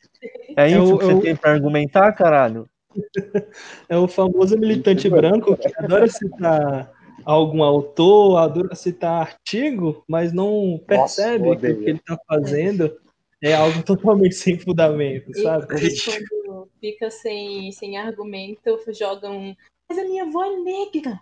É, 0.55 0.63
é 0.63 0.67
isso 0.69 0.77
é 0.77 0.81
o, 0.81 0.97
que 0.97 1.05
você 1.05 1.11
é 1.11 1.15
o... 1.15 1.21
tem 1.21 1.35
pra 1.35 1.51
argumentar, 1.51 2.11
caralho? 2.13 2.67
É 3.89 3.97
o 3.97 4.07
famoso 4.07 4.57
militante 4.57 5.09
branco 5.09 5.57
que 5.57 5.67
adora 5.77 6.07
citar 6.07 6.91
algum 7.25 7.63
autor, 7.63 8.37
adora 8.37 8.75
citar 8.75 9.21
artigo, 9.21 10.03
mas 10.07 10.33
não 10.33 10.79
percebe 10.85 11.49
Nossa, 11.49 11.59
que 11.59 11.71
o 11.71 11.77
que 11.83 11.89
ele 11.89 11.99
está 11.99 12.17
fazendo 12.27 12.97
é 13.41 13.53
algo 13.53 13.81
totalmente 13.83 14.35
sem 14.35 14.57
fundamento, 14.57 15.35
sabe? 15.41 15.65
E 15.75 15.95
quando 16.03 16.69
fica 16.79 17.09
sem, 17.11 17.71
sem 17.71 17.97
argumento, 17.97 18.79
jogam. 18.93 19.55
Mas 19.89 19.97
a 19.97 20.03
minha 20.03 20.23
avó 20.23 20.43
é 20.45 20.57
negra. 20.57 21.19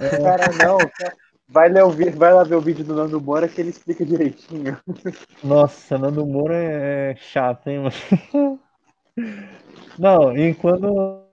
É, 0.00 0.16
cara, 0.18 0.46
não. 0.62 0.78
Vai, 1.48 1.68
ler 1.68 1.84
o, 1.84 1.90
vai 1.90 2.32
lá 2.32 2.42
ver 2.42 2.54
o 2.56 2.60
vídeo 2.60 2.84
do 2.84 2.94
Nando 2.94 3.20
Moura 3.20 3.48
que 3.48 3.60
ele 3.60 3.70
explica 3.70 4.04
direitinho. 4.04 4.78
Nossa, 5.42 5.98
Nando 5.98 6.26
Moura 6.26 6.54
é 6.54 7.14
chato, 7.16 7.68
hein, 7.68 7.80
mano? 7.80 8.60
Não, 9.98 10.36
enquanto. 10.36 11.23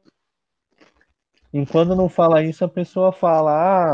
Enquanto 1.53 1.95
não 1.95 2.07
fala 2.09 2.43
isso, 2.43 2.63
a 2.63 2.69
pessoa 2.69 3.11
fala, 3.11 3.51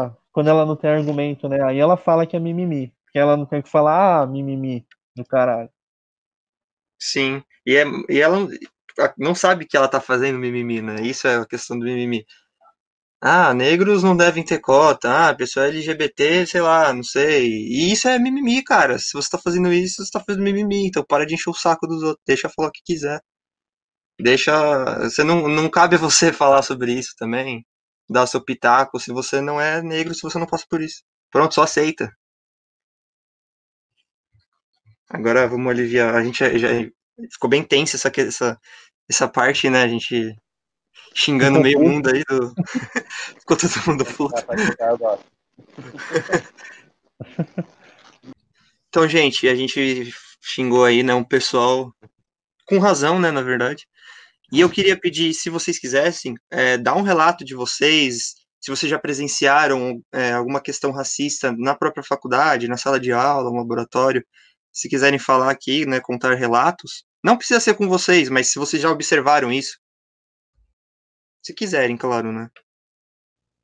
ah, 0.08 0.16
quando 0.32 0.50
ela 0.50 0.66
não 0.66 0.76
tem 0.76 0.90
argumento, 0.90 1.50
né? 1.50 1.64
Aí 1.64 1.80
ela 1.80 1.98
fala 1.98 2.26
que 2.26 2.36
é 2.36 2.40
mimimi. 2.40 2.94
Porque 3.06 3.18
ela 3.20 3.36
não 3.36 3.46
tem 3.46 3.62
que 3.62 3.70
falar, 3.70 4.22
ah, 4.22 4.28
mimimi, 4.28 4.86
do 5.16 5.26
caralho. 5.26 5.70
Sim, 7.00 7.44
e, 7.66 7.76
é, 7.76 7.86
e 8.10 8.20
ela 8.20 8.48
não 9.18 9.36
sabe 9.36 9.66
que 9.66 9.78
ela 9.78 9.88
tá 9.88 10.02
fazendo 10.02 10.40
mimimi, 10.40 10.82
né? 10.82 11.02
Isso 11.02 11.28
é 11.28 11.38
a 11.38 11.46
questão 11.46 11.78
do 11.78 11.86
mimimi. 11.86 12.26
Ah, 13.22 13.54
negros 13.54 14.04
não 14.04 14.16
devem 14.16 14.44
ter 14.46 14.60
cota. 14.60 15.30
Ah, 15.30 15.36
pessoa 15.36 15.68
LGBT, 15.68 16.46
sei 16.48 16.62
lá, 16.62 16.94
não 16.94 17.04
sei. 17.04 17.48
E 17.48 17.92
isso 17.92 18.08
é 18.08 18.20
mimimi, 18.20 18.64
cara. 18.64 19.00
Se 19.00 19.14
você 19.14 19.30
tá 19.30 19.38
fazendo 19.40 19.72
isso, 19.74 20.04
você 20.06 20.12
tá 20.12 20.24
fazendo 20.26 20.44
mimimi. 20.44 20.88
Então 20.88 21.04
para 21.04 21.26
de 21.26 21.34
encher 21.36 21.50
o 21.50 21.54
saco 21.54 21.88
dos 21.88 22.04
outros. 22.04 22.24
Deixa 22.28 22.50
falar 22.50 22.70
o 22.70 22.72
que 22.72 22.82
quiser. 22.84 23.22
Deixa. 24.20 25.00
Você 25.04 25.24
não, 25.24 25.48
não 25.48 25.70
cabe 25.70 25.96
a 25.96 26.00
você 26.00 26.32
falar 26.34 26.62
sobre 26.62 26.94
isso 26.94 27.14
também. 27.18 27.66
dar 28.10 28.28
seu 28.28 28.44
pitaco 28.44 29.00
se 29.00 29.12
você 29.12 29.42
não 29.42 29.60
é 29.62 29.82
negro, 29.82 30.14
se 30.14 30.22
você 30.22 30.40
não 30.40 30.48
passa 30.48 30.66
por 30.70 30.82
isso. 30.82 31.04
Pronto, 31.32 31.54
só 31.54 31.64
aceita. 31.64 32.12
Agora 35.10 35.48
vamos 35.48 35.72
aliviar. 35.72 36.16
A 36.16 36.24
gente 36.24 36.40
já, 36.40 36.58
já 36.58 36.68
ficou 37.32 37.50
bem 37.50 37.64
tensa 37.64 37.96
essa, 37.96 38.12
essa, 38.22 38.60
essa 39.10 39.28
parte, 39.28 39.70
né? 39.70 39.84
A 39.84 39.88
gente 39.88 40.36
xingando 41.14 41.62
meio 41.62 41.80
mundo 41.80 42.10
aí 42.10 42.24
do. 42.26 42.54
ficou 43.40 43.58
todo 43.58 43.88
mundo 43.88 44.06
puto. 44.06 44.44
então, 48.90 49.08
gente, 49.08 49.48
a 49.48 49.56
gente 49.56 50.12
xingou 50.42 50.86
aí, 50.86 51.04
né? 51.04 51.14
Um 51.14 51.24
pessoal 51.24 51.94
com 52.66 52.80
razão, 52.80 53.20
né? 53.20 53.32
Na 53.32 53.42
verdade. 53.42 53.88
E 54.52 54.62
eu 54.62 54.70
queria 54.70 54.98
pedir, 54.98 55.34
se 55.34 55.50
vocês 55.50 55.78
quisessem, 55.78 56.36
é, 56.50 56.78
dar 56.78 56.96
um 56.96 57.02
relato 57.02 57.44
de 57.44 57.54
vocês, 57.54 58.36
se 58.62 58.72
vocês 58.72 58.90
já 58.90 58.98
presenciaram 58.98 60.02
é, 60.14 60.32
alguma 60.32 60.62
questão 60.62 60.92
racista 60.92 61.52
na 61.52 61.76
própria 61.76 62.04
faculdade, 62.04 62.68
na 62.68 62.78
sala 62.78 63.00
de 63.00 63.12
aula, 63.12 63.50
no 63.50 63.58
laboratório, 63.58 64.26
se 64.72 64.88
quiserem 64.88 65.20
falar 65.20 65.52
aqui, 65.52 65.86
né, 65.86 66.00
contar 66.00 66.36
relatos. 66.36 67.04
Não 67.24 67.38
precisa 67.38 67.60
ser 67.60 67.76
com 67.76 67.90
vocês, 67.90 68.30
mas 68.30 68.50
se 68.50 68.60
vocês 68.60 68.82
já 68.82 68.90
observaram 68.90 69.52
isso. 69.52 69.78
Se 71.44 71.54
quiserem, 71.54 71.98
claro, 71.98 72.32
né? 72.32 72.50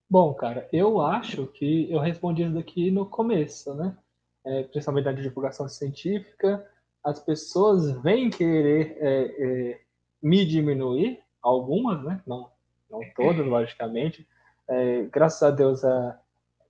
Bom, 0.09 0.33
cara, 0.33 0.67
eu 0.71 1.01
acho 1.01 1.47
que 1.47 1.91
eu 1.91 1.99
respondi 1.99 2.43
isso 2.43 2.53
daqui 2.53 2.91
no 2.91 3.05
começo, 3.05 3.73
né? 3.73 3.97
É, 4.45 4.63
principalmente 4.63 5.05
da 5.05 5.11
divulgação 5.13 5.69
científica, 5.69 6.69
as 7.03 7.19
pessoas 7.19 7.91
vêm 8.01 8.29
querer 8.29 8.97
é, 8.99 9.23
é, 9.23 9.81
me 10.23 10.45
diminuir, 10.45 11.19
algumas, 11.41 12.01
né? 12.01 12.21
Não, 12.25 12.49
não 12.89 13.01
todas, 13.15 13.45
logicamente. 13.45 14.25
É, 14.67 15.03
graças 15.11 15.43
a 15.43 15.51
Deus 15.51 15.83
a 15.83 16.17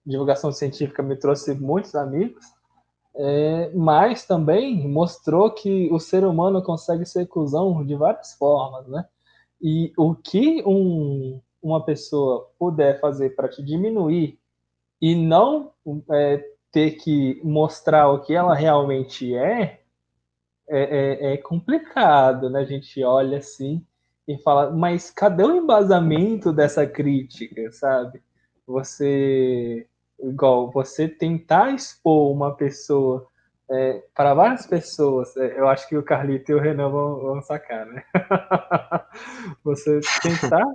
divulgação 0.04 0.52
científica 0.52 1.04
me 1.04 1.16
trouxe 1.16 1.54
muitos 1.54 1.94
amigos, 1.94 2.44
é, 3.16 3.72
mas 3.76 4.26
também 4.26 4.88
mostrou 4.88 5.52
que 5.52 5.88
o 5.92 6.00
ser 6.00 6.26
humano 6.26 6.64
consegue 6.64 7.06
ser 7.06 7.28
cuzão 7.28 7.86
de 7.86 7.96
várias 7.96 8.34
formas, 8.34 8.88
né? 8.88 9.06
E 9.62 9.94
o 9.96 10.16
que 10.16 10.64
um, 10.66 11.40
uma 11.62 11.86
pessoa 11.86 12.50
puder 12.58 13.00
fazer 13.00 13.36
para 13.36 13.48
te 13.48 13.64
diminuir 13.64 14.40
e 15.00 15.16
não 15.16 15.72
é, 16.12 16.44
ter 16.72 16.92
que 16.92 17.40
mostrar 17.44 18.10
o 18.10 18.22
que 18.22 18.34
ela 18.34 18.56
realmente 18.56 19.34
é, 19.36 19.83
é, 20.70 21.30
é, 21.30 21.34
é 21.34 21.38
complicado, 21.38 22.50
né? 22.50 22.62
A 22.62 22.66
gente 22.66 23.04
olha 23.04 23.38
assim 23.38 23.86
e 24.28 24.38
fala, 24.38 24.72
mas 24.72 25.12
cadê 25.12 25.44
o 25.44 25.56
embasamento 25.56 26.54
dessa 26.54 26.88
crítica, 26.88 27.72
sabe? 27.72 28.22
Você, 28.66 29.86
igual, 30.20 30.72
você 30.72 31.08
tentar 31.08 31.74
expor 31.74 32.32
uma 32.32 32.56
pessoa 32.56 33.28
é, 33.70 34.04
para 34.16 34.34
várias 34.34 34.66
pessoas, 34.66 35.36
é, 35.38 35.60
eu 35.60 35.68
acho 35.68 35.88
que 35.88 35.98
o 35.98 36.04
Carlito 36.04 36.52
e 36.52 36.56
o 36.56 36.60
Renan 36.60 36.90
vão, 36.90 37.20
vão 37.20 37.42
sacar, 37.42 37.86
né? 37.86 38.04
você 39.64 40.00
tentar 40.22 40.66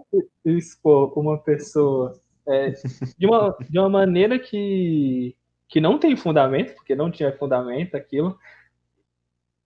expor 0.45 1.16
uma 1.18 1.39
pessoa 1.39 2.18
é, 2.47 2.72
de, 3.18 3.26
uma, 3.26 3.57
de 3.68 3.78
uma 3.78 3.89
maneira 3.89 4.39
que, 4.39 5.36
que 5.68 5.80
não 5.80 5.99
tem 5.99 6.16
fundamento, 6.16 6.74
porque 6.74 6.95
não 6.95 7.11
tinha 7.11 7.32
fundamento 7.32 7.95
aquilo, 7.95 8.39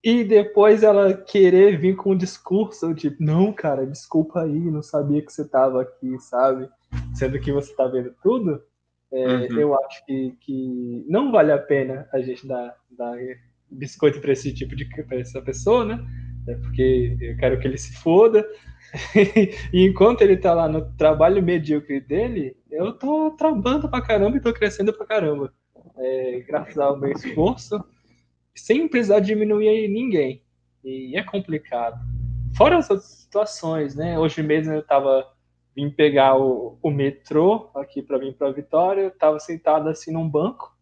e 0.05 0.25
depois 0.25 0.83
ela 0.83 1.15
querer 1.15 1.79
vir 1.79 1.95
com 1.95 2.11
um 2.11 2.17
discurso, 2.17 2.93
tipo, 2.93 3.23
não, 3.23 3.53
cara, 3.53 3.87
desculpa 3.87 4.43
aí, 4.43 4.59
não 4.71 4.83
sabia 4.83 5.23
que 5.23 5.33
você 5.33 5.49
tava 5.49 5.83
aqui, 5.83 6.19
sabe? 6.19 6.69
Sendo 7.15 7.39
que 7.39 7.53
você 7.53 7.73
tá 7.75 7.87
vendo 7.87 8.13
tudo, 8.21 8.61
é, 9.13 9.27
uhum. 9.27 9.59
eu 9.59 9.85
acho 9.85 10.05
que, 10.05 10.37
que 10.41 11.05
não 11.09 11.31
vale 11.31 11.53
a 11.53 11.59
pena 11.59 12.09
a 12.13 12.21
gente 12.21 12.47
dar, 12.49 12.75
dar 12.91 13.17
biscoito 13.71 14.21
para 14.21 14.33
esse 14.33 14.53
tipo 14.53 14.75
de 14.75 14.85
pra 15.05 15.19
essa 15.19 15.41
pessoa, 15.41 15.85
né? 15.85 16.05
É 16.49 16.55
porque 16.57 17.17
eu 17.21 17.37
quero 17.37 17.61
que 17.61 17.69
ele 17.69 17.79
se 17.79 17.95
foda. 17.99 18.45
e 19.73 19.87
enquanto 19.87 20.23
ele 20.23 20.37
tá 20.37 20.53
lá 20.53 20.69
no 20.69 20.93
trabalho 20.97 21.43
medíocre 21.43 22.01
dele, 22.01 22.57
eu 22.71 22.93
tô 22.93 23.31
trabalhando 23.31 23.89
pra 23.89 24.03
caramba 24.03 24.37
e 24.37 24.41
tô 24.41 24.53
crescendo 24.53 24.93
pra 24.93 25.07
caramba. 25.07 25.53
É, 25.97 26.41
graças 26.41 26.77
ao 26.77 26.99
meu 26.99 27.13
esforço 27.13 27.83
sem 28.55 28.89
precisar 28.89 29.21
diminuir 29.21 29.89
ninguém. 29.89 30.43
E 30.85 31.17
é 31.17 31.23
complicado. 31.23 31.99
Fora 32.57 32.79
as 32.79 32.91
outras 32.91 33.11
situações, 33.11 33.95
né? 33.95 34.19
Hoje 34.19 34.43
mesmo 34.43 34.73
eu 34.73 34.81
estava 34.81 35.27
vim 35.75 35.91
pegar 35.91 36.37
o, 36.37 36.79
o 36.83 36.91
metrô 36.91 37.71
aqui 37.75 38.03
para 38.03 38.19
vir 38.19 38.35
para 38.35 38.53
Vitória, 38.53 39.03
eu 39.03 39.09
estava 39.09 39.39
sentado 39.39 39.89
assim 39.89 40.13
num 40.13 40.29
banco. 40.29 40.77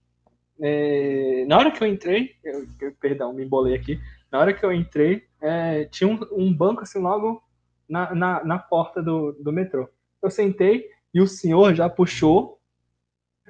É, 0.61 1.45
na 1.47 1.59
hora 1.59 1.71
que 1.71 1.83
eu 1.83 1.89
entrei, 1.89 2.37
eu, 2.45 2.67
eu, 2.81 2.93
perdão, 3.01 3.33
me 3.33 3.45
embolei 3.45 3.75
aqui. 3.75 3.99
Na 4.31 4.39
hora 4.39 4.53
que 4.53 4.65
eu 4.65 4.73
entrei, 4.73 5.25
é, 5.41 5.85
tinha 5.87 6.09
um, 6.09 6.19
um, 6.33 6.53
banco 6.53 6.83
assim 6.83 6.99
logo 6.99 7.43
na, 7.89 8.15
na, 8.15 8.45
na, 8.45 8.59
porta 8.59 9.03
do, 9.03 9.33
do 9.33 9.53
metrô. 9.53 9.89
Eu 10.23 10.31
sentei 10.31 10.89
e 11.15 11.21
o 11.21 11.27
senhor 11.27 11.75
já 11.75 11.89
puxou 11.89 12.61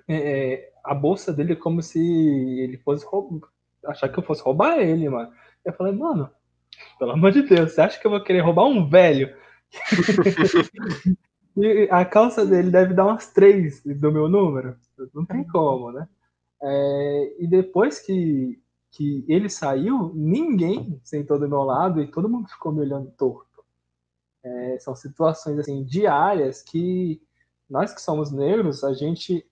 é, 0.09 0.73
a 0.85 0.95
bolsa 0.95 1.33
dele 1.33 1.57
como 1.57 1.83
se 1.83 1.99
ele 1.99 2.79
fosse 2.79 3.05
achar 3.87 4.09
que 4.09 4.19
eu 4.19 4.23
fosse 4.23 4.43
roubar 4.43 4.79
ele, 4.79 5.09
mano. 5.09 5.33
Eu 5.65 5.73
falei, 5.73 5.93
mano, 5.93 6.31
pelo 6.99 7.13
amor 7.13 7.33
de 7.33 7.43
Deus, 7.43 7.73
você 7.73 7.81
acha 7.81 8.01
que 8.01 8.07
eu 8.07 8.11
vou 8.11 8.23
querer 8.23 8.41
roubar 8.41 8.67
um 8.67 8.89
velho? 8.89 9.35
e 11.57 11.89
a 11.91 12.05
calça 12.05 12.45
dele 12.45 12.71
deve 12.71 12.95
dar 12.95 13.07
umas 13.07 13.33
três 13.33 13.83
do 13.83 14.13
meu 14.13 14.29
número. 14.29 14.77
Não 15.15 15.25
tem 15.25 15.45
como, 15.45 15.93
né? 15.93 16.09
É, 16.63 17.43
e 17.43 17.47
depois 17.47 18.01
que, 18.01 18.61
que 18.91 19.25
ele 19.29 19.49
saiu, 19.49 20.13
ninguém 20.15 21.01
sentou 21.03 21.39
do 21.39 21.49
meu 21.49 21.63
lado 21.63 22.03
e 22.03 22.11
todo 22.11 22.29
mundo 22.29 22.49
ficou 22.49 22.73
me 22.73 22.81
olhando 22.81 23.11
torto. 23.13 23.65
É, 24.43 24.79
são 24.79 24.95
situações 24.95 25.59
assim 25.59 25.85
diárias 25.85 26.63
que 26.63 27.21
nós 27.69 27.95
que 27.95 28.01
somos 28.01 28.33
negros, 28.33 28.83
a 28.83 28.93
gente 28.93 29.47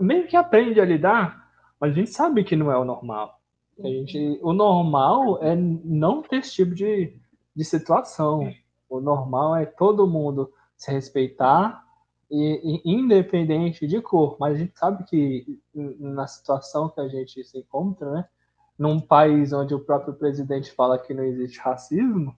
meio 0.00 0.26
que 0.26 0.36
aprende 0.36 0.80
a 0.80 0.84
lidar 0.84 1.39
mas 1.80 1.92
a 1.92 1.94
gente 1.94 2.10
sabe 2.10 2.44
que 2.44 2.54
não 2.54 2.70
é 2.70 2.78
o 2.78 2.84
normal. 2.84 3.40
A 3.82 3.86
gente, 3.88 4.38
o 4.42 4.52
normal 4.52 5.42
é 5.42 5.56
não 5.56 6.20
ter 6.20 6.36
esse 6.36 6.52
tipo 6.52 6.74
de, 6.74 7.16
de 7.56 7.64
situação. 7.64 8.52
O 8.88 9.00
normal 9.00 9.56
é 9.56 9.64
todo 9.64 10.06
mundo 10.06 10.52
se 10.76 10.92
respeitar, 10.92 11.82
e, 12.30 12.80
e, 12.84 12.92
independente 12.92 13.86
de 13.86 14.00
cor. 14.00 14.36
Mas 14.38 14.54
a 14.54 14.58
gente 14.58 14.78
sabe 14.78 15.04
que 15.04 15.60
na 15.74 16.26
situação 16.26 16.88
que 16.88 17.00
a 17.00 17.08
gente 17.08 17.42
se 17.42 17.58
encontra, 17.58 18.10
né, 18.12 18.28
num 18.78 19.00
país 19.00 19.52
onde 19.52 19.74
o 19.74 19.80
próprio 19.80 20.14
presidente 20.14 20.72
fala 20.72 20.98
que 20.98 21.12
não 21.12 21.24
existe 21.24 21.58
racismo, 21.58 22.34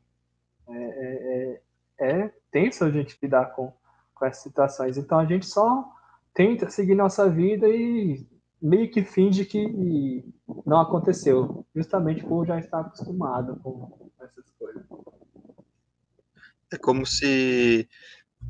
é, 0.68 0.74
é, 0.74 1.61
é, 2.01 2.22
é 2.22 2.34
tenso 2.51 2.84
a 2.84 2.90
gente 2.90 3.18
lidar 3.22 3.55
com, 3.55 3.72
com 4.14 4.24
essas 4.24 4.43
situações. 4.43 4.97
Então 4.97 5.18
a 5.18 5.26
gente 5.26 5.47
só 5.47 5.84
tenta 6.32 6.70
seguir 6.70 6.95
nossa 6.95 7.28
vida 7.28 7.68
e 7.68 8.26
meio 8.62 8.90
que 8.90 9.02
finge 9.02 9.44
que 9.44 10.24
não 10.64 10.80
aconteceu, 10.80 11.66
justamente 11.74 12.24
por 12.24 12.46
já 12.46 12.58
estar 12.58 12.80
acostumado 12.80 13.56
com 13.62 14.10
essas 14.20 14.50
coisas. 14.58 14.82
É 16.72 16.78
como 16.78 17.04
se 17.04 17.88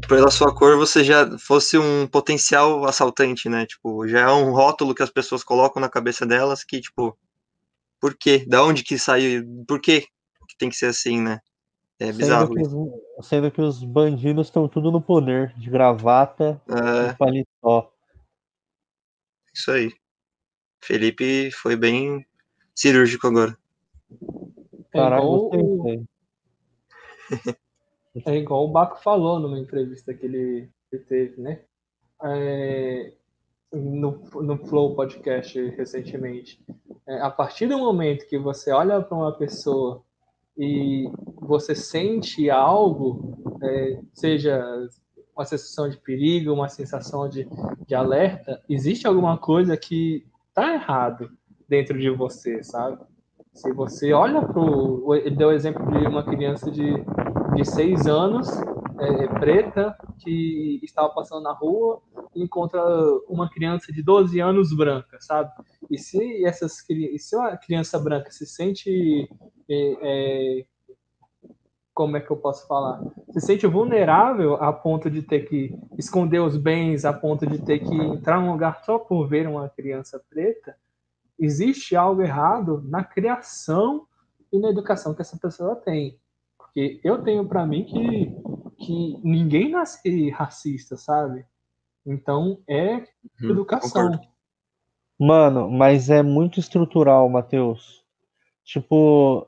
pela 0.08 0.30
sua 0.30 0.54
cor 0.54 0.76
você 0.76 1.02
já 1.02 1.38
fosse 1.38 1.76
um 1.78 2.06
potencial 2.06 2.84
assaltante, 2.84 3.48
né? 3.48 3.66
Tipo, 3.66 4.06
já 4.06 4.20
é 4.20 4.32
um 4.32 4.52
rótulo 4.52 4.94
que 4.94 5.02
as 5.02 5.10
pessoas 5.10 5.42
colocam 5.42 5.80
na 5.80 5.88
cabeça 5.88 6.24
delas 6.26 6.62
que, 6.64 6.80
tipo, 6.80 7.16
por 8.00 8.14
quê? 8.16 8.44
Da 8.46 8.64
onde 8.64 8.82
que 8.82 8.98
saiu? 8.98 9.44
Por 9.66 9.80
quê 9.80 10.06
que 10.48 10.56
tem 10.58 10.68
que 10.68 10.76
ser 10.76 10.86
assim, 10.86 11.20
né? 11.20 11.40
É 11.98 12.12
bizarro. 12.12 12.48
Sendo 12.48 12.54
que 12.54 12.76
os, 12.76 13.28
sendo 13.28 13.50
que 13.50 13.60
os 13.60 13.84
bandidos 13.84 14.48
estão 14.48 14.68
tudo 14.68 14.90
no 14.90 15.00
poder, 15.00 15.54
de 15.56 15.70
gravata 15.70 16.60
é... 16.68 17.10
e 17.10 17.16
paletó. 17.16 17.92
Isso 19.54 19.70
aí. 19.70 19.92
Felipe 20.82 21.50
foi 21.52 21.76
bem 21.76 22.26
cirúrgico 22.74 23.28
agora. 23.28 23.56
É 24.92 24.98
igual, 24.98 25.50
o... 25.52 26.04
é 28.26 28.36
igual 28.36 28.64
o 28.64 28.70
Baco 28.70 29.02
falou 29.02 29.38
numa 29.38 29.58
entrevista 29.58 30.12
que 30.12 30.26
ele, 30.26 30.68
que 30.90 30.98
teve, 30.98 31.40
né? 31.40 31.60
É, 32.24 33.12
no, 33.72 34.22
no 34.34 34.58
Flow 34.66 34.94
Podcast 34.94 35.58
recentemente. 35.70 36.60
É, 37.06 37.20
a 37.20 37.30
partir 37.30 37.68
do 37.68 37.78
momento 37.78 38.26
que 38.26 38.38
você 38.38 38.70
olha 38.72 39.00
para 39.00 39.16
uma 39.16 39.32
pessoa 39.32 40.02
e 40.58 41.10
você 41.40 41.74
sente 41.74 42.50
algo, 42.50 43.38
é, 43.62 44.00
seja 44.12 44.88
uma 45.34 45.44
sensação 45.44 45.88
de 45.88 45.96
perigo, 45.96 46.52
uma 46.52 46.68
sensação 46.68 47.28
de, 47.28 47.48
de 47.86 47.94
alerta, 47.94 48.62
existe 48.68 49.06
alguma 49.06 49.38
coisa 49.38 49.76
que 49.76 50.26
tá 50.54 50.74
errado 50.74 51.30
dentro 51.68 51.98
de 51.98 52.10
você, 52.10 52.62
sabe? 52.62 52.98
Se 53.52 53.72
você 53.72 54.12
olha 54.12 54.42
pro. 54.42 55.14
Ele 55.14 55.36
deu 55.36 55.48
o 55.48 55.52
exemplo 55.52 55.84
de 55.90 56.06
uma 56.06 56.24
criança 56.24 56.70
de, 56.70 56.94
de 57.54 57.64
seis 57.64 58.06
anos 58.06 58.48
é, 58.98 59.26
preta 59.38 59.96
que 60.18 60.80
estava 60.82 61.10
passando 61.10 61.42
na 61.42 61.52
rua 61.52 62.00
e 62.34 62.42
encontra 62.42 62.80
uma 63.28 63.50
criança 63.50 63.92
de 63.92 64.02
12 64.02 64.40
anos 64.40 64.74
branca, 64.74 65.18
sabe? 65.20 65.50
E 65.90 65.98
se, 65.98 66.44
essas, 66.44 66.84
se 67.18 67.36
uma 67.36 67.56
criança 67.56 67.98
branca 67.98 68.30
se 68.30 68.46
sente. 68.46 69.28
É, 69.68 70.58
é, 70.60 70.66
como 71.94 72.16
é 72.16 72.20
que 72.20 72.30
eu 72.30 72.36
posso 72.36 72.66
falar? 72.66 73.02
Se 73.30 73.40
sente 73.40 73.66
vulnerável 73.66 74.54
a 74.54 74.72
ponto 74.72 75.10
de 75.10 75.22
ter 75.22 75.48
que 75.48 75.74
esconder 75.98 76.40
os 76.40 76.56
bens, 76.56 77.04
a 77.04 77.12
ponto 77.12 77.46
de 77.46 77.58
ter 77.58 77.80
que 77.80 77.94
entrar 77.94 78.40
num 78.40 78.52
lugar 78.52 78.82
só 78.84 78.98
por 78.98 79.28
ver 79.28 79.46
uma 79.46 79.68
criança 79.68 80.22
preta, 80.30 80.76
existe 81.38 81.94
algo 81.94 82.22
errado 82.22 82.82
na 82.86 83.04
criação 83.04 84.06
e 84.52 84.58
na 84.58 84.70
educação 84.70 85.14
que 85.14 85.22
essa 85.22 85.36
pessoa 85.38 85.76
tem. 85.76 86.18
Porque 86.56 87.00
eu 87.04 87.22
tenho 87.22 87.46
para 87.46 87.66
mim 87.66 87.84
que, 87.84 88.34
que 88.78 89.20
ninguém 89.22 89.70
nasce 89.70 90.30
racista, 90.30 90.96
sabe? 90.96 91.44
Então 92.06 92.58
é 92.68 92.96
uhum, 92.96 93.50
educação. 93.50 94.10
Concordo. 94.10 94.32
Mano, 95.18 95.70
mas 95.70 96.10
é 96.10 96.22
muito 96.22 96.58
estrutural, 96.58 97.28
Matheus. 97.28 98.02
Tipo, 98.64 99.46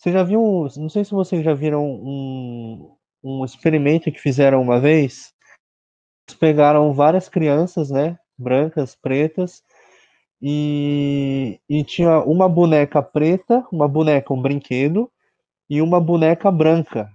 você 0.00 0.12
já 0.12 0.22
viu. 0.22 0.66
Não 0.78 0.88
sei 0.88 1.04
se 1.04 1.10
vocês 1.10 1.44
já 1.44 1.52
viram 1.52 1.84
um, 1.84 2.96
um 3.22 3.44
experimento 3.44 4.10
que 4.10 4.18
fizeram 4.18 4.62
uma 4.62 4.80
vez. 4.80 5.34
Eles 6.26 6.38
pegaram 6.38 6.94
várias 6.94 7.28
crianças, 7.28 7.90
né? 7.90 8.18
Brancas, 8.38 8.96
pretas, 8.96 9.62
e, 10.40 11.60
e 11.68 11.84
tinha 11.84 12.20
uma 12.20 12.48
boneca 12.48 13.02
preta, 13.02 13.66
uma 13.70 13.86
boneca, 13.86 14.32
um 14.32 14.40
brinquedo, 14.40 15.12
e 15.68 15.82
uma 15.82 16.00
boneca 16.00 16.50
branca. 16.50 17.12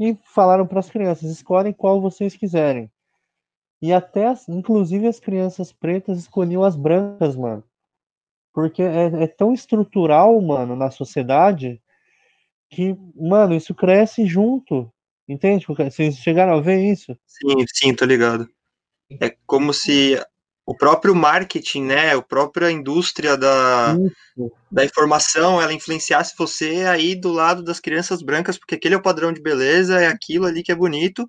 E 0.00 0.16
falaram 0.34 0.66
para 0.66 0.80
as 0.80 0.90
crianças: 0.90 1.30
escolhem 1.30 1.72
qual 1.72 2.00
vocês 2.00 2.34
quiserem. 2.34 2.90
E 3.80 3.92
até, 3.92 4.34
inclusive, 4.48 5.06
as 5.06 5.20
crianças 5.20 5.72
pretas 5.72 6.18
escolhiam 6.18 6.64
as 6.64 6.74
brancas, 6.74 7.36
mano. 7.36 7.62
Porque 8.52 8.82
é, 8.82 9.04
é 9.22 9.26
tão 9.28 9.52
estrutural, 9.52 10.40
mano, 10.40 10.74
na 10.74 10.90
sociedade, 10.90 11.80
que, 12.70 12.96
mano, 13.14 13.54
isso 13.54 13.74
cresce 13.74 14.26
junto. 14.26 14.90
Entende? 15.28 15.66
Vocês 15.66 16.16
chegaram 16.18 16.54
a 16.54 16.60
ver 16.60 16.80
isso? 16.80 17.16
Sim, 17.26 17.64
sim, 17.72 17.94
tô 17.94 18.04
ligado. 18.04 18.48
É 19.20 19.34
como 19.46 19.72
se 19.72 20.20
o 20.64 20.76
próprio 20.76 21.14
marketing, 21.14 21.84
né, 21.84 22.14
a 22.14 22.22
própria 22.22 22.70
indústria 22.70 23.36
da, 23.36 23.94
da 24.70 24.84
informação, 24.84 25.62
ela 25.62 25.72
influenciasse 25.72 26.34
você 26.36 26.84
aí 26.88 27.14
do 27.14 27.32
lado 27.32 27.62
das 27.62 27.78
crianças 27.78 28.20
brancas, 28.20 28.58
porque 28.58 28.74
aquele 28.74 28.94
é 28.94 28.98
o 28.98 29.02
padrão 29.02 29.32
de 29.32 29.40
beleza, 29.40 30.00
é 30.00 30.08
aquilo 30.08 30.46
ali 30.46 30.62
que 30.62 30.72
é 30.72 30.74
bonito, 30.74 31.28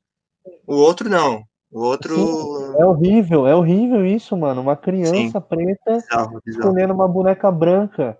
o 0.66 0.76
outro 0.76 1.10
não. 1.10 1.44
O 1.72 1.82
outro. 1.82 2.16
Sim, 2.16 2.80
é 2.80 2.86
horrível, 2.86 3.48
é 3.48 3.54
horrível 3.54 4.06
isso, 4.06 4.36
mano. 4.38 4.62
Uma 4.62 4.76
criança 4.76 5.40
Sim. 5.40 5.48
preta 5.48 6.04
escolhendo 6.46 6.94
uma 6.94 7.08
boneca 7.08 7.52
branca, 7.52 8.18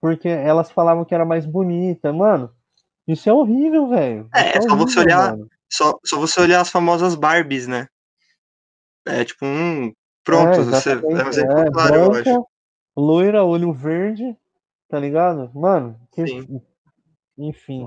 porque 0.00 0.28
elas 0.28 0.70
falavam 0.70 1.04
que 1.04 1.14
era 1.14 1.24
mais 1.24 1.46
bonita. 1.46 2.12
Mano, 2.12 2.50
isso 3.12 3.28
é 3.28 3.32
horrível, 3.32 3.88
velho. 3.88 4.28
É, 4.34 4.58
é, 4.58 4.60
só 4.60 4.76
você 4.76 5.00
olhar. 5.00 5.36
Só, 5.68 5.98
só 6.04 6.18
você 6.18 6.40
olhar 6.40 6.60
as 6.60 6.70
famosas 6.70 7.14
Barbies, 7.14 7.66
né? 7.66 7.88
É 9.06 9.24
tipo 9.24 9.46
um 9.46 9.92
Pronto, 10.24 10.60
é, 10.60 10.64
você 10.64 10.92
é 10.92 10.96
um 10.96 11.28
exemplo 11.28 11.58
é, 11.58 11.70
claro, 11.70 12.10
branca, 12.10 12.30
eu 12.30 12.36
acho. 12.36 12.46
Loira, 12.96 13.44
olho 13.44 13.72
verde, 13.72 14.36
tá 14.88 14.98
ligado? 14.98 15.50
Mano, 15.54 15.98
que... 16.12 16.22
enfim. 17.38 17.86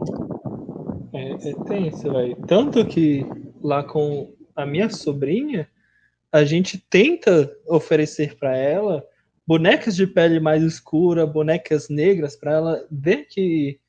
É, 1.14 1.32
é 1.32 1.54
tenso, 1.66 2.12
velho. 2.12 2.36
Tanto 2.48 2.86
que 2.86 3.26
lá 3.62 3.84
com 3.84 4.34
a 4.56 4.66
minha 4.66 4.90
sobrinha, 4.90 5.68
a 6.32 6.44
gente 6.44 6.78
tenta 6.78 7.56
oferecer 7.68 8.36
para 8.38 8.58
ela 8.58 9.06
bonecas 9.46 9.96
de 9.96 10.08
pele 10.08 10.40
mais 10.40 10.64
escura, 10.64 11.28
bonecas 11.28 11.90
negras, 11.90 12.36
para 12.36 12.54
ela 12.54 12.88
ver 12.90 13.26
que 13.26 13.80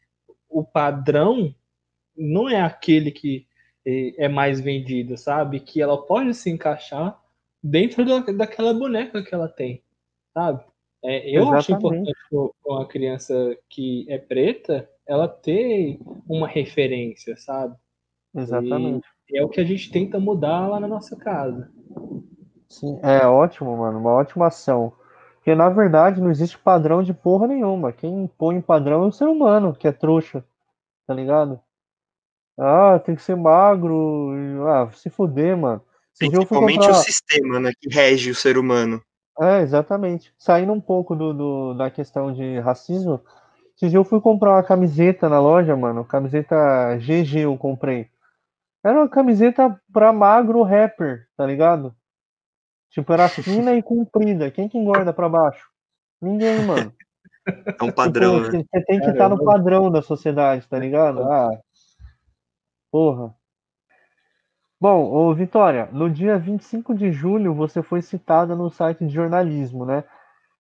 o 0.55 0.63
padrão 0.63 1.53
não 2.17 2.49
é 2.49 2.61
aquele 2.61 3.11
que 3.11 3.45
é, 3.85 4.27
é 4.27 4.29
mais 4.29 4.61
vendido, 4.61 5.17
sabe? 5.17 5.59
Que 5.59 5.83
ela 5.83 6.07
pode 6.07 6.33
se 6.33 6.49
encaixar 6.49 7.21
dentro 7.61 8.05
da, 8.05 8.21
daquela 8.21 8.73
boneca 8.73 9.21
que 9.23 9.35
ela 9.35 9.49
tem, 9.49 9.83
sabe? 10.33 10.65
É, 11.03 11.29
eu 11.29 11.43
Exatamente. 11.43 11.57
acho 11.57 11.73
importante 11.73 12.13
com 12.63 12.75
a 12.77 12.87
criança 12.87 13.59
que 13.69 14.07
é 14.09 14.17
preta 14.17 14.89
ela 15.07 15.27
ter 15.27 15.99
uma 16.29 16.47
referência, 16.47 17.37
sabe? 17.37 17.77
Exatamente. 18.35 19.07
E 19.29 19.39
é 19.39 19.45
o 19.45 19.49
que 19.49 19.61
a 19.61 19.65
gente 19.65 19.91
tenta 19.91 20.21
mudar 20.21 20.69
lá 20.69 20.79
na 20.79 20.89
nossa 20.89 21.17
casa. 21.17 21.69
Sim, 22.69 22.99
é 23.03 23.27
ótimo, 23.27 23.77
mano, 23.77 23.99
uma 23.99 24.13
ótima 24.13 24.47
ação. 24.47 24.93
Porque 25.45 25.55
na 25.55 25.69
verdade 25.69 26.23
não 26.23 26.31
existe 26.31 26.57
padrão 26.57 27.03
de 27.03 27.13
porra 27.13 27.47
nenhuma. 27.47 27.93
Quem 27.93 28.27
põe 28.39 28.63
padrão 28.63 29.05
é 29.05 29.07
o 29.09 29.13
ser 29.13 29.27
humano, 29.27 29.75
que 29.75 29.87
é 29.87 29.93
trouxa. 29.93 30.43
Tá 31.07 31.13
ligado? 31.13 31.61
Ah, 32.59 32.99
tem 32.99 33.15
que 33.15 33.21
ser 33.21 33.37
magro. 33.37 34.33
Ah, 34.67 34.89
se 34.95 35.11
fuder, 35.11 35.55
mano. 35.55 35.83
Principalmente 36.19 36.79
comprar... 36.79 36.93
o 36.93 37.03
sistema, 37.03 37.61
né, 37.61 37.73
que 37.79 37.95
rege 37.95 38.31
o 38.31 38.35
ser 38.35 38.57
humano. 38.57 39.03
É, 39.39 39.61
exatamente. 39.61 40.33
Saindo 40.39 40.73
um 40.73 40.81
pouco 40.81 41.15
do, 41.15 41.35
do, 41.35 41.75
da 41.75 41.91
questão 41.91 42.33
de 42.33 42.59
racismo, 42.61 43.21
esse 43.77 43.91
dia 43.91 43.99
eu 43.99 44.05
fui 44.05 44.23
comprar 44.23 44.53
uma 44.53 44.63
camiseta 44.63 45.29
na 45.29 45.41
loja, 45.41 45.77
mano. 45.77 46.07
Camiseta 46.07 46.97
GG 46.97 47.41
eu 47.41 47.59
comprei. 47.59 48.09
Era 48.83 48.97
uma 48.97 49.09
camiseta 49.11 49.79
pra 49.93 50.11
magro 50.11 50.63
rapper, 50.63 51.27
tá 51.37 51.45
ligado? 51.45 51.95
Tipo, 52.95 53.13
era 53.13 53.29
fina 53.29 53.75
e 53.75 53.83
comprida. 53.83 54.53
Quem 54.53 54.69
que 54.69 54.79
engorda 54.79 55.13
pra 55.13 55.29
baixo? 55.29 55.69
Ninguém, 56.23 56.65
mano. 56.65 56.95
É 57.45 57.83
um 57.85 57.91
padrão, 57.91 58.37
tipo, 58.45 58.57
né? 58.57 58.65
Você 58.73 58.85
tem 58.85 59.01
que 59.01 59.11
estar 59.11 59.25
tá 59.25 59.29
no 59.29 59.45
padrão 59.45 59.91
da 59.91 60.01
sociedade, 60.01 60.69
tá 60.69 60.79
ligado? 60.79 61.21
Ah, 61.25 61.51
porra. 62.93 63.35
Bom, 64.81 65.11
ô 65.13 65.35
Vitória, 65.35 65.89
no 65.93 66.09
dia 66.09 66.39
25 66.39 66.95
de 66.95 67.11
julho 67.11 67.53
você 67.53 67.83
foi 67.83 68.01
citada 68.01 68.55
no 68.55 68.71
site 68.71 69.05
de 69.05 69.13
jornalismo, 69.13 69.85
né? 69.85 70.05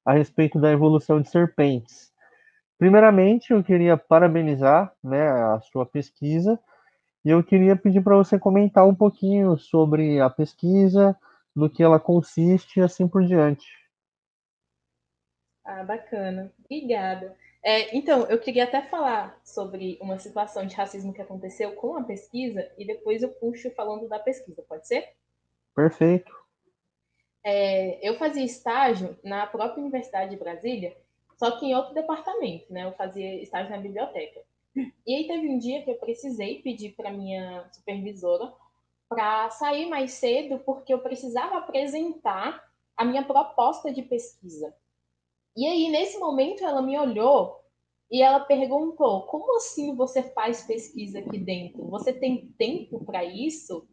A 0.04 0.12
respeito 0.12 0.58
da 0.58 0.72
evolução 0.72 1.20
de 1.20 1.30
serpentes. 1.30 2.12
Primeiramente, 2.76 3.52
eu 3.52 3.62
queria 3.62 3.96
parabenizar 3.96 4.92
né, 5.02 5.28
a 5.28 5.60
sua 5.60 5.86
pesquisa 5.86 6.58
e 7.24 7.30
eu 7.30 7.44
queria 7.44 7.76
pedir 7.76 8.02
para 8.02 8.16
você 8.16 8.40
comentar 8.40 8.84
um 8.86 8.94
pouquinho 8.94 9.56
sobre 9.56 10.20
a 10.20 10.28
pesquisa, 10.28 11.16
no 11.54 11.70
que 11.70 11.82
ela 11.82 12.00
consiste 12.00 12.78
e 12.78 12.82
assim 12.82 13.06
por 13.06 13.24
diante. 13.24 13.66
Ah, 15.64 15.82
bacana. 15.82 16.52
Obrigada. 16.64 17.36
É, 17.62 17.96
então, 17.96 18.26
eu 18.26 18.38
queria 18.38 18.64
até 18.64 18.82
falar 18.82 19.40
sobre 19.42 19.96
uma 20.00 20.18
situação 20.18 20.66
de 20.66 20.74
racismo 20.74 21.14
que 21.14 21.22
aconteceu 21.22 21.72
com 21.72 21.96
a 21.96 22.04
pesquisa 22.04 22.70
e 22.76 22.86
depois 22.86 23.22
eu 23.22 23.30
puxo 23.30 23.70
falando 23.70 24.06
da 24.06 24.18
pesquisa, 24.18 24.62
pode 24.68 24.86
ser? 24.86 25.14
Perfeito. 25.74 26.30
É, 27.42 28.06
eu 28.06 28.18
fazia 28.18 28.44
estágio 28.44 29.18
na 29.24 29.46
própria 29.46 29.80
Universidade 29.80 30.30
de 30.30 30.36
Brasília, 30.36 30.94
só 31.38 31.58
que 31.58 31.66
em 31.66 31.74
outro 31.74 31.94
departamento, 31.94 32.70
né? 32.70 32.84
Eu 32.84 32.92
fazia 32.92 33.42
estágio 33.42 33.70
na 33.70 33.78
biblioteca. 33.78 34.40
E 35.06 35.14
aí 35.14 35.26
teve 35.26 35.48
um 35.48 35.58
dia 35.58 35.82
que 35.82 35.90
eu 35.90 35.96
precisei 35.96 36.60
pedir 36.60 36.92
para 36.92 37.10
minha 37.10 37.64
supervisora 37.72 38.52
para 39.08 39.50
sair 39.50 39.86
mais 39.88 40.12
cedo, 40.12 40.58
porque 40.60 40.92
eu 40.92 40.98
precisava 40.98 41.58
apresentar 41.58 42.62
a 42.96 43.04
minha 43.04 43.24
proposta 43.24 43.92
de 43.92 44.02
pesquisa. 44.02 44.74
E 45.56 45.66
aí, 45.66 45.88
nesse 45.88 46.18
momento, 46.18 46.64
ela 46.64 46.82
me 46.82 46.98
olhou 46.98 47.60
e 48.10 48.22
ela 48.22 48.40
perguntou: 48.40 49.22
como 49.22 49.56
assim 49.56 49.94
você 49.94 50.22
faz 50.22 50.62
pesquisa 50.62 51.20
aqui 51.20 51.38
dentro? 51.38 51.86
Você 51.88 52.12
tem 52.12 52.52
tempo 52.58 53.04
para 53.04 53.24
isso? 53.24 53.86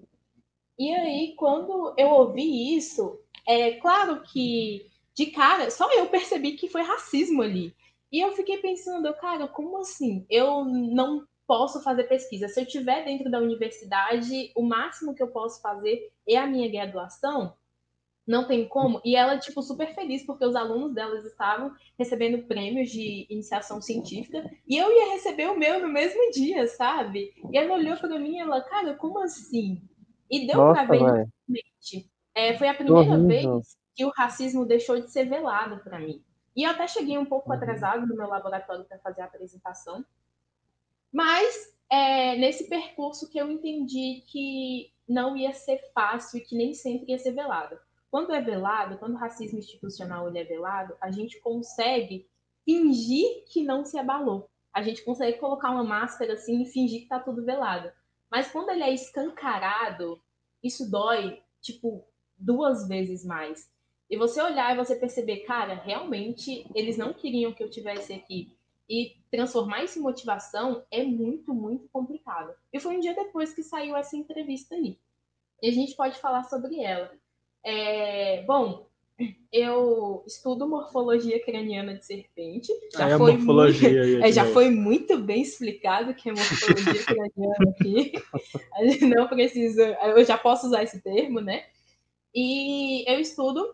E 0.77 0.93
aí, 0.93 1.35
quando 1.35 1.93
eu 1.97 2.09
ouvi 2.09 2.75
isso, 2.75 3.19
é 3.47 3.73
claro 3.73 4.21
que 4.23 4.89
de 5.13 5.27
cara, 5.27 5.69
só 5.69 5.91
eu 5.91 6.07
percebi 6.07 6.53
que 6.53 6.69
foi 6.69 6.81
racismo 6.81 7.41
ali. 7.41 7.75
E 8.11 8.19
eu 8.19 8.33
fiquei 8.33 8.57
pensando, 8.57 9.13
cara, 9.15 9.47
como 9.47 9.77
assim? 9.77 10.25
Eu 10.29 10.65
não 10.65 11.25
posso 11.51 11.83
fazer 11.83 12.05
pesquisa. 12.05 12.47
Se 12.47 12.61
eu 12.61 12.63
estiver 12.63 13.03
dentro 13.03 13.29
da 13.29 13.37
universidade, 13.37 14.53
o 14.55 14.63
máximo 14.63 15.13
que 15.13 15.21
eu 15.21 15.27
posso 15.27 15.61
fazer 15.61 16.09
é 16.25 16.37
a 16.37 16.47
minha 16.47 16.71
graduação 16.71 17.53
não 18.25 18.47
tem 18.47 18.65
como. 18.69 19.01
E 19.03 19.17
ela, 19.17 19.37
tipo, 19.37 19.61
super 19.61 19.93
feliz 19.93 20.25
porque 20.25 20.45
os 20.45 20.55
alunos 20.55 20.93
delas 20.93 21.25
estavam 21.25 21.75
recebendo 21.99 22.47
prêmios 22.47 22.89
de 22.89 23.27
iniciação 23.29 23.81
científica 23.81 24.49
e 24.65 24.77
eu 24.77 24.89
ia 24.89 25.11
receber 25.11 25.47
o 25.47 25.59
meu 25.59 25.81
no 25.81 25.89
mesmo 25.89 26.31
dia, 26.31 26.65
sabe? 26.67 27.33
E 27.51 27.57
ela 27.57 27.73
olhou 27.73 27.97
para 27.97 28.17
mim 28.17 28.37
e 28.37 28.39
ela, 28.39 28.61
cara, 28.61 28.93
como 28.93 29.19
assim? 29.19 29.81
E 30.29 30.47
deu 30.47 30.55
para 30.55 30.85
ver. 30.85 31.27
É, 32.33 32.57
foi 32.57 32.69
a 32.69 32.73
primeira 32.73 33.17
vez 33.17 33.45
que 33.93 34.05
o 34.05 34.13
racismo 34.15 34.65
deixou 34.65 35.01
de 35.01 35.11
ser 35.11 35.25
velado 35.25 35.83
para 35.83 35.99
mim. 35.99 36.23
E 36.55 36.63
eu 36.63 36.71
até 36.71 36.87
cheguei 36.87 37.17
um 37.17 37.25
pouco 37.25 37.49
uhum. 37.49 37.57
atrasado 37.57 38.07
no 38.07 38.15
meu 38.15 38.29
laboratório 38.29 38.85
para 38.85 38.99
fazer 38.99 39.19
a 39.19 39.25
apresentação. 39.25 40.05
Mas 41.11 41.75
é 41.89 42.37
nesse 42.37 42.69
percurso 42.69 43.29
que 43.29 43.37
eu 43.37 43.51
entendi 43.51 44.23
que 44.27 44.91
não 45.07 45.35
ia 45.35 45.53
ser 45.53 45.77
fácil 45.93 46.39
e 46.39 46.41
que 46.41 46.55
nem 46.55 46.73
sempre 46.73 47.11
ia 47.11 47.19
ser 47.19 47.33
velado. 47.33 47.77
Quando 48.09 48.33
é 48.33 48.41
velado, 48.41 48.97
quando 48.97 49.13
o 49.13 49.17
racismo 49.17 49.59
institucional 49.59 50.27
ele 50.27 50.39
é 50.39 50.43
velado, 50.43 50.95
a 51.01 51.11
gente 51.11 51.39
consegue 51.39 52.27
fingir 52.65 53.43
que 53.47 53.63
não 53.63 53.83
se 53.85 53.97
abalou. 53.97 54.49
A 54.73 54.81
gente 54.81 55.03
consegue 55.03 55.37
colocar 55.37 55.71
uma 55.71 55.83
máscara 55.83 56.33
assim 56.33 56.61
e 56.61 56.65
fingir 56.65 57.01
que 57.01 57.07
tá 57.07 57.19
tudo 57.19 57.43
velado. 57.43 57.91
Mas 58.29 58.49
quando 58.49 58.69
ele 58.69 58.83
é 58.83 58.93
escancarado, 58.93 60.21
isso 60.63 60.89
dói, 60.89 61.41
tipo, 61.59 62.05
duas 62.37 62.87
vezes 62.87 63.25
mais. 63.25 63.69
E 64.09 64.17
você 64.17 64.41
olhar 64.41 64.73
e 64.73 64.77
você 64.77 64.95
perceber, 64.95 65.45
cara, 65.45 65.73
realmente 65.73 66.65
eles 66.75 66.97
não 66.97 67.13
queriam 67.13 67.53
que 67.53 67.63
eu 67.63 67.69
tivesse 67.69 68.13
aqui. 68.13 68.55
E 68.91 69.15
transformar 69.31 69.85
isso 69.85 69.97
em 69.97 70.01
motivação 70.01 70.83
é 70.91 71.01
muito, 71.01 71.53
muito 71.53 71.87
complicado. 71.93 72.53
E 72.73 72.77
foi 72.77 72.97
um 72.97 72.99
dia 72.99 73.15
depois 73.15 73.53
que 73.53 73.63
saiu 73.63 73.95
essa 73.95 74.17
entrevista 74.17 74.75
aí. 74.75 74.99
E 75.61 75.69
a 75.69 75.71
gente 75.71 75.95
pode 75.95 76.19
falar 76.19 76.43
sobre 76.43 76.81
ela. 76.81 77.09
É, 77.63 78.43
bom, 78.43 78.85
eu 79.49 80.25
estudo 80.27 80.67
morfologia 80.67 81.41
craniana 81.41 81.93
de 81.95 82.05
serpente. 82.05 82.67
Já, 82.93 83.11
é 83.11 83.17
foi, 83.17 83.37
muito, 83.37 83.61
aí, 83.61 84.23
é, 84.23 84.31
já 84.33 84.43
foi 84.51 84.69
muito 84.69 85.17
bem 85.19 85.41
explicado 85.41 86.13
que 86.13 86.29
é 86.29 86.33
morfologia 86.33 87.05
craniana 87.05 87.69
aqui. 87.69 88.11
A 88.75 88.83
gente 88.83 89.05
não 89.05 89.25
precisa. 89.29 89.85
Eu 90.03 90.25
já 90.25 90.37
posso 90.37 90.67
usar 90.67 90.83
esse 90.83 91.01
termo, 91.01 91.39
né? 91.39 91.63
E 92.35 93.09
eu 93.09 93.21
estudo 93.21 93.73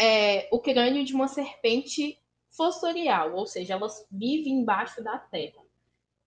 é, 0.00 0.48
o 0.52 0.60
crânio 0.60 1.04
de 1.04 1.14
uma 1.14 1.26
serpente 1.26 2.16
fossorial, 2.56 3.34
ou 3.34 3.46
seja, 3.46 3.74
ela 3.74 3.86
vive 4.10 4.50
embaixo 4.50 5.02
da 5.02 5.18
terra. 5.18 5.62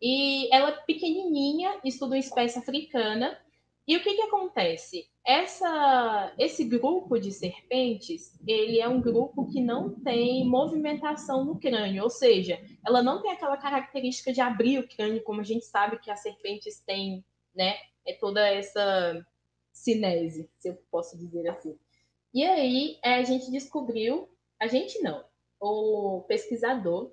E 0.01 0.53
ela 0.53 0.69
é 0.69 0.81
pequenininha, 0.85 1.79
estuda 1.83 2.13
uma 2.13 2.19
espécie 2.19 2.59
africana. 2.59 3.37
E 3.85 3.97
o 3.97 4.03
que, 4.03 4.13
que 4.13 4.21
acontece? 4.21 5.09
Essa, 5.25 6.33
esse 6.37 6.63
grupo 6.63 7.19
de 7.19 7.31
serpentes, 7.31 8.39
ele 8.47 8.79
é 8.79 8.87
um 8.87 9.01
grupo 9.01 9.49
que 9.51 9.59
não 9.59 9.89
tem 9.89 10.47
movimentação 10.47 11.43
no 11.43 11.59
crânio, 11.59 12.03
ou 12.03 12.09
seja, 12.09 12.61
ela 12.85 13.01
não 13.01 13.21
tem 13.21 13.31
aquela 13.31 13.57
característica 13.57 14.31
de 14.31 14.41
abrir 14.41 14.79
o 14.79 14.87
crânio, 14.87 15.23
como 15.23 15.41
a 15.41 15.43
gente 15.43 15.65
sabe 15.65 15.99
que 15.99 16.09
as 16.09 16.21
serpentes 16.21 16.79
têm, 16.79 17.23
né? 17.53 17.75
É 18.05 18.13
toda 18.13 18.47
essa 18.47 19.25
cinese, 19.71 20.49
se 20.57 20.69
eu 20.69 20.77
posso 20.89 21.17
dizer 21.17 21.47
assim. 21.49 21.77
E 22.33 22.43
aí 22.43 22.97
é, 23.03 23.15
a 23.15 23.23
gente 23.23 23.51
descobriu, 23.51 24.29
a 24.59 24.67
gente 24.67 25.01
não, 25.01 25.23
o 25.59 26.23
pesquisador, 26.27 27.11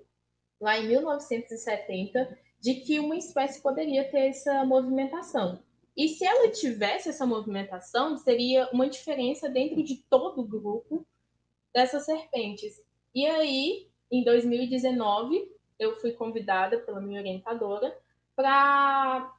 lá 0.61 0.78
em 0.78 0.88
1970, 0.88 2.38
de 2.61 2.74
que 2.74 2.99
uma 2.99 3.16
espécie 3.16 3.61
poderia 3.61 4.11
ter 4.11 4.28
essa 4.28 4.64
movimentação. 4.64 5.61
E 5.97 6.09
se 6.09 6.24
ela 6.24 6.51
tivesse 6.51 7.09
essa 7.09 7.26
movimentação, 7.26 8.18
seria 8.18 8.68
uma 8.72 8.88
diferença 8.88 9.49
dentro 9.49 9.82
de 9.82 9.97
todo 10.11 10.40
o 10.40 10.47
grupo 10.47 11.07
dessas 11.72 12.05
serpentes. 12.05 12.82
E 13.14 13.26
aí, 13.26 13.88
em 14.11 14.22
2019, 14.22 15.51
eu 15.78 15.97
fui 16.01 16.12
convidada 16.12 16.78
pela 16.80 17.01
minha 17.01 17.20
orientadora 17.20 17.97
para 18.34 19.34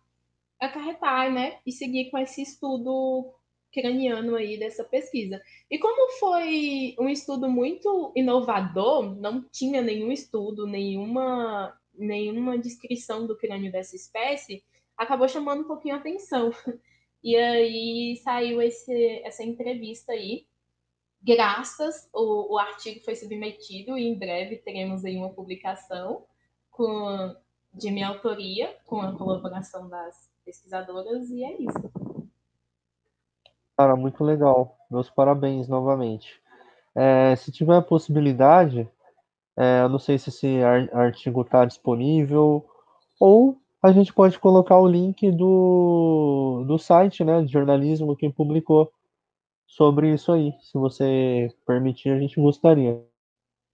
acarretar, 0.60 1.32
né, 1.32 1.60
e 1.66 1.72
seguir 1.72 2.10
com 2.10 2.18
esse 2.18 2.42
estudo 2.42 3.32
craniano 3.72 4.36
aí 4.36 4.58
dessa 4.58 4.84
pesquisa. 4.84 5.42
E 5.70 5.78
como 5.78 6.12
foi 6.20 6.96
um 7.00 7.10
estudo 7.10 7.50
muito 7.50 8.12
inovador, 8.16 9.16
não 9.20 9.44
tinha 9.44 9.82
nenhum 9.82 10.12
estudo, 10.12 10.66
nenhuma, 10.66 11.78
nenhuma 11.94 12.58
descrição 12.58 13.28
do 13.28 13.38
crânio 13.38 13.72
dessa 13.72 13.96
espécie, 13.96 14.64
acabou 14.98 15.28
chamando 15.28 15.62
um 15.62 15.68
pouquinho 15.68 15.96
a 15.96 16.00
atenção. 16.00 16.52
E 17.24 17.36
aí 17.36 18.16
saiu 18.24 18.62
esse, 18.62 19.22
essa 19.26 19.44
entrevista 19.44 20.14
aí. 20.14 20.46
Graças, 21.22 22.08
o, 22.14 22.54
o 22.54 22.58
artigo 22.60 23.04
foi 23.04 23.16
submetido 23.16 23.98
e 23.98 24.08
em 24.08 24.18
breve 24.18 24.58
teremos 24.58 25.04
aí 25.04 25.18
uma 25.18 25.34
publicação 25.34 26.26
com, 26.72 27.36
de 27.74 27.92
minha 27.92 28.08
autoria, 28.08 28.78
com 28.86 29.02
a 29.02 29.18
colaboração 29.18 29.90
das 29.90 30.32
pesquisadoras, 30.46 31.30
e 31.30 31.44
é 31.44 31.60
isso. 31.60 31.92
Cara, 33.78 33.96
muito 33.96 34.24
legal. 34.24 34.76
Meus 34.90 35.10
parabéns 35.10 35.68
novamente. 35.68 36.42
É, 36.96 37.36
se 37.36 37.52
tiver 37.52 37.76
a 37.78 37.82
possibilidade, 37.82 38.90
é, 39.58 39.82
eu 39.84 39.90
não 39.90 40.00
sei 40.00 40.18
se 40.20 40.30
esse 40.30 40.64
artigo 40.94 41.42
está 41.42 41.66
disponível, 41.66 42.66
ou 43.20 43.58
a 43.84 43.92
gente 43.92 44.14
pode 44.14 44.40
colocar 44.40 44.80
o 44.80 44.88
link 44.88 45.32
do, 45.32 46.66
do 46.68 46.78
site 46.80 47.24
né, 47.24 47.42
de 47.44 47.52
jornalismo 47.52 48.16
que 48.16 48.30
publicou 48.30 48.92
sobre 49.68 50.14
isso 50.14 50.32
aí. 50.32 50.54
Se 50.62 50.78
você 50.78 51.50
permitir, 51.66 52.10
a 52.12 52.20
gente 52.20 52.42
gostaria. 52.42 53.04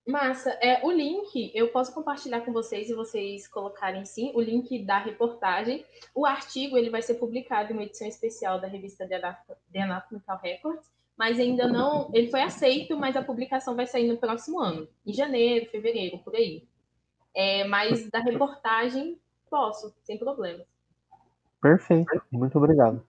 Massa. 0.06 0.50
É, 0.62 0.86
o 0.86 0.92
link 0.92 1.52
eu 1.56 1.70
posso 1.70 1.94
compartilhar 1.94 2.42
com 2.42 2.52
vocês 2.52 2.90
e 2.90 2.94
vocês 2.94 3.48
colocarem 3.48 4.04
sim 4.04 4.32
o 4.36 4.42
link 4.42 4.80
da 4.80 4.98
reportagem. 4.98 5.86
O 6.14 6.26
artigo 6.26 6.78
ele 6.78 6.90
vai 6.90 7.02
ser 7.02 7.16
publicado 7.16 7.72
em 7.72 7.74
uma 7.74 7.84
edição 7.84 8.08
especial 8.08 8.60
da 8.60 8.68
revista 8.68 9.08
The 9.08 9.82
Anatomical 9.82 10.40
Records, 10.44 10.92
mas 11.18 11.40
ainda 11.40 11.68
não. 11.68 12.10
Ele 12.14 12.30
foi 12.30 12.42
aceito, 12.42 12.98
mas 12.98 13.16
a 13.16 13.24
publicação 13.24 13.76
vai 13.76 13.88
sair 13.88 14.08
no 14.08 14.18
próximo 14.18 14.60
ano, 14.60 14.88
em 15.06 15.14
janeiro, 15.14 15.70
fevereiro, 15.70 16.18
por 16.18 16.36
aí. 16.36 16.68
É, 17.34 17.64
mas 17.64 18.10
da 18.10 18.20
reportagem, 18.20 19.18
posso, 19.50 19.96
sem 20.04 20.18
problema. 20.18 20.66
Perfeito. 21.62 22.22
Muito 22.30 22.58
obrigado. 22.58 23.02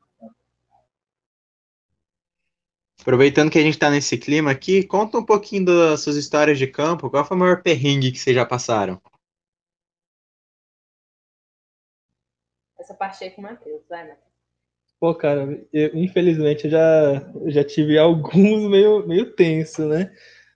Aproveitando 3.05 3.51
que 3.51 3.59
a 3.59 3.63
gente 3.63 3.75
está 3.75 3.91
nesse 3.91 4.17
clima 4.17 4.51
aqui, 4.51 4.83
conta 4.83 5.19
um 5.19 5.23
pouquinho 5.23 5.67
das 5.67 6.01
suas 6.01 6.17
histórias 6.17 6.57
de 6.57 6.67
campo. 6.67 7.11
Qual 7.11 7.23
foi 7.23 7.37
o 7.37 7.41
maior 7.41 7.63
perrengue 7.63 8.11
que 8.11 8.19
vocês 8.19 8.35
já 8.35 8.47
passaram? 8.47 8.99
Essa 12.79 12.95
parte 12.95 13.23
aí 13.23 13.31
com 13.31 13.43
o 13.43 13.45
Matheus, 13.45 13.83
vai, 13.91 14.09
Matheus. 14.09 14.25
Pô, 14.99 15.15
cara, 15.15 15.63
eu, 15.71 15.91
infelizmente 15.95 16.65
eu 16.65 16.71
já, 16.71 17.31
já 17.49 17.63
tive 17.63 17.99
alguns 18.01 18.71
meio, 18.71 19.07
meio 19.07 19.35
tenso, 19.35 19.87
né? 19.87 20.11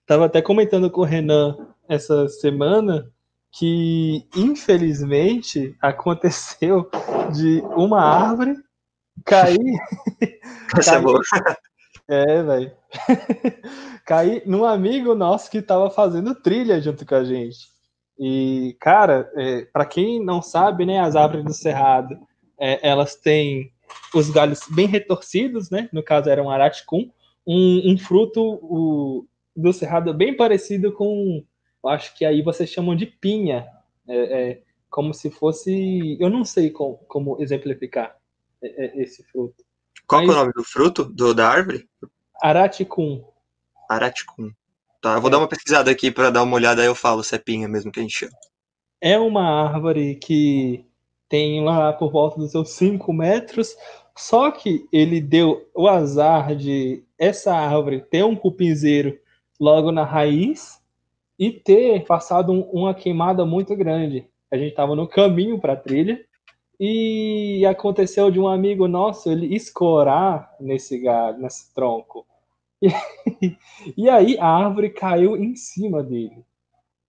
Tava 0.06 0.24
até 0.24 0.40
comentando 0.40 0.90
com 0.90 1.02
o 1.02 1.04
Renan 1.04 1.74
essa 1.86 2.30
semana 2.30 3.12
que, 3.52 4.26
infelizmente, 4.34 5.76
aconteceu 5.82 6.88
de 7.30 7.60
uma 7.76 8.00
árvore 8.00 8.56
cair. 9.22 9.58
Essa 10.74 10.94
é 10.94 11.00
boa. 11.02 11.20
É, 12.08 12.42
velho. 12.42 12.72
Caí 14.06 14.42
num 14.46 14.64
amigo 14.64 15.14
nosso 15.14 15.50
que 15.50 15.60
tava 15.60 15.90
fazendo 15.90 16.34
trilha 16.34 16.80
junto 16.80 17.04
com 17.04 17.14
a 17.14 17.24
gente. 17.24 17.68
E, 18.18 18.76
cara, 18.80 19.30
é, 19.36 19.66
para 19.66 19.84
quem 19.84 20.24
não 20.24 20.40
sabe, 20.40 20.86
né, 20.86 20.98
as 20.98 21.14
árvores 21.14 21.44
do 21.44 21.52
cerrado, 21.52 22.18
é, 22.58 22.88
elas 22.88 23.14
têm 23.14 23.70
os 24.14 24.30
galhos 24.30 24.60
bem 24.70 24.86
retorcidos, 24.86 25.70
né? 25.70 25.88
No 25.92 26.02
caso 26.02 26.28
era 26.28 26.42
um 26.42 26.50
araticum, 26.50 27.10
um, 27.46 27.92
um 27.92 27.98
fruto 27.98 28.58
o, 28.62 29.26
do 29.54 29.72
cerrado 29.72 30.12
bem 30.14 30.36
parecido 30.36 30.92
com, 30.92 31.44
acho 31.86 32.16
que 32.16 32.24
aí 32.24 32.42
vocês 32.42 32.70
chamam 32.70 32.96
de 32.96 33.06
pinha, 33.06 33.66
é, 34.08 34.50
é 34.50 34.62
como 34.90 35.12
se 35.12 35.30
fosse, 35.30 36.16
eu 36.18 36.30
não 36.30 36.44
sei 36.44 36.70
como, 36.70 36.96
como 37.06 37.40
exemplificar 37.40 38.16
é, 38.62 38.86
é, 38.86 39.02
esse 39.02 39.22
fruto. 39.24 39.67
Qual 40.08 40.22
Mas... 40.22 40.30
é 40.30 40.32
o 40.32 40.40
nome 40.40 40.52
do 40.54 40.64
fruto 40.64 41.04
do, 41.04 41.34
da 41.34 41.46
árvore? 41.46 41.86
Araticum. 42.42 43.22
Araticum. 43.90 44.50
Tá, 45.02 45.14
eu 45.14 45.20
vou 45.20 45.28
é. 45.28 45.32
dar 45.32 45.38
uma 45.38 45.48
pesquisada 45.48 45.90
aqui 45.90 46.10
para 46.10 46.30
dar 46.30 46.42
uma 46.42 46.56
olhada, 46.56 46.80
aí 46.80 46.88
eu 46.88 46.94
falo 46.94 47.22
se 47.22 47.34
é 47.34 47.38
pinha 47.38 47.68
mesmo 47.68 47.92
que 47.92 48.00
a 48.00 48.02
gente 48.02 48.16
chama. 48.16 48.32
É 49.00 49.18
uma 49.18 49.44
árvore 49.44 50.16
que 50.16 50.84
tem 51.28 51.62
lá 51.62 51.92
por 51.92 52.10
volta 52.10 52.38
dos 52.38 52.50
seus 52.50 52.70
5 52.70 53.12
metros, 53.12 53.76
só 54.16 54.50
que 54.50 54.88
ele 54.90 55.20
deu 55.20 55.68
o 55.74 55.86
azar 55.86 56.56
de 56.56 57.04
essa 57.18 57.54
árvore 57.54 58.00
ter 58.00 58.24
um 58.24 58.34
cupinzeiro 58.34 59.16
logo 59.60 59.92
na 59.92 60.04
raiz 60.04 60.80
e 61.38 61.52
ter 61.52 62.04
passado 62.06 62.50
um, 62.50 62.62
uma 62.72 62.94
queimada 62.94 63.44
muito 63.44 63.76
grande. 63.76 64.26
A 64.50 64.56
gente 64.56 64.70
estava 64.70 64.96
no 64.96 65.06
caminho 65.06 65.60
para 65.60 65.74
a 65.74 65.76
trilha 65.76 66.24
e 66.80 67.66
aconteceu 67.66 68.30
de 68.30 68.38
um 68.38 68.46
amigo 68.46 68.86
nosso 68.86 69.30
ele 69.30 69.54
escorar 69.54 70.54
nesse 70.60 70.98
galho, 70.98 71.38
nesse 71.38 71.72
tronco. 71.74 72.26
E, 73.42 73.56
e 73.96 74.08
aí 74.08 74.38
a 74.38 74.46
árvore 74.46 74.90
caiu 74.90 75.36
em 75.36 75.54
cima 75.54 76.02
dele. 76.02 76.44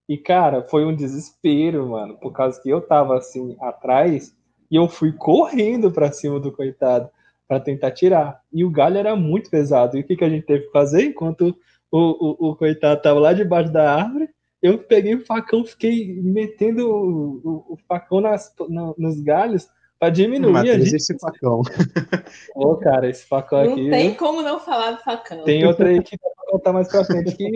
E 0.07 0.17
cara, 0.17 0.63
foi 0.63 0.83
um 0.83 0.95
desespero, 0.95 1.87
mano, 1.89 2.17
por 2.17 2.31
causa 2.33 2.59
que 2.61 2.69
eu 2.69 2.81
tava 2.81 3.17
assim 3.17 3.55
atrás 3.61 4.35
e 4.69 4.75
eu 4.75 4.87
fui 4.87 5.11
correndo 5.13 5.91
para 5.91 6.11
cima 6.11 6.39
do 6.39 6.51
coitado 6.51 7.09
para 7.47 7.59
tentar 7.59 7.91
tirar. 7.91 8.41
E 8.51 8.63
o 8.63 8.69
galho 8.69 8.97
era 8.97 9.15
muito 9.15 9.49
pesado. 9.49 9.97
E 9.97 10.01
o 10.01 10.03
que, 10.03 10.15
que 10.15 10.23
a 10.23 10.29
gente 10.29 10.45
teve 10.45 10.65
que 10.65 10.71
fazer 10.71 11.05
enquanto 11.05 11.55
o, 11.91 12.47
o, 12.47 12.49
o 12.51 12.55
coitado 12.55 13.01
tava 13.01 13.19
lá 13.19 13.33
debaixo 13.33 13.71
da 13.71 13.95
árvore? 13.95 14.29
Eu 14.61 14.77
peguei 14.77 15.15
o 15.15 15.25
facão, 15.25 15.63
fiquei 15.63 16.21
metendo 16.21 16.89
o, 16.89 17.41
o, 17.43 17.73
o 17.73 17.77
facão 17.87 18.19
nas, 18.19 18.53
na, 18.69 18.93
nos 18.97 19.19
galhos 19.21 19.69
pra 19.99 20.09
diminuir 20.09 20.49
a 20.49 20.53
Matheus, 20.53 20.85
gente. 20.85 20.95
esse 20.95 21.19
facão. 21.19 21.61
Ô, 22.55 22.75
cara, 22.77 23.09
esse 23.09 23.25
facão 23.25 23.63
Não 23.63 23.73
aqui. 23.73 23.89
tem 23.89 24.09
viu? 24.09 24.17
como 24.17 24.41
não 24.41 24.59
falar 24.59 24.91
do 24.91 25.03
facão. 25.03 25.43
Tem 25.43 25.65
outra 25.65 25.89
aí 25.89 26.01
que 26.01 26.17
dá 26.17 26.29
pra 26.35 26.51
contar 26.51 26.73
mais 26.73 26.87
pra 26.87 27.03
frente 27.03 27.35
que, 27.35 27.49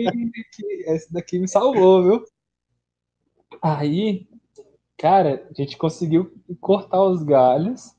que 0.52 0.66
esse 0.86 1.12
daqui 1.12 1.38
me 1.38 1.48
salvou, 1.48 2.02
viu? 2.02 2.24
Aí, 3.62 4.26
cara, 4.98 5.46
a 5.50 5.54
gente 5.54 5.76
conseguiu 5.76 6.32
cortar 6.60 7.02
os 7.02 7.22
galhos 7.22 7.94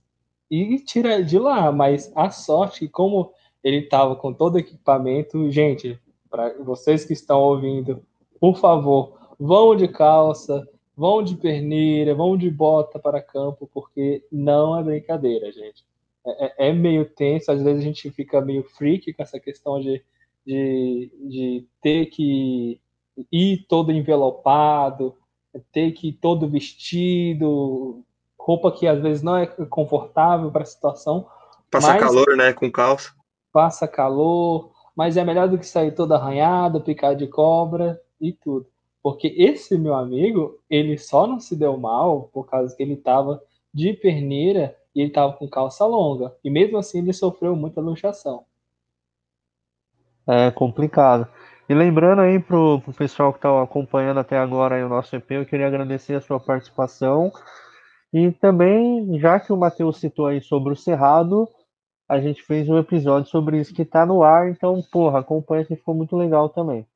e 0.50 0.80
tirar 0.80 1.16
ele 1.16 1.24
de 1.24 1.40
lá, 1.40 1.72
mas 1.72 2.12
a 2.16 2.30
sorte 2.30 2.82
que 2.82 2.88
como 2.88 3.32
ele 3.64 3.84
tava 3.88 4.16
com 4.16 4.32
todo 4.32 4.56
o 4.56 4.60
equipamento, 4.60 5.50
gente, 5.50 6.00
para 6.30 6.54
vocês 6.64 7.04
que 7.04 7.14
estão 7.14 7.40
ouvindo, 7.40 8.06
por 8.54 8.60
favor, 8.60 9.14
vão 9.40 9.76
de 9.76 9.88
calça, 9.88 10.68
vão 10.96 11.24
de 11.24 11.36
perneira, 11.36 12.14
vão 12.14 12.38
de 12.38 12.50
bota 12.50 13.00
para 13.00 13.22
campo, 13.22 13.68
porque 13.74 14.24
não 14.32 14.78
é 14.80 14.84
brincadeira, 14.84 15.52
gente. 15.52 15.84
É, 16.26 16.46
é- 16.46 16.70
é 16.70 16.74
meio 16.74 17.06
tenso, 17.06 17.52
às 17.52 17.62
vezes 17.62 17.82
a 17.82 17.84
gente 17.84 18.10
fica 18.12 18.40
meio 18.42 18.64
freak 18.64 19.12
com 19.14 19.24
essa 19.24 19.40
questão 19.40 19.80
de, 19.80 20.02
de, 20.46 21.12
de 21.28 21.68
ter 21.82 22.06
que 22.08 22.80
ir 23.32 23.66
todo 23.68 23.92
envelopado, 23.92 25.16
ter 25.72 25.92
que 25.94 26.10
ir 26.10 26.14
todo 26.14 26.48
vestido, 26.50 28.04
roupa 28.40 28.72
que 28.72 28.86
às 28.88 29.02
vezes 29.02 29.24
não 29.24 29.36
é 29.38 29.48
confortável 29.48 30.52
para 30.52 30.62
a 30.64 30.66
situação, 30.66 31.26
Passar 31.72 31.94
Mas- 31.96 32.04
calor, 32.04 32.38
né? 32.38 32.54
Com 32.54 32.72
calça. 32.72 33.12
passa 33.52 33.88
calor, 33.88 34.72
mas 34.96 35.18
é 35.18 35.24
melhor 35.26 35.50
do 35.50 35.58
que 35.58 35.66
sair 35.66 35.92
todo 35.94 36.14
arranhado, 36.14 36.80
picado 36.80 37.18
de 37.18 37.28
cobra 37.28 38.00
e 38.20 38.34
tudo. 38.34 38.68
Porque 39.02 39.28
esse 39.38 39.78
meu 39.78 39.94
amigo, 39.94 40.60
ele 40.70 40.98
só 40.98 41.28
não 41.28 41.40
se 41.40 41.56
deu 41.56 41.78
mal 41.78 42.30
por 42.34 42.48
causa 42.50 42.76
que 42.76 42.82
ele 42.82 42.94
estava 42.94 43.42
de 43.74 43.94
perneira 43.94 44.76
e 44.96 45.02
ele 45.02 45.10
estava 45.10 45.34
com 45.34 45.48
calça 45.48 45.86
longa. 45.86 46.36
E 46.44 46.50
mesmo 46.50 46.78
assim 46.78 47.00
ele 47.00 47.14
sofreu 47.14 47.56
muita 47.56 47.82
luxação. 47.82 48.46
É 50.28 50.50
complicado. 50.50 51.28
E 51.70 51.74
lembrando 51.74 52.22
aí 52.22 52.40
pro, 52.40 52.80
pro 52.82 52.94
pessoal 52.94 53.32
que 53.32 53.40
está 53.40 53.62
acompanhando 53.62 54.20
até 54.20 54.38
agora 54.38 54.84
o 54.86 54.90
nosso 54.90 55.16
EP, 55.16 55.32
eu 55.32 55.46
queria 55.46 55.68
agradecer 55.68 56.16
a 56.16 56.22
sua 56.22 56.40
participação. 56.40 57.32
E 58.14 58.32
também, 58.32 59.20
já 59.20 59.40
que 59.40 59.52
o 59.52 59.58
Matheus 59.58 60.00
citou 60.00 60.28
aí 60.28 60.42
sobre 60.42 60.74
o 60.74 60.76
Cerrado, 60.76 61.48
a 62.08 62.20
gente 62.20 62.42
fez 62.44 62.70
um 62.70 62.78
episódio 62.78 63.30
sobre 63.30 63.60
isso 63.60 63.74
que 63.74 63.84
tá 63.84 64.06
no 64.06 64.24
ar, 64.24 64.50
então, 64.50 64.82
porra, 64.92 65.20
acompanha 65.20 65.66
que 65.66 65.76
ficou 65.76 65.94
muito 65.96 66.16
legal 66.16 66.50
também. 66.50 66.88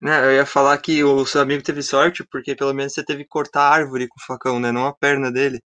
Né, 0.00 0.24
eu 0.26 0.32
ia 0.32 0.46
falar 0.46 0.76
que 0.78 1.02
o 1.02 1.24
seu 1.24 1.40
amigo 1.40 1.62
teve 1.62 1.82
sorte, 1.82 2.24
porque 2.30 2.54
pelo 2.54 2.74
menos 2.74 2.92
você 2.92 3.04
teve 3.04 3.22
que 3.24 3.28
cortar 3.28 3.62
a 3.62 3.70
árvore 3.70 4.06
com 4.08 4.20
o 4.20 4.26
facão, 4.26 4.60
né? 4.60 4.70
Não 4.70 4.86
a 4.86 4.92
perna 4.92 5.32
dele. 5.32 5.60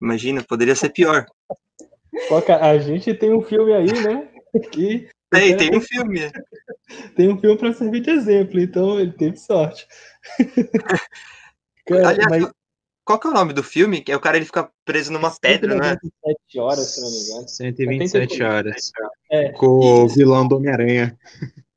Imagina, 0.00 0.42
poderia 0.42 0.74
ser 0.74 0.90
pior. 0.90 1.26
A 2.60 2.78
gente 2.78 3.12
tem 3.14 3.32
um 3.32 3.42
filme 3.42 3.74
aí, 3.74 3.92
né? 3.92 4.28
Que 4.72 5.08
Tem, 5.30 5.56
tem 5.56 5.76
um 5.76 5.80
filme. 5.80 6.20
né? 6.20 6.32
tem 7.14 7.28
um 7.28 7.38
filme 7.38 7.58
para 7.58 7.72
servir 7.74 8.00
de 8.00 8.10
exemplo, 8.10 8.60
então 8.60 8.98
ele 8.98 9.12
teve 9.12 9.36
sorte. 9.36 9.86
Cara, 11.86 12.08
Aliás, 12.08 12.26
mas 12.30 12.50
qual 13.06 13.20
que 13.20 13.28
é 13.28 13.30
o 13.30 13.34
nome 13.34 13.52
do 13.52 13.62
filme? 13.62 14.00
Que 14.00 14.10
é 14.10 14.16
o 14.16 14.20
cara 14.20 14.36
ele 14.36 14.44
fica 14.44 14.68
preso 14.84 15.12
numa 15.12 15.30
pedra, 15.30 15.76
né? 15.76 15.96
197 16.02 16.58
horas, 16.58 16.94
se 16.94 17.00
não 17.00 17.10
me 17.10 17.18
engano. 17.18 17.48
127 17.48 18.42
horas. 18.42 18.90
É. 19.30 19.52
Com 19.52 19.78
o 19.78 20.08
vilão 20.08 20.48
do 20.48 20.56
Homem-Aranha. 20.56 21.16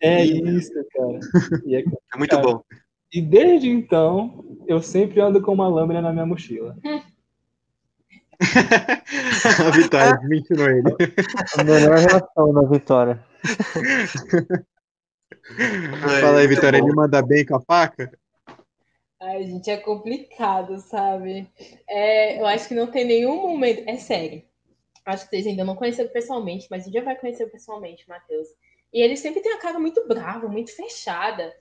É 0.02 0.24
isso, 0.24 0.72
cara. 0.94 1.20
E, 1.66 1.76
é- 1.76 1.84
É 2.14 2.18
muito 2.18 2.32
Cara, 2.36 2.42
bom. 2.42 2.64
e 3.14 3.22
desde 3.22 3.70
então, 3.70 4.44
eu 4.68 4.82
sempre 4.82 5.20
ando 5.22 5.42
com 5.42 5.54
uma 5.54 5.68
lâmina 5.68 6.02
na 6.02 6.12
minha 6.14 6.26
mochila. 6.26 6.76
a 8.40 9.70
Vitória 9.72 10.18
desmentindo 10.18 10.64
ele. 10.70 10.96
A 11.58 11.64
melhor 11.64 11.98
reação 11.98 12.54
da 12.54 12.62
vitória. 12.70 13.24
Fala 16.22 16.40
aí, 16.40 16.48
Vitória, 16.48 16.80
bom. 16.80 16.88
ele 16.88 16.96
manda 16.96 17.22
bem 17.22 17.46
com 17.46 17.56
a 17.56 17.62
faca? 17.62 18.12
Ai, 19.22 19.44
gente, 19.44 19.70
é 19.70 19.76
complicado, 19.78 20.80
sabe? 20.80 21.50
É, 21.90 22.40
eu 22.40 22.46
acho 22.46 22.68
que 22.70 22.74
não 22.76 22.88
tem 22.88 23.06
nenhum 23.06 23.42
momento. 23.42 23.84
É 23.90 23.98
sério. 23.98 24.42
Acho 25.06 25.26
que 25.26 25.30
vocês 25.32 25.48
ainda 25.48 25.66
não 25.66 25.76
conheceram 25.76 26.10
pessoalmente, 26.10 26.68
mas 26.70 26.88
um 26.88 26.92
dia 26.92 27.04
vai 27.04 27.18
conhecer 27.18 27.46
pessoalmente 27.48 28.08
Matheus. 28.08 28.48
E 28.94 29.02
ele 29.02 29.16
sempre 29.16 29.42
tem 29.42 29.54
a 29.54 29.60
cara 29.60 29.80
muito 29.80 30.08
brava, 30.08 30.48
muito 30.48 30.76
fechada. 30.76 31.54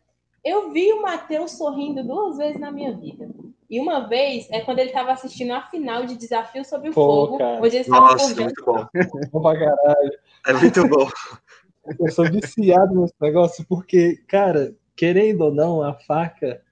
Eu 0.44 0.70
vi 0.70 0.92
o 0.92 1.02
Matheus 1.02 1.52
sorrindo 1.52 2.02
duas 2.02 2.38
vezes 2.38 2.60
na 2.60 2.70
minha 2.70 2.96
vida. 2.96 3.28
E 3.68 3.78
uma 3.80 4.08
vez 4.08 4.48
é 4.50 4.60
quando 4.60 4.78
ele 4.78 4.88
estava 4.88 5.12
assistindo 5.12 5.52
a 5.52 5.62
final 5.62 6.06
de 6.06 6.16
Desafio 6.16 6.64
sobre 6.64 6.88
o 6.88 6.92
Pô, 6.94 7.04
Fogo, 7.04 7.38
cara. 7.38 7.58
onde 7.58 7.76
eles 7.76 7.86
estavam 7.86 8.12
Nossa, 8.12 8.28
forjando. 8.28 8.44
muito 8.44 8.64
bom. 8.64 8.86
Bom 9.30 9.42
pra 9.42 9.58
caralho. 9.58 10.18
É 10.46 10.52
muito 10.54 10.88
bom. 10.88 11.08
Eu 12.00 12.10
sou 12.10 12.24
viciado 12.30 13.00
nesse 13.00 13.14
negócio 13.20 13.64
porque, 13.66 14.16
cara, 14.26 14.74
querendo 14.94 15.42
ou 15.42 15.54
não, 15.54 15.82
a 15.82 15.94
faca 15.94 16.62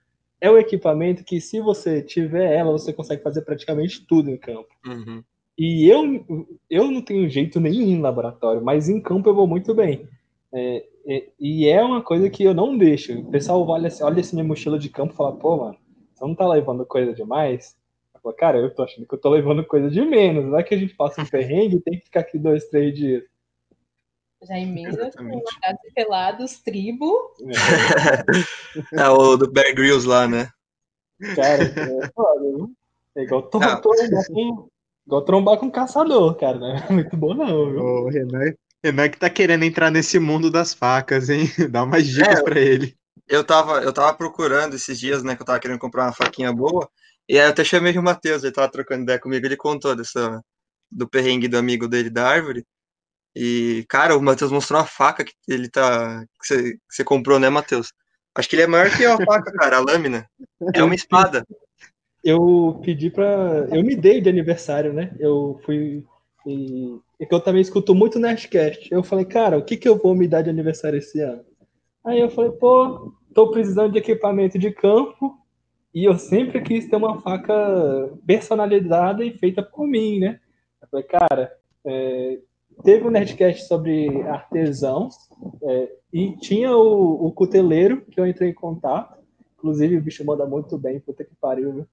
é 0.40 0.50
o 0.50 0.58
equipamento 0.58 1.24
que, 1.24 1.40
se 1.40 1.60
você 1.60 2.02
tiver 2.02 2.54
ela, 2.54 2.72
você 2.72 2.92
consegue 2.92 3.22
fazer 3.22 3.42
praticamente 3.42 4.04
tudo 4.06 4.30
em 4.30 4.36
campo. 4.36 4.68
Uhum. 4.86 5.22
E 5.56 5.88
eu, 5.88 6.46
eu 6.68 6.90
não 6.90 7.00
tenho 7.00 7.28
jeito 7.30 7.58
nenhum 7.58 7.86
em 7.86 8.00
laboratório, 8.00 8.62
mas 8.62 8.90
em 8.90 9.00
campo 9.00 9.30
eu 9.30 9.34
vou 9.34 9.46
muito 9.46 9.74
bem. 9.74 10.06
É, 10.58 10.86
é, 11.06 11.28
e 11.38 11.68
é 11.68 11.82
uma 11.82 12.02
coisa 12.02 12.30
que 12.30 12.42
eu 12.42 12.54
não 12.54 12.78
deixo. 12.78 13.12
O 13.18 13.30
pessoal 13.30 13.66
olha, 13.68 13.88
assim- 13.88 14.02
olha 14.02 14.20
assim 14.20 14.36
minha 14.36 14.48
mochila 14.48 14.78
de 14.78 14.88
campo 14.88 15.12
e 15.12 15.16
fala, 15.16 15.36
pô, 15.36 15.54
mano, 15.58 15.76
você 16.14 16.24
não 16.24 16.34
tá 16.34 16.48
levando 16.48 16.86
coisa 16.86 17.12
demais? 17.12 17.76
Eu 18.14 18.20
falo, 18.22 18.34
cara, 18.34 18.58
eu 18.58 18.74
tô 18.74 18.82
achando 18.82 19.06
que 19.06 19.14
eu 19.14 19.20
tô 19.20 19.28
levando 19.28 19.62
coisa 19.66 19.90
de 19.90 20.00
menos. 20.00 20.50
Vai 20.50 20.64
que 20.64 20.74
a 20.74 20.78
gente 20.78 20.94
passa 20.96 21.20
um 21.20 21.26
perrengue 21.28 21.76
e 21.76 21.80
tem 21.80 21.98
que 21.98 22.06
ficar 22.06 22.20
aqui 22.20 22.38
dois, 22.38 22.64
três 22.70 22.94
dias. 22.94 23.22
Já 24.42 24.58
emenda 24.58 24.96
com 24.96 25.02
Exatamente. 25.02 25.44
largados 25.44 25.84
e 25.84 25.92
pelados, 25.92 26.58
tribo. 26.62 27.34
É 28.92 29.08
o 29.08 29.36
do 29.36 29.50
Bear 29.50 29.74
Grylls 29.74 30.06
lá, 30.06 30.26
né? 30.28 30.48
Cara, 31.34 31.62
é 31.64 32.10
foda, 32.14 32.40
viu? 32.40 32.70
É 33.16 33.22
igual 33.22 33.40
Ah. 33.40 33.48
trombar 33.48 33.80
com, 33.80 34.68
igual 35.06 35.22
trombar 35.22 35.58
com 35.58 35.66
um 35.66 35.70
caçador, 35.70 36.34
cara. 36.36 36.58
Não 36.58 36.76
é 36.76 36.92
muito 36.92 37.16
bom, 37.16 37.32
não, 37.34 37.70
viu? 37.70 37.82
O 37.82 38.08
Renan, 38.08 38.54
Renan 38.84 39.08
que 39.08 39.18
tá 39.18 39.28
querendo 39.30 39.64
entrar 39.64 39.90
nesse 39.90 40.18
mundo 40.18 40.50
das 40.50 40.74
facas, 40.74 41.28
hein? 41.28 41.46
Dá 41.70 41.82
umas 41.82 42.06
dicas 42.06 42.40
É. 42.40 42.42
pra 42.42 42.60
ele. 42.60 42.96
Eu 43.28 43.42
tava, 43.42 43.82
eu 43.82 43.92
tava 43.92 44.14
procurando 44.16 44.74
esses 44.74 44.98
dias, 44.98 45.22
né, 45.22 45.34
que 45.34 45.42
eu 45.42 45.46
tava 45.46 45.58
querendo 45.58 45.78
comprar 45.80 46.04
uma 46.04 46.12
faquinha 46.12 46.52
boa. 46.52 46.88
E 47.28 47.38
aí 47.38 47.44
eu 47.46 47.50
até 47.50 47.64
chamei 47.64 47.96
o 47.98 48.02
Matheus, 48.02 48.44
ele 48.44 48.52
tava 48.52 48.70
trocando 48.70 49.02
ideia 49.02 49.18
comigo, 49.18 49.44
ele 49.44 49.56
contou 49.56 49.96
dessa, 49.96 50.40
do 50.90 51.08
perrengue 51.08 51.48
do 51.48 51.58
amigo 51.58 51.88
dele 51.88 52.08
da 52.08 52.28
árvore. 52.28 52.64
E, 53.34 53.84
cara, 53.88 54.16
o 54.16 54.22
Matheus 54.22 54.52
mostrou 54.52 54.80
uma 54.80 54.86
faca 54.86 55.24
que 55.24 55.32
ele 55.48 55.68
tá. 55.68 56.24
que 56.40 56.46
você, 56.46 56.72
que 56.72 56.78
você 56.88 57.04
comprou, 57.04 57.38
né, 57.38 57.50
Matheus? 57.50 57.92
Acho 58.34 58.48
que 58.48 58.56
ele 58.56 58.62
é 58.62 58.66
maior 58.66 58.90
que 58.90 59.04
a 59.04 59.16
faca, 59.16 59.52
cara, 59.52 59.76
a 59.76 59.80
lâmina. 59.80 60.26
É 60.74 60.82
uma 60.82 60.94
espada. 60.94 61.44
Eu 62.24 62.80
pedi 62.82 63.10
pra. 63.10 63.66
Eu 63.70 63.82
me 63.82 63.94
dei 63.94 64.20
de 64.20 64.28
aniversário, 64.28 64.92
né? 64.92 65.14
Eu 65.18 65.60
fui. 65.66 66.02
E, 66.46 66.98
e 67.18 67.26
que 67.26 67.34
eu 67.34 67.40
também 67.40 67.60
escuto 67.60 67.94
muito 67.94 68.18
Nerdcast. 68.18 68.88
Eu 68.92 69.02
falei, 69.02 69.24
cara, 69.24 69.58
o 69.58 69.64
que, 69.64 69.76
que 69.76 69.88
eu 69.88 69.98
vou 69.98 70.14
me 70.14 70.28
dar 70.28 70.42
de 70.42 70.50
aniversário 70.50 70.98
esse 70.98 71.20
ano? 71.20 71.44
Aí 72.04 72.20
eu 72.20 72.30
falei, 72.30 72.52
pô, 72.52 73.12
tô 73.34 73.50
precisando 73.50 73.92
de 73.92 73.98
equipamento 73.98 74.58
de 74.58 74.70
campo. 74.70 75.36
E 75.92 76.04
eu 76.04 76.16
sempre 76.18 76.60
quis 76.60 76.88
ter 76.88 76.96
uma 76.96 77.20
faca 77.20 77.54
personalizada 78.26 79.24
e 79.24 79.36
feita 79.36 79.62
por 79.62 79.86
mim, 79.86 80.20
né? 80.20 80.38
Eu 80.82 80.88
falei, 80.88 81.06
cara, 81.06 81.52
é, 81.84 82.38
teve 82.84 83.06
um 83.06 83.10
Nerdcast 83.10 83.66
sobre 83.66 84.22
artesãos 84.22 85.16
é, 85.62 85.92
e 86.12 86.36
tinha 86.36 86.76
o, 86.76 87.26
o 87.26 87.32
cuteleiro 87.32 88.02
que 88.02 88.20
eu 88.20 88.26
entrei 88.26 88.50
em 88.50 88.54
contato. 88.54 89.16
Inclusive, 89.58 89.96
o 89.96 90.02
bicho 90.02 90.24
manda 90.24 90.46
muito 90.46 90.76
bem, 90.76 91.00
puta 91.00 91.24
que 91.24 91.34
pariu, 91.40 91.72
viu? 91.72 91.86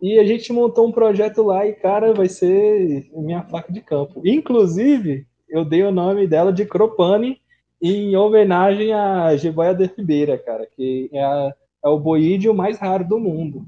E 0.00 0.18
a 0.18 0.24
gente 0.24 0.52
montou 0.52 0.86
um 0.86 0.92
projeto 0.92 1.42
lá 1.42 1.66
e, 1.66 1.72
cara, 1.72 2.12
vai 2.12 2.28
ser 2.28 3.08
minha 3.14 3.42
faca 3.42 3.72
de 3.72 3.80
campo. 3.80 4.20
Inclusive, 4.24 5.26
eu 5.48 5.64
dei 5.64 5.82
o 5.82 5.92
nome 5.92 6.26
dela 6.26 6.52
de 6.52 6.66
Cropane 6.66 7.40
em 7.80 8.14
homenagem 8.16 8.92
à 8.92 9.34
jiboia 9.36 9.74
de 9.74 9.86
Ribeira, 9.86 10.36
cara, 10.38 10.66
que 10.66 11.08
é, 11.12 11.22
a- 11.22 11.54
é 11.84 11.88
o 11.88 11.98
boídeo 11.98 12.52
mais 12.54 12.78
raro 12.78 13.06
do 13.06 13.18
mundo. 13.18 13.64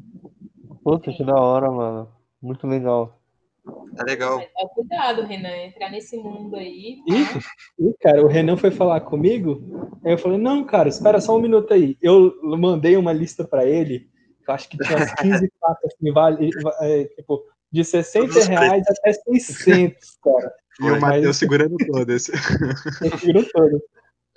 Puta, 0.84 1.12
que 1.12 1.24
da 1.24 1.34
hora, 1.34 1.70
mano. 1.70 2.08
Muito 2.42 2.66
legal. 2.66 3.18
É 3.98 4.02
legal. 4.02 4.38
Mas, 4.38 4.48
ó, 4.56 4.68
cuidado, 4.68 5.22
Renan, 5.22 5.54
entrar 5.66 5.90
nesse 5.90 6.16
mundo 6.16 6.56
aí. 6.56 6.98
E, 7.78 7.92
cara, 8.00 8.22
o 8.24 8.28
Renan 8.28 8.56
foi 8.56 8.70
falar 8.70 9.00
comigo, 9.00 9.62
aí 10.04 10.12
eu 10.12 10.18
falei, 10.18 10.38
não, 10.38 10.64
cara, 10.64 10.88
espera 10.88 11.20
só 11.20 11.36
um 11.36 11.40
minuto 11.40 11.72
aí. 11.74 11.96
Eu 12.00 12.32
mandei 12.42 12.96
uma 12.96 13.12
lista 13.12 13.44
pra 13.44 13.66
ele, 13.66 14.08
acho 14.52 14.68
que 14.68 14.78
tinha 14.78 14.96
umas 14.96 15.14
15 15.14 15.52
facas, 15.60 15.92
assim, 15.94 16.12
vale, 16.12 16.50
é, 16.80 17.04
tipo, 17.04 17.44
de 17.70 17.84
60 17.84 18.44
reais 18.44 18.84
até 18.88 19.12
600, 19.12 20.18
cara. 20.22 20.52
E 20.80 20.90
o 20.90 21.00
Matheus 21.00 21.36
segurando 21.36 21.76
todas. 21.86 22.28
Eu 23.24 23.48
todo. 23.52 23.82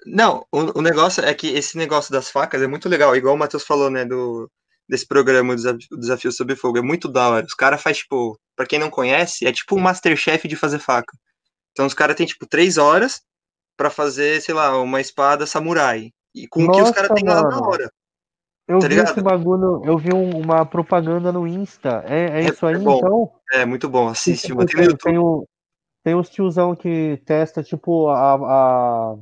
Não, 0.05 0.45
o, 0.51 0.79
o 0.79 0.81
negócio 0.81 1.23
é 1.23 1.33
que 1.33 1.47
esse 1.47 1.77
negócio 1.77 2.11
das 2.11 2.29
facas 2.29 2.61
é 2.61 2.67
muito 2.67 2.89
legal, 2.89 3.15
igual 3.15 3.35
o 3.35 3.37
Matheus 3.37 3.63
falou, 3.63 3.89
né, 3.89 4.03
do, 4.03 4.49
desse 4.89 5.07
programa, 5.07 5.53
o 5.53 5.97
Desafio, 5.97 6.31
Sob 6.31 6.55
Fogo. 6.55 6.79
É 6.79 6.81
muito 6.81 7.07
da 7.07 7.29
hora. 7.29 7.45
Os 7.45 7.53
caras 7.53 7.81
faz 7.81 7.99
tipo, 7.99 8.37
pra 8.55 8.65
quem 8.65 8.79
não 8.79 8.89
conhece, 8.89 9.45
é 9.45 9.51
tipo 9.51 9.75
um 9.75 9.79
Masterchef 9.79 10.47
de 10.47 10.55
fazer 10.55 10.79
faca. 10.79 11.15
Então 11.71 11.85
os 11.85 11.93
caras 11.93 12.15
têm, 12.15 12.25
tipo, 12.25 12.45
três 12.45 12.77
horas 12.77 13.21
pra 13.77 13.89
fazer, 13.89 14.41
sei 14.41 14.53
lá, 14.53 14.77
uma 14.81 14.99
espada 14.99 15.45
samurai. 15.45 16.11
E 16.35 16.47
com 16.47 16.63
o 16.63 16.71
que 16.71 16.77
os 16.77 16.89
Nossa, 16.89 16.93
caras 16.93 17.11
têm 17.13 17.27
lá 17.27 17.41
na 17.41 17.49
mano. 17.49 17.67
hora. 17.67 17.91
Eu 18.67 18.79
Tá 18.79 18.87
vi 18.87 18.95
ligado? 18.95 19.11
esse 19.11 19.21
bagulho, 19.21 19.81
eu 19.83 19.97
vi 19.97 20.13
um- 20.13 20.39
uma 20.39 20.65
propaganda 20.65 21.31
no 21.31 21.47
Insta. 21.47 22.03
É, 22.07 22.41
é 22.41 22.43
É- 22.45 22.49
isso 22.49 22.65
aí, 22.65 22.77
bom. 22.77 22.97
então? 22.97 23.31
É 23.51 23.65
muito 23.65 23.89
bom, 23.89 24.07
assiste, 24.07 24.43
Tipo, 24.47 24.57
mano. 24.57 24.69
Tem 24.69 24.87
tem, 24.87 24.97
tem, 24.97 25.17
o, 25.17 25.47
tem 26.03 26.15
os 26.15 26.29
tiozão 26.29 26.75
que 26.75 27.21
testa, 27.25 27.61
tipo, 27.61 28.07
a, 28.09 29.15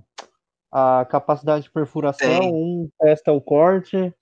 a, 0.72 1.00
a 1.02 1.06
capacidade 1.06 1.64
de 1.64 1.72
perfuração, 1.72 2.28
Tem. 2.42 2.54
um 2.54 2.90
testa 3.00 3.32
o 3.32 3.42
corte. 3.42 4.14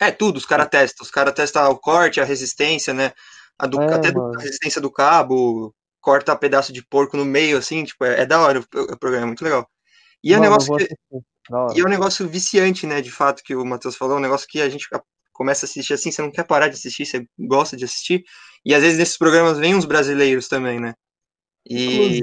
É 0.00 0.10
tudo, 0.10 0.36
os 0.36 0.46
caras 0.46 0.68
testam. 0.68 1.04
Os 1.04 1.10
caras 1.10 1.32
testam 1.34 1.70
o 1.70 1.78
corte, 1.78 2.20
a 2.20 2.24
resistência, 2.24 2.92
né? 2.92 3.12
A 3.58 3.66
do- 3.66 3.80
É, 3.80 3.94
até 3.94 4.10
do- 4.10 4.34
a 4.36 4.40
resistência 4.40 4.80
do 4.80 4.90
cabo, 4.90 5.72
corta 6.00 6.36
pedaço 6.36 6.72
de 6.72 6.84
porco 6.84 7.16
no 7.16 7.24
meio, 7.24 7.56
assim, 7.56 7.84
tipo, 7.84 8.04
é, 8.04 8.22
é 8.22 8.26
da 8.26 8.40
hora 8.40 8.60
o, 8.60 8.62
o 8.62 8.98
programa, 8.98 9.24
é 9.24 9.26
muito 9.26 9.44
legal. 9.44 9.66
E 10.22 10.34
é 10.34 10.38
um 10.38 10.40
negócio 10.40 10.76
que, 10.76 10.88
e 11.74 11.80
é 11.80 11.84
um 11.84 11.88
negócio 11.88 12.28
viciante, 12.28 12.86
né? 12.86 13.00
De 13.00 13.10
fato, 13.10 13.42
que 13.42 13.54
o 13.54 13.64
Matheus 13.64 13.96
falou, 13.96 14.16
é 14.16 14.18
um 14.18 14.22
negócio 14.22 14.48
que 14.48 14.60
a 14.60 14.68
gente 14.68 14.88
começa 15.32 15.64
a 15.64 15.68
assistir 15.68 15.92
assim, 15.92 16.10
você 16.10 16.22
não 16.22 16.30
quer 16.30 16.44
parar 16.44 16.68
de 16.68 16.74
assistir, 16.74 17.04
você 17.06 17.26
gosta 17.38 17.76
de 17.76 17.84
assistir. 17.84 18.24
E 18.64 18.74
às 18.74 18.82
vezes 18.82 18.98
nesses 18.98 19.18
programas 19.18 19.58
vem 19.58 19.74
uns 19.74 19.84
brasileiros 19.84 20.48
também, 20.48 20.80
né? 20.80 20.94
E 21.68 22.20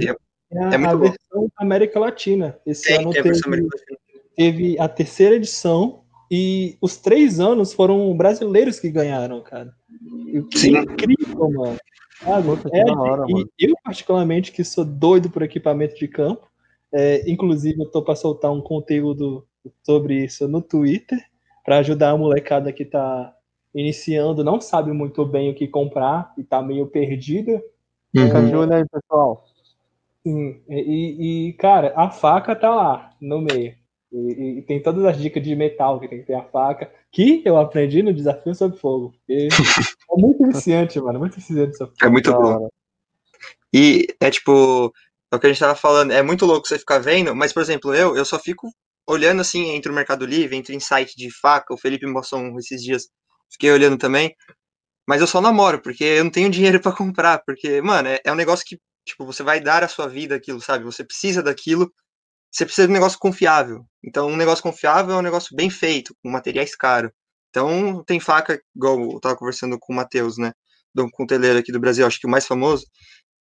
É 0.51 0.63
a, 0.63 0.73
É 0.73 0.77
muito 0.77 0.89
a 0.89 0.95
bom. 0.95 0.99
versão 1.03 1.51
América 1.57 1.99
Latina. 1.99 2.59
Esse 2.65 2.83
tem, 2.87 2.95
ano 2.97 3.11
tem 3.11 3.23
teve, 3.23 3.29
versão 3.29 3.53
americana. 3.53 3.99
teve 4.35 4.79
a 4.79 4.89
terceira 4.89 5.35
edição 5.35 6.03
e 6.29 6.77
os 6.81 6.97
três 6.97 7.39
anos 7.39 7.73
foram 7.73 8.15
brasileiros 8.15 8.79
que 8.79 8.89
ganharam, 8.89 9.41
cara. 9.41 9.73
Sim. 10.55 10.77
incrível, 10.77 11.51
mano. 11.51 11.77
Que 12.19 12.29
É, 12.77 12.85
hora, 12.91 13.25
e 13.27 13.33
mano. 13.33 13.49
eu, 13.59 13.75
particularmente, 13.83 14.51
que 14.51 14.63
sou 14.63 14.85
doido 14.85 15.29
por 15.29 15.41
equipamento 15.43 15.95
de 15.95 16.07
campo, 16.07 16.47
é, 16.93 17.29
inclusive 17.29 17.81
eu 17.81 17.89
tô 17.89 18.01
para 18.03 18.15
soltar 18.15 18.51
um 18.51 18.61
conteúdo 18.61 19.45
sobre 19.83 20.23
isso 20.25 20.47
no 20.47 20.61
Twitter, 20.61 21.19
para 21.65 21.77
ajudar 21.79 22.11
a 22.11 22.17
molecada 22.17 22.71
que 22.73 22.85
tá 22.85 23.33
iniciando, 23.73 24.43
não 24.43 24.61
sabe 24.61 24.91
muito 24.91 25.25
bem 25.25 25.49
o 25.49 25.55
que 25.55 25.67
comprar 25.67 26.33
e 26.37 26.43
tá 26.43 26.61
meio 26.61 26.85
perdida. 26.87 27.61
Fica 28.11 28.39
Uhum. 28.39 28.71
aí, 28.71 28.85
pessoal. 28.87 29.45
Sim, 30.25 30.61
e, 30.69 31.49
e, 31.49 31.53
cara, 31.53 31.93
a 31.95 32.09
faca 32.09 32.55
tá 32.55 32.69
lá 32.73 33.11
no 33.19 33.41
meio. 33.41 33.75
E, 34.11 34.17
e- 34.17 34.59
e 34.59 34.61
tem 34.61 34.81
todas 34.81 35.03
as 35.05 35.17
dicas 35.17 35.43
de 35.43 35.55
metal 35.55 35.99
que 35.99 36.07
tem 36.07 36.19
que 36.19 36.27
ter 36.27 36.35
a 36.35 36.43
faca, 36.43 36.91
que 37.11 37.41
eu 37.43 37.57
aprendi 37.57 38.03
no 38.03 38.13
Desafio 38.13 38.53
Sob 38.53 38.77
Fogo. 38.77 39.13
E 39.27 39.47
é 40.11 40.15
muito 40.21 40.45
viciante, 40.45 40.99
mano, 41.01 41.19
muito 41.19 41.35
viciante 41.35 41.71
essa 41.71 41.91
É 42.01 42.07
muito 42.07 42.31
bom. 42.31 42.43
hora. 42.43 42.69
E 43.73 44.07
é 44.21 44.29
tipo, 44.29 44.93
é 45.33 45.35
o 45.35 45.39
que 45.39 45.47
a 45.47 45.49
gente 45.49 45.59
tava 45.59 45.75
falando, 45.75 46.11
é 46.11 46.21
muito 46.21 46.45
louco 46.45 46.67
você 46.67 46.77
ficar 46.77 46.99
vendo, 46.99 47.35
mas, 47.35 47.51
por 47.51 47.63
exemplo, 47.63 47.93
eu, 47.95 48.15
eu 48.15 48.23
só 48.23 48.37
fico 48.37 48.69
olhando 49.07 49.41
assim 49.41 49.71
entre 49.71 49.91
o 49.91 49.95
Mercado 49.95 50.25
Livre, 50.27 50.55
entre 50.55 50.79
site 50.79 51.15
de 51.17 51.29
faca, 51.41 51.73
o 51.73 51.77
Felipe 51.77 52.05
mostrou 52.05 52.39
um 52.41 52.57
esses 52.59 52.83
dias, 52.83 53.07
fiquei 53.51 53.71
olhando 53.71 53.97
também, 53.97 54.35
mas 55.07 55.21
eu 55.21 55.27
só 55.27 55.41
namoro, 55.41 55.81
porque 55.81 56.03
eu 56.03 56.23
não 56.23 56.31
tenho 56.31 56.51
dinheiro 56.51 56.79
pra 56.81 56.91
comprar, 56.91 57.41
porque, 57.45 57.81
mano, 57.81 58.09
é, 58.09 58.19
é 58.23 58.31
um 58.31 58.35
negócio 58.35 58.63
que, 58.65 58.79
tipo, 59.05 59.25
você 59.25 59.41
vai 59.43 59.59
dar 59.59 59.83
a 59.83 59.87
sua 59.87 60.07
vida 60.07 60.35
aquilo, 60.35 60.61
sabe? 60.61 60.85
Você 60.85 61.03
precisa 61.03 61.41
daquilo, 61.41 61.91
você 62.51 62.65
precisa 62.65 62.87
de 62.87 62.91
um 62.91 62.95
negócio 62.95 63.19
confiável. 63.19 63.85
Então, 64.03 64.27
um 64.27 64.37
negócio 64.37 64.63
confiável 64.63 65.15
é 65.15 65.17
um 65.17 65.23
negócio 65.23 65.55
bem 65.55 65.69
feito, 65.69 66.15
com 66.23 66.29
materiais 66.29 66.75
caros. 66.75 67.11
Então, 67.49 68.03
tem 68.05 68.19
faca, 68.19 68.61
igual 68.75 68.99
eu 69.13 69.19
tava 69.19 69.35
conversando 69.35 69.77
com 69.79 69.93
o 69.93 69.95
Matheus, 69.95 70.37
né? 70.37 70.53
Do 70.93 71.09
cunteleiro 71.11 71.59
aqui 71.59 71.71
do 71.71 71.79
Brasil, 71.79 72.05
acho 72.05 72.19
que 72.19 72.27
o 72.27 72.29
mais 72.29 72.45
famoso, 72.47 72.85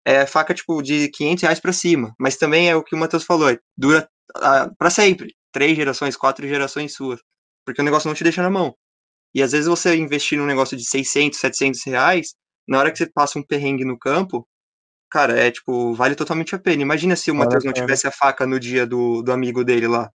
é 0.05 0.27
faca, 0.27 0.55
tipo, 0.55 0.83
de 0.83 1.09
500 1.11 1.43
reais 1.43 1.61
pra 1.61 1.73
cima. 1.73 2.15
Mas 2.19 2.37
também 2.37 2.69
é 2.69 2.77
o 2.77 2.83
que 2.83 2.95
o 2.95 2.99
Matheus 2.99 3.25
falou, 3.25 3.51
é, 3.51 3.59
dura 3.77 4.09
ah, 4.37 4.71
pra 4.79 4.91
sempre. 4.91 5.35
Três 5.53 5.77
gerações, 5.77 6.17
quatro 6.17 6.47
gerações 6.47 6.95
suas. 6.95 7.21
Porque 7.65 7.81
o 7.81 7.85
negócio 7.85 8.09
não 8.09 8.15
te 8.15 8.25
deixa 8.25 8.43
na 8.43 8.51
mão. 8.51 8.75
E 9.35 9.43
às 9.43 9.53
vezes 9.53 9.67
você 9.67 9.97
investir 9.97 10.39
num 10.39 10.47
negócio 10.47 10.77
de 10.77 10.85
600, 10.85 11.39
700 11.39 11.85
reais, 11.85 12.35
na 12.67 12.79
hora 12.79 12.91
que 12.91 12.99
você 12.99 13.07
passa 13.07 13.39
um 13.39 13.43
perrengue 13.43 13.85
no 13.85 13.99
campo, 13.99 14.47
cara, 15.11 15.39
é 15.39 15.51
tipo, 15.51 15.95
vale 15.95 16.15
totalmente 16.15 16.55
a 16.55 16.59
pena. 16.59 16.83
Imagina 16.83 17.17
se 17.17 17.31
o 17.31 17.35
Matheus 17.35 17.65
não 17.65 17.73
tivesse 17.73 18.07
a 18.07 18.13
faca 18.13 18.47
no 18.47 18.59
dia 18.59 18.87
do, 18.87 19.23
do 19.23 19.33
amigo 19.33 19.65
dele 19.65 19.87
lá. 19.87 20.11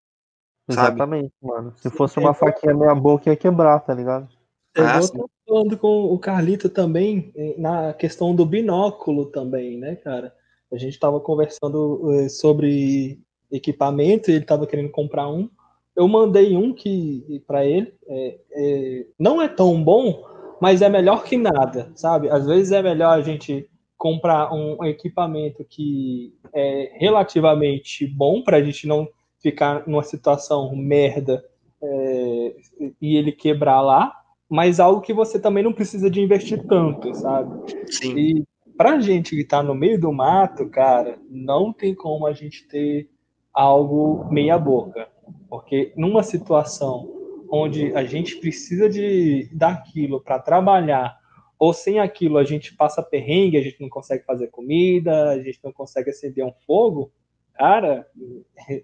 Sabe? 0.70 0.97
Exatamente, 0.97 1.32
mano. 1.43 1.74
Se 1.77 1.90
fosse 1.90 2.19
uma 2.19 2.32
faquinha 2.32 2.74
meia 2.74 2.94
boca, 2.94 3.28
ia 3.28 3.36
quebrar, 3.36 3.81
tá 3.81 3.93
ligado? 3.93 4.28
Eu 4.75 4.85
Ah, 4.85 5.01
vou 5.01 5.31
falando 5.47 5.79
com 5.79 6.05
o 6.13 6.19
Carlito 6.19 6.69
também 6.69 7.33
eh, 7.37 7.55
na 7.59 7.93
questão 7.93 8.35
do 8.35 8.45
binóculo 8.45 9.27
também, 9.27 9.79
né, 9.79 9.97
cara? 9.97 10.35
A 10.73 10.77
gente 10.77 10.95
estava 10.95 11.21
conversando 11.21 12.13
eh, 12.13 12.29
sobre 12.29 13.21
equipamento 13.51 14.31
e 14.31 14.35
ele 14.35 14.45
estava 14.45 14.67
querendo 14.67 14.91
comprar 14.91 15.29
um. 15.29 15.49
Eu 15.95 16.09
mandei 16.09 16.57
um 16.57 16.75
que 16.75 17.43
para 17.47 17.65
ele 17.65 17.95
é, 18.09 18.39
é, 18.53 19.07
não 19.19 19.41
é 19.41 19.47
tão 19.49 19.83
bom, 19.83 20.25
mas 20.61 20.83
é 20.83 20.89
melhor 20.89 21.23
que 21.23 21.37
nada, 21.37 21.93
sabe? 21.95 22.29
Às 22.29 22.47
vezes 22.47 22.73
é 22.73 22.83
melhor 22.83 23.17
a 23.17 23.23
gente 23.23 23.69
comprar 23.97 24.53
um 24.53 24.85
equipamento 24.85 25.65
que 25.65 26.35
é 26.53 26.91
relativamente 26.99 28.07
bom 28.09 28.43
para 28.43 28.57
a 28.57 28.63
gente 28.63 28.89
não 28.89 29.09
ficar 29.41 29.87
numa 29.87 30.03
situação 30.03 30.75
merda 30.75 31.45
é, 31.81 32.57
e 33.01 33.17
ele 33.17 33.31
quebrar 33.31 33.81
lá, 33.81 34.13
mas 34.49 34.81
algo 34.81 35.01
que 35.01 35.12
você 35.12 35.39
também 35.39 35.62
não 35.62 35.73
precisa 35.73 36.11
de 36.11 36.21
investir 36.21 36.62
tanto, 36.66 37.15
sabe? 37.15 37.73
Sim. 37.91 38.16
E 38.16 38.45
pra 38.77 39.01
gente 39.01 39.37
que 39.37 39.45
tá 39.45 39.62
no 39.62 39.75
meio 39.75 40.01
do 40.01 40.12
mato, 40.12 40.69
cara, 40.69 41.19
não 41.29 41.73
tem 41.73 41.95
como 41.95 42.27
a 42.27 42.33
gente 42.33 42.66
ter 42.69 43.09
algo 43.53 44.27
meia 44.31 44.59
boca. 44.59 45.09
Porque 45.49 45.93
numa 45.97 46.23
situação 46.23 47.11
onde 47.51 47.95
a 47.95 48.05
gente 48.05 48.37
precisa 48.37 48.89
de 48.89 49.49
daquilo 49.53 50.21
para 50.21 50.39
trabalhar, 50.39 51.16
ou 51.59 51.73
sem 51.73 52.01
aquilo 52.01 52.37
a 52.37 52.45
gente 52.45 52.75
passa 52.75 53.03
perrengue, 53.03 53.57
a 53.57 53.62
gente 53.62 53.81
não 53.81 53.89
consegue 53.89 54.25
fazer 54.25 54.49
comida, 54.49 55.31
a 55.31 55.43
gente 55.43 55.61
não 55.62 55.73
consegue 55.73 56.11
acender 56.11 56.45
um 56.45 56.53
fogo, 56.66 57.12
cara, 57.55 58.07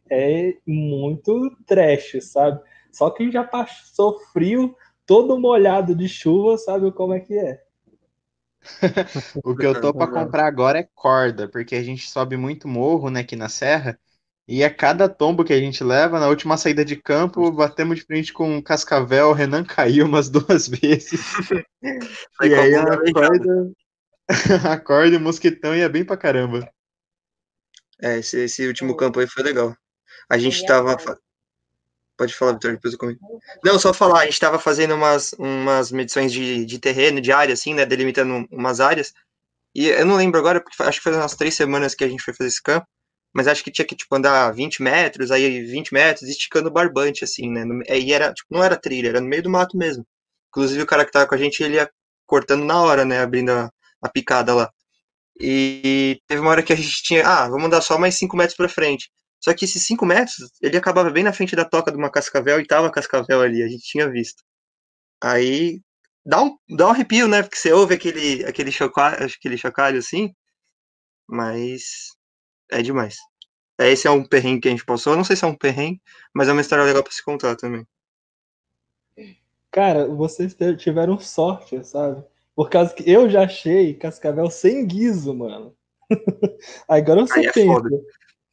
é 0.08 0.54
muito 0.66 1.50
trash, 1.66 2.18
sabe? 2.22 2.60
Só 2.92 3.10
quem 3.10 3.30
já 3.30 3.44
passou 3.44 4.18
frio, 4.32 4.74
todo 5.10 5.40
molhado 5.40 5.92
de 5.92 6.08
chuva, 6.08 6.56
sabe 6.56 6.92
como 6.92 7.12
é 7.12 7.18
que 7.18 7.36
é. 7.36 7.60
O 9.44 9.56
que 9.56 9.66
eu 9.66 9.80
tô 9.80 9.92
pra 9.92 10.06
comprar 10.06 10.46
agora 10.46 10.78
é 10.78 10.88
corda, 10.94 11.48
porque 11.48 11.74
a 11.74 11.82
gente 11.82 12.08
sobe 12.08 12.36
muito 12.36 12.68
morro, 12.68 13.10
né, 13.10 13.18
aqui 13.18 13.34
na 13.34 13.48
serra, 13.48 13.98
e 14.46 14.62
a 14.62 14.72
cada 14.72 15.08
tombo 15.08 15.42
que 15.42 15.52
a 15.52 15.58
gente 15.58 15.82
leva, 15.82 16.20
na 16.20 16.28
última 16.28 16.56
saída 16.56 16.84
de 16.84 16.94
campo, 16.94 17.50
batemos 17.50 17.98
de 17.98 18.04
frente 18.04 18.32
com 18.32 18.54
um 18.54 18.62
cascavel, 18.62 19.30
o 19.30 19.32
Renan 19.32 19.64
caiu 19.64 20.06
umas 20.06 20.30
duas 20.30 20.68
vezes. 20.68 21.20
E 21.82 22.54
aí 22.54 22.76
a 22.76 22.84
corda, 23.12 23.72
a 24.70 24.78
corda 24.78 25.14
e 25.16 25.18
o 25.18 25.20
mosquitão 25.20 25.74
ia 25.74 25.88
bem 25.88 26.04
pra 26.04 26.16
caramba. 26.16 26.70
É, 28.00 28.20
esse, 28.20 28.44
esse 28.44 28.64
último 28.64 28.96
campo 28.96 29.18
aí 29.18 29.26
foi 29.26 29.42
legal. 29.42 29.74
A 30.28 30.38
gente 30.38 30.64
tava. 30.64 30.96
Pode 32.20 32.34
falar, 32.34 32.52
Vitor, 32.52 32.72
depois 32.72 32.92
eu 32.92 32.98
comento. 32.98 33.18
Não, 33.64 33.78
só 33.78 33.94
falar, 33.94 34.20
a 34.20 34.24
gente 34.26 34.38
tava 34.38 34.58
fazendo 34.58 34.94
umas, 34.94 35.32
umas 35.38 35.90
medições 35.90 36.30
de, 36.30 36.66
de 36.66 36.78
terreno, 36.78 37.18
de 37.18 37.32
área, 37.32 37.54
assim, 37.54 37.72
né? 37.72 37.86
Delimitando 37.86 38.46
umas 38.50 38.78
áreas. 38.78 39.14
E 39.74 39.86
eu 39.86 40.04
não 40.04 40.16
lembro 40.16 40.38
agora, 40.38 40.60
porque 40.60 40.82
acho 40.82 40.98
que 40.98 41.04
faz 41.04 41.16
umas 41.16 41.34
três 41.34 41.54
semanas 41.54 41.94
que 41.94 42.04
a 42.04 42.08
gente 42.08 42.22
foi 42.22 42.34
fazer 42.34 42.48
esse 42.48 42.62
campo. 42.62 42.86
Mas 43.32 43.48
acho 43.48 43.64
que 43.64 43.70
tinha 43.70 43.86
que, 43.86 43.96
tipo, 43.96 44.14
andar 44.14 44.50
20 44.52 44.82
metros, 44.82 45.30
aí 45.30 45.64
20 45.64 45.94
metros, 45.94 46.28
esticando 46.28 46.70
barbante, 46.70 47.24
assim, 47.24 47.50
né? 47.50 47.64
E 47.88 48.12
era, 48.12 48.34
tipo, 48.34 48.48
não 48.54 48.62
era 48.62 48.76
trilha, 48.76 49.08
era 49.08 49.20
no 49.22 49.26
meio 49.26 49.42
do 49.42 49.48
mato 49.48 49.78
mesmo. 49.78 50.06
Inclusive, 50.50 50.82
o 50.82 50.86
cara 50.86 51.06
que 51.06 51.12
tava 51.12 51.26
com 51.26 51.34
a 51.34 51.38
gente, 51.38 51.62
ele 51.62 51.76
ia 51.76 51.90
cortando 52.26 52.64
na 52.66 52.82
hora, 52.82 53.02
né? 53.02 53.20
Abrindo 53.22 53.50
a, 53.50 53.70
a 54.02 54.08
picada 54.10 54.54
lá. 54.54 54.70
E 55.40 56.20
teve 56.26 56.42
uma 56.42 56.50
hora 56.50 56.62
que 56.62 56.72
a 56.74 56.76
gente 56.76 57.02
tinha, 57.02 57.26
ah, 57.26 57.48
vamos 57.48 57.64
andar 57.64 57.80
só 57.80 57.98
mais 57.98 58.16
5 58.16 58.36
metros 58.36 58.56
pra 58.58 58.68
frente. 58.68 59.10
Só 59.40 59.54
que 59.54 59.64
esses 59.64 59.84
5 59.86 60.04
metros, 60.04 60.50
ele 60.60 60.76
acabava 60.76 61.10
bem 61.10 61.24
na 61.24 61.32
frente 61.32 61.56
da 61.56 61.64
toca 61.64 61.90
de 61.90 61.96
uma 61.96 62.10
cascavel 62.10 62.60
e 62.60 62.66
tava 62.66 62.88
a 62.88 62.92
cascavel 62.92 63.40
ali, 63.40 63.62
a 63.62 63.68
gente 63.68 63.82
tinha 63.82 64.08
visto. 64.08 64.42
Aí 65.22 65.80
dá 66.24 66.42
um, 66.42 66.56
dá 66.68 66.88
um 66.88 66.90
arrepio, 66.90 67.26
né? 67.26 67.42
Porque 67.42 67.56
você 67.56 67.72
ouve 67.72 67.94
aquele, 67.94 68.44
aquele, 68.44 68.70
chocalho, 68.70 69.24
aquele 69.24 69.56
chocalho 69.56 69.98
assim, 69.98 70.34
mas 71.26 72.14
é 72.70 72.82
demais. 72.82 73.16
Esse 73.78 74.06
é 74.06 74.10
um 74.10 74.24
perrengue 74.24 74.60
que 74.60 74.68
a 74.68 74.70
gente 74.70 74.84
passou. 74.84 75.14
Eu 75.14 75.16
não 75.16 75.24
sei 75.24 75.36
se 75.36 75.44
é 75.44 75.48
um 75.48 75.56
perrengue, 75.56 76.02
mas 76.34 76.48
é 76.48 76.52
uma 76.52 76.60
história 76.60 76.84
legal 76.84 77.02
pra 77.02 77.12
se 77.12 77.24
contar 77.24 77.56
também. 77.56 77.86
Cara, 79.70 80.06
vocês 80.06 80.54
tiveram 80.76 81.18
sorte, 81.18 81.82
sabe? 81.84 82.22
Por 82.54 82.68
causa 82.68 82.92
que 82.92 83.08
eu 83.08 83.28
já 83.30 83.44
achei 83.44 83.94
Cascavel 83.94 84.50
sem 84.50 84.86
guiso, 84.86 85.32
mano. 85.32 85.74
Agora 86.88 87.22
você 87.22 87.40
Aí 87.40 87.46
é 87.46 87.52
pensa. 87.52 87.72
foda. 87.72 87.88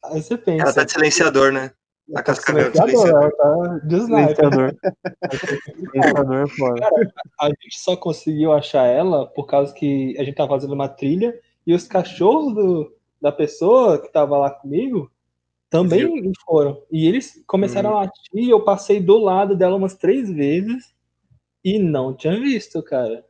Aí 0.04 0.22
você 0.22 0.36
pensa. 0.36 0.62
Ela 0.62 0.72
tá 0.72 0.84
de 0.84 0.92
silenciador, 0.92 1.52
né? 1.52 1.72
A 2.14 2.22
Cascavel 2.22 2.70
do 2.70 2.76
Silenciador, 2.76 3.32
tá 3.36 3.80
de. 3.84 4.00
Silenciador. 4.00 4.74
Silenciador 5.92 6.48
é. 6.76 6.80
Cara, 6.80 7.12
a 7.40 7.46
gente 7.48 7.78
só 7.78 7.96
conseguiu 7.96 8.52
achar 8.52 8.86
ela 8.86 9.26
por 9.26 9.46
causa 9.46 9.74
que 9.74 10.16
a 10.18 10.24
gente 10.24 10.34
tava 10.34 10.50
fazendo 10.50 10.72
uma 10.72 10.88
trilha 10.88 11.38
e 11.66 11.74
os 11.74 11.86
cachorros 11.86 12.54
do, 12.54 12.96
da 13.20 13.30
pessoa 13.30 14.00
que 14.00 14.10
tava 14.10 14.38
lá 14.38 14.50
comigo 14.50 15.10
também 15.68 16.32
foram. 16.46 16.82
E 16.90 17.06
eles 17.06 17.42
começaram 17.46 17.90
a 17.90 18.00
latir 18.00 18.22
e 18.32 18.48
eu 18.48 18.64
passei 18.64 19.00
do 19.00 19.18
lado 19.18 19.54
dela 19.54 19.76
umas 19.76 19.94
três 19.94 20.30
vezes 20.30 20.94
e 21.62 21.78
não 21.78 22.14
tinha 22.14 22.40
visto, 22.40 22.82
cara. 22.82 23.22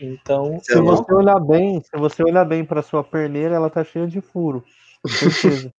Então, 0.00 0.58
Se 0.62 0.80
você 0.80 1.12
olhar 1.12 1.38
bem, 1.38 1.80
se 1.82 1.96
você 1.98 2.22
olhar 2.22 2.44
bem 2.46 2.64
pra 2.64 2.82
sua 2.82 3.04
perneira, 3.04 3.54
ela 3.54 3.68
tá 3.68 3.84
cheia 3.84 4.06
de 4.06 4.22
furo. 4.22 4.64
Certeza. 5.06 5.72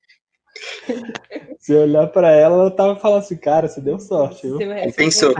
se 1.59 1.73
eu 1.73 1.81
olhar 1.81 2.07
pra 2.07 2.31
ela, 2.31 2.65
eu 2.65 2.71
tava 2.71 2.99
falando 2.99 3.19
assim, 3.19 3.37
cara, 3.37 3.67
você 3.67 3.81
deu 3.81 3.99
sorte, 3.99 4.47
viu? 4.47 4.61
Eu 4.61 4.93
Pensou. 4.93 5.33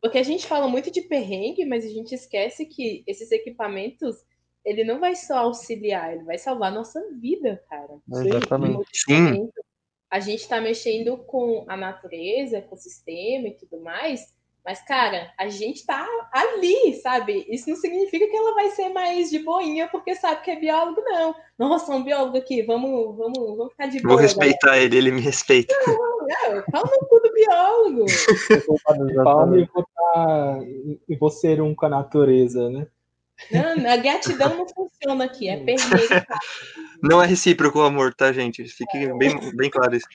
Porque 0.00 0.18
a 0.18 0.22
gente 0.22 0.46
fala 0.46 0.66
muito 0.68 0.90
de 0.90 1.02
perrengue, 1.02 1.66
mas 1.66 1.84
a 1.84 1.88
gente 1.88 2.14
esquece 2.14 2.64
que 2.64 3.04
esses 3.06 3.30
equipamentos, 3.30 4.16
ele 4.64 4.82
não 4.84 4.98
vai 4.98 5.14
só 5.14 5.38
auxiliar, 5.38 6.14
ele 6.14 6.24
vai 6.24 6.38
salvar 6.38 6.72
a 6.72 6.74
nossa 6.74 7.00
vida, 7.20 7.62
cara. 7.68 7.98
Exatamente. 8.24 8.88
Sim. 8.94 9.50
A 10.10 10.18
gente 10.18 10.48
tá 10.48 10.60
mexendo 10.60 11.18
com 11.18 11.64
a 11.68 11.76
natureza, 11.76 12.62
com 12.62 12.74
o 12.74 12.78
sistema 12.78 13.48
e 13.48 13.54
tudo 13.54 13.80
mais, 13.80 14.34
mas, 14.70 14.80
cara, 14.82 15.32
a 15.36 15.48
gente 15.48 15.84
tá 15.84 16.06
ali, 16.32 16.94
sabe? 17.02 17.44
Isso 17.48 17.68
não 17.68 17.74
significa 17.74 18.24
que 18.28 18.36
ela 18.36 18.54
vai 18.54 18.70
ser 18.70 18.88
mais 18.90 19.28
de 19.28 19.40
boinha 19.40 19.88
porque 19.88 20.14
sabe 20.14 20.42
que 20.42 20.50
é 20.52 20.60
biólogo, 20.60 21.00
não. 21.00 21.34
Nossa, 21.58 21.90
um 21.92 22.04
biólogo 22.04 22.38
aqui, 22.38 22.62
vamos, 22.62 23.16
vamos, 23.16 23.56
vamos 23.56 23.72
ficar 23.72 23.88
de 23.88 24.00
boa. 24.00 24.14
Vou 24.14 24.22
respeitar 24.22 24.78
ele, 24.78 24.96
ele 24.96 25.10
me 25.10 25.20
respeita. 25.20 25.74
Não, 25.88 26.62
calma 26.70 26.92
no 27.00 27.08
cu 27.08 27.20
do 27.20 27.32
biólogo. 27.32 28.06
Palma 29.24 29.58
e 29.58 29.64
vou, 29.64 29.84
tá, 29.84 30.58
e 31.08 31.16
vou 31.16 31.30
ser 31.30 31.60
um 31.60 31.74
com 31.74 31.86
a 31.86 31.88
natureza, 31.88 32.70
né? 32.70 32.86
Não, 33.50 33.90
a 33.90 33.96
gratidão 33.96 34.56
não 34.56 34.68
funciona 34.68 35.24
aqui, 35.24 35.48
é 35.48 35.56
tá? 35.56 36.38
Não 37.02 37.20
é 37.20 37.26
recíproco 37.26 37.80
o 37.80 37.82
amor, 37.82 38.14
tá, 38.14 38.32
gente? 38.32 38.68
Fique 38.68 39.12
bem, 39.14 39.36
bem 39.56 39.68
claro 39.68 39.96
isso. 39.96 40.06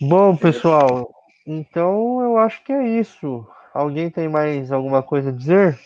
Bom, 0.00 0.34
pessoal, 0.34 1.17
então 1.48 2.20
eu 2.20 2.36
acho 2.36 2.62
que 2.62 2.72
é 2.72 2.86
isso. 3.00 3.46
Alguém 3.72 4.10
tem 4.10 4.28
mais 4.28 4.70
alguma 4.70 5.02
coisa 5.02 5.30
a 5.30 5.32
dizer? 5.32 5.78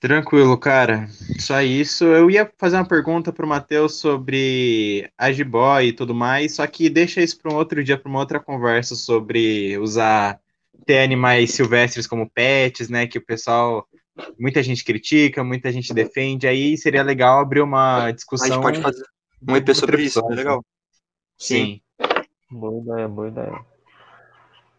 Tranquilo, 0.00 0.58
cara. 0.58 1.08
Só 1.38 1.60
isso. 1.62 2.04
Eu 2.04 2.30
ia 2.30 2.50
fazer 2.58 2.76
uma 2.76 2.86
pergunta 2.86 3.32
pro 3.32 3.46
Matheus 3.46 3.98
sobre 3.98 5.10
a 5.16 5.32
jiboia 5.32 5.86
e 5.86 5.92
tudo 5.92 6.14
mais, 6.14 6.54
só 6.54 6.66
que 6.66 6.88
deixa 6.88 7.22
isso 7.22 7.40
para 7.40 7.52
um 7.52 7.56
outro 7.56 7.82
dia, 7.82 7.98
para 7.98 8.08
uma 8.08 8.18
outra 8.18 8.40
conversa 8.40 8.94
sobre 8.94 9.76
usar 9.78 10.40
ter 10.84 11.00
animais 11.00 11.52
silvestres 11.52 12.06
como 12.06 12.30
pets, 12.30 12.88
né? 12.88 13.06
Que 13.06 13.18
o 13.18 13.24
pessoal, 13.24 13.86
muita 14.38 14.62
gente 14.62 14.84
critica, 14.84 15.42
muita 15.42 15.72
gente 15.72 15.92
defende. 15.92 16.46
Aí 16.46 16.76
seria 16.76 17.02
legal 17.02 17.40
abrir 17.40 17.60
uma 17.62 18.06
A 18.06 18.12
discussão. 18.12 18.48
gente 18.48 18.60
pode 18.62 18.80
fazer 18.80 19.04
um 19.48 19.56
EP 19.56 19.74
sobre 19.74 20.02
isso, 20.04 20.20
é 20.20 20.34
legal. 20.34 20.64
Sim. 21.38 21.80
Boa 22.50 22.80
ideia, 22.80 23.08
boa 23.08 23.28
ideia. 23.28 23.75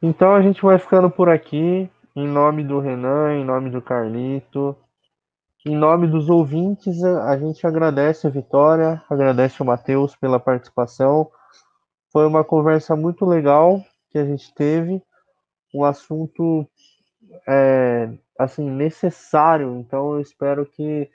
Então 0.02 0.36
a 0.36 0.42
gente 0.42 0.62
vai 0.62 0.78
ficando 0.78 1.10
por 1.10 1.28
aqui, 1.28 1.90
em 2.16 2.28
nome 2.28 2.64
do 2.64 2.80
Renan, 2.80 3.34
em 3.34 3.44
nome 3.44 3.72
do 3.72 3.82
Carlito, 3.82 4.76
em 5.66 5.76
nome 5.76 6.08
dos 6.08 6.30
ouvintes, 6.30 7.04
a 7.04 7.36
gente 7.38 7.66
agradece 7.66 8.28
a 8.28 8.30
Vitória, 8.30 9.02
agradece 9.10 9.62
o 9.62 9.66
Matheus 9.66 10.16
pela 10.16 10.40
participação. 10.40 11.30
Foi 12.12 12.28
uma 12.28 12.44
conversa 12.44 12.96
muito 12.96 13.26
legal 13.26 13.82
que 14.12 14.20
a 14.20 14.26
gente 14.26 14.54
teve, 14.54 15.02
um 15.74 15.84
assunto 15.84 16.68
é, 17.48 18.10
assim 18.38 18.70
necessário. 18.70 19.76
Então 19.80 20.14
eu 20.14 20.22
espero 20.22 20.66
que 20.66 21.10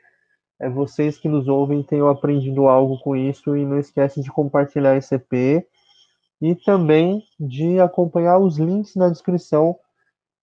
é, 0.61 0.69
vocês 0.69 1.17
que 1.17 1.29
nos 1.29 1.47
ouvem 1.47 1.85
tenham 1.85 2.09
aprendido 2.09 2.67
algo 2.67 2.99
com 2.99 3.15
isso 3.15 3.57
e 3.57 3.65
não 3.65 3.79
esquece 3.79 4.21
de 4.21 4.31
compartilhar 4.31 4.97
esse 4.97 5.15
EP 5.15 5.65
e 6.43 6.57
também 6.57 7.23
de 7.39 7.79
acompanhar 7.79 8.39
os 8.39 8.59
links 8.59 8.97
na 8.97 9.09
descrição. 9.09 9.79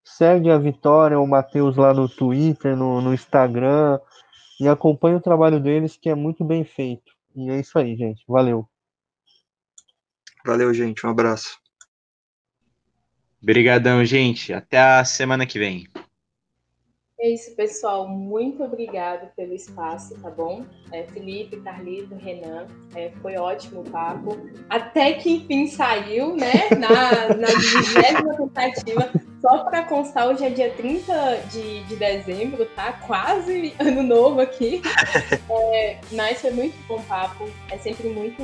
Segue 0.02 0.50
a 0.50 0.58
Vitória, 0.58 1.20
o 1.20 1.28
Matheus 1.28 1.76
lá 1.76 1.94
no 1.94 2.08
Twitter, 2.08 2.76
no, 2.76 3.02
no 3.02 3.14
Instagram 3.14 4.00
e 4.60 4.68
acompanhe 4.68 5.18
o 5.18 5.22
trabalho 5.22 5.60
deles 5.60 5.98
que 5.98 6.10
é 6.10 6.16
muito 6.16 6.44
bem 6.44 6.64
feito. 6.64 7.12
E 7.36 7.50
é 7.50 7.60
isso 7.60 7.78
aí, 7.78 7.98
gente. 7.98 8.24
Valeu. 8.28 8.68
Valeu, 10.46 10.74
gente. 10.74 11.06
Um 11.06 11.10
abraço. 11.10 11.60
Obrigadão, 13.44 14.04
gente. 14.06 14.54
Até 14.54 14.80
a 14.80 15.04
semana 15.04 15.46
que 15.46 15.60
vem. 15.60 15.86
É 17.22 17.30
isso, 17.32 17.54
pessoal. 17.54 18.08
Muito 18.08 18.64
obrigado 18.64 19.30
pelo 19.36 19.54
espaço, 19.54 20.16
tá 20.22 20.30
bom? 20.30 20.64
É, 20.90 21.04
Felipe, 21.04 21.60
Carlito, 21.60 22.16
Renan, 22.16 22.66
é, 22.96 23.12
foi 23.22 23.36
ótimo 23.36 23.82
o 23.82 23.90
papo. 23.90 24.38
Até 24.70 25.14
que 25.14 25.32
enfim 25.32 25.68
saiu, 25.68 26.38
né? 26.38 26.70
Na, 26.80 27.36
na 27.36 27.48
vigésima 27.48 28.38
tentativa. 28.38 29.12
Só 29.41 29.66
para 29.66 29.84
constar, 29.84 30.28
hoje 30.28 30.46
é 30.46 30.50
dia 30.50 30.72
30 30.72 31.14
de, 31.52 31.84
de 31.84 31.96
dezembro, 31.98 32.66
tá? 32.68 32.94
Quase 32.94 33.74
ano 33.80 34.02
novo 34.02 34.40
aqui. 34.40 34.82
É, 35.72 36.00
mas 36.12 36.40
foi 36.41 36.52
muito 36.52 36.76
bom 36.88 37.02
papo. 37.04 37.50
É 37.70 37.78
sempre 37.78 38.08
muito 38.10 38.41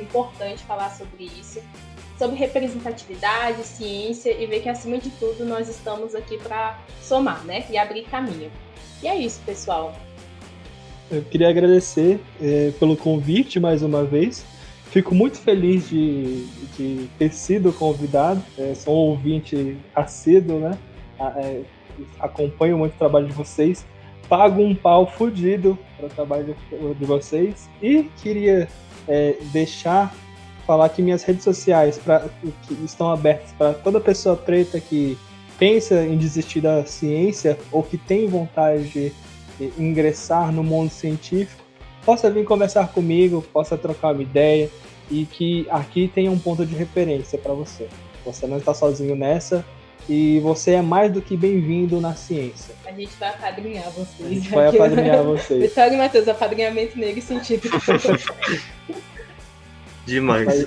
importante 0.00 0.64
falar 0.64 0.90
sobre 0.90 1.24
isso 1.24 1.62
sobre 2.18 2.36
representatividade, 2.36 3.62
ciência 3.62 4.30
e 4.30 4.44
ver 4.46 4.60
que, 4.60 4.68
acima 4.68 4.98
de 4.98 5.08
tudo, 5.10 5.44
nós 5.44 5.68
estamos 5.68 6.14
aqui 6.14 6.36
para 6.36 6.78
somar, 7.00 7.44
né? 7.44 7.64
E 7.70 7.78
abrir 7.78 8.02
caminho. 8.02 8.50
E 9.02 9.06
é 9.06 9.16
isso, 9.16 9.40
pessoal. 9.46 9.94
Eu 11.10 11.22
queria 11.22 11.48
agradecer 11.48 12.20
é, 12.42 12.72
pelo 12.78 12.96
convite 12.96 13.60
mais 13.60 13.82
uma 13.82 14.04
vez. 14.04 14.44
Fico 14.90 15.14
muito 15.14 15.38
feliz 15.38 15.88
de, 15.88 16.46
de 16.76 17.08
ter 17.18 17.32
sido 17.32 17.72
convidado. 17.72 18.42
É, 18.58 18.74
sou 18.74 18.94
um 18.94 19.10
ouvinte 19.10 19.76
assíduo, 19.94 20.58
né? 20.58 20.76
É, 21.36 21.62
acompanho 22.18 22.76
muito 22.76 22.94
o 22.94 22.98
trabalho 22.98 23.26
de 23.26 23.32
vocês. 23.32 23.86
Pago 24.28 24.60
um 24.60 24.74
pau 24.74 25.06
fudido 25.06 25.78
para 25.96 26.06
o 26.06 26.08
trabalho 26.10 26.56
de, 26.70 26.94
de 26.94 27.04
vocês. 27.04 27.70
E 27.80 28.04
queria 28.20 28.68
é, 29.06 29.36
deixar 29.52 30.14
falar 30.68 30.90
que 30.90 31.00
minhas 31.00 31.22
redes 31.22 31.44
sociais 31.44 31.96
pra, 31.96 32.26
que 32.66 32.74
estão 32.84 33.10
abertas 33.10 33.52
para 33.56 33.72
toda 33.72 33.98
pessoa 33.98 34.36
preta 34.36 34.78
que 34.78 35.16
pensa 35.58 36.04
em 36.04 36.18
desistir 36.18 36.60
da 36.60 36.84
ciência 36.84 37.58
ou 37.72 37.82
que 37.82 37.96
tem 37.96 38.28
vontade 38.28 38.86
de 38.90 39.12
ingressar 39.78 40.52
no 40.52 40.62
mundo 40.62 40.90
científico, 40.90 41.64
possa 42.04 42.30
vir 42.30 42.44
conversar 42.44 42.88
comigo, 42.88 43.42
possa 43.50 43.78
trocar 43.78 44.12
uma 44.12 44.22
ideia 44.22 44.70
e 45.10 45.24
que 45.24 45.66
aqui 45.70 46.06
tenha 46.14 46.30
um 46.30 46.38
ponto 46.38 46.66
de 46.66 46.76
referência 46.76 47.38
para 47.38 47.54
você. 47.54 47.88
Você 48.26 48.46
não 48.46 48.58
está 48.58 48.74
sozinho 48.74 49.16
nessa 49.16 49.64
e 50.06 50.38
você 50.40 50.72
é 50.72 50.82
mais 50.82 51.10
do 51.10 51.22
que 51.22 51.34
bem-vindo 51.34 51.98
na 51.98 52.14
ciência. 52.14 52.74
A 52.84 52.92
gente 52.92 53.16
vai 53.18 53.30
apadrinhar 53.30 53.90
vocês. 53.90 54.30
A 54.30 54.34
gente 54.34 54.50
vai 54.50 54.66
aqui, 54.66 54.76
apadrinhar 54.76 55.16
né? 55.16 55.22
vocês. 55.22 55.62
Vitória 55.62 55.94
e 55.94 55.96
Matheus, 55.96 56.28
apadrinhamento 56.28 56.98
negro 56.98 57.18
e 57.18 57.22
científico. 57.22 57.78
Demais. 60.08 60.66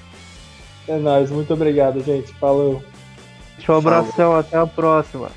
É 0.88 0.98
nóis, 0.98 1.32
muito 1.32 1.54
obrigado, 1.54 2.00
gente. 2.04 2.32
Falou. 2.36 2.84
Um 3.68 3.74
abração, 3.74 4.36
até 4.36 4.58
a 4.58 4.68
próxima. 4.68 5.32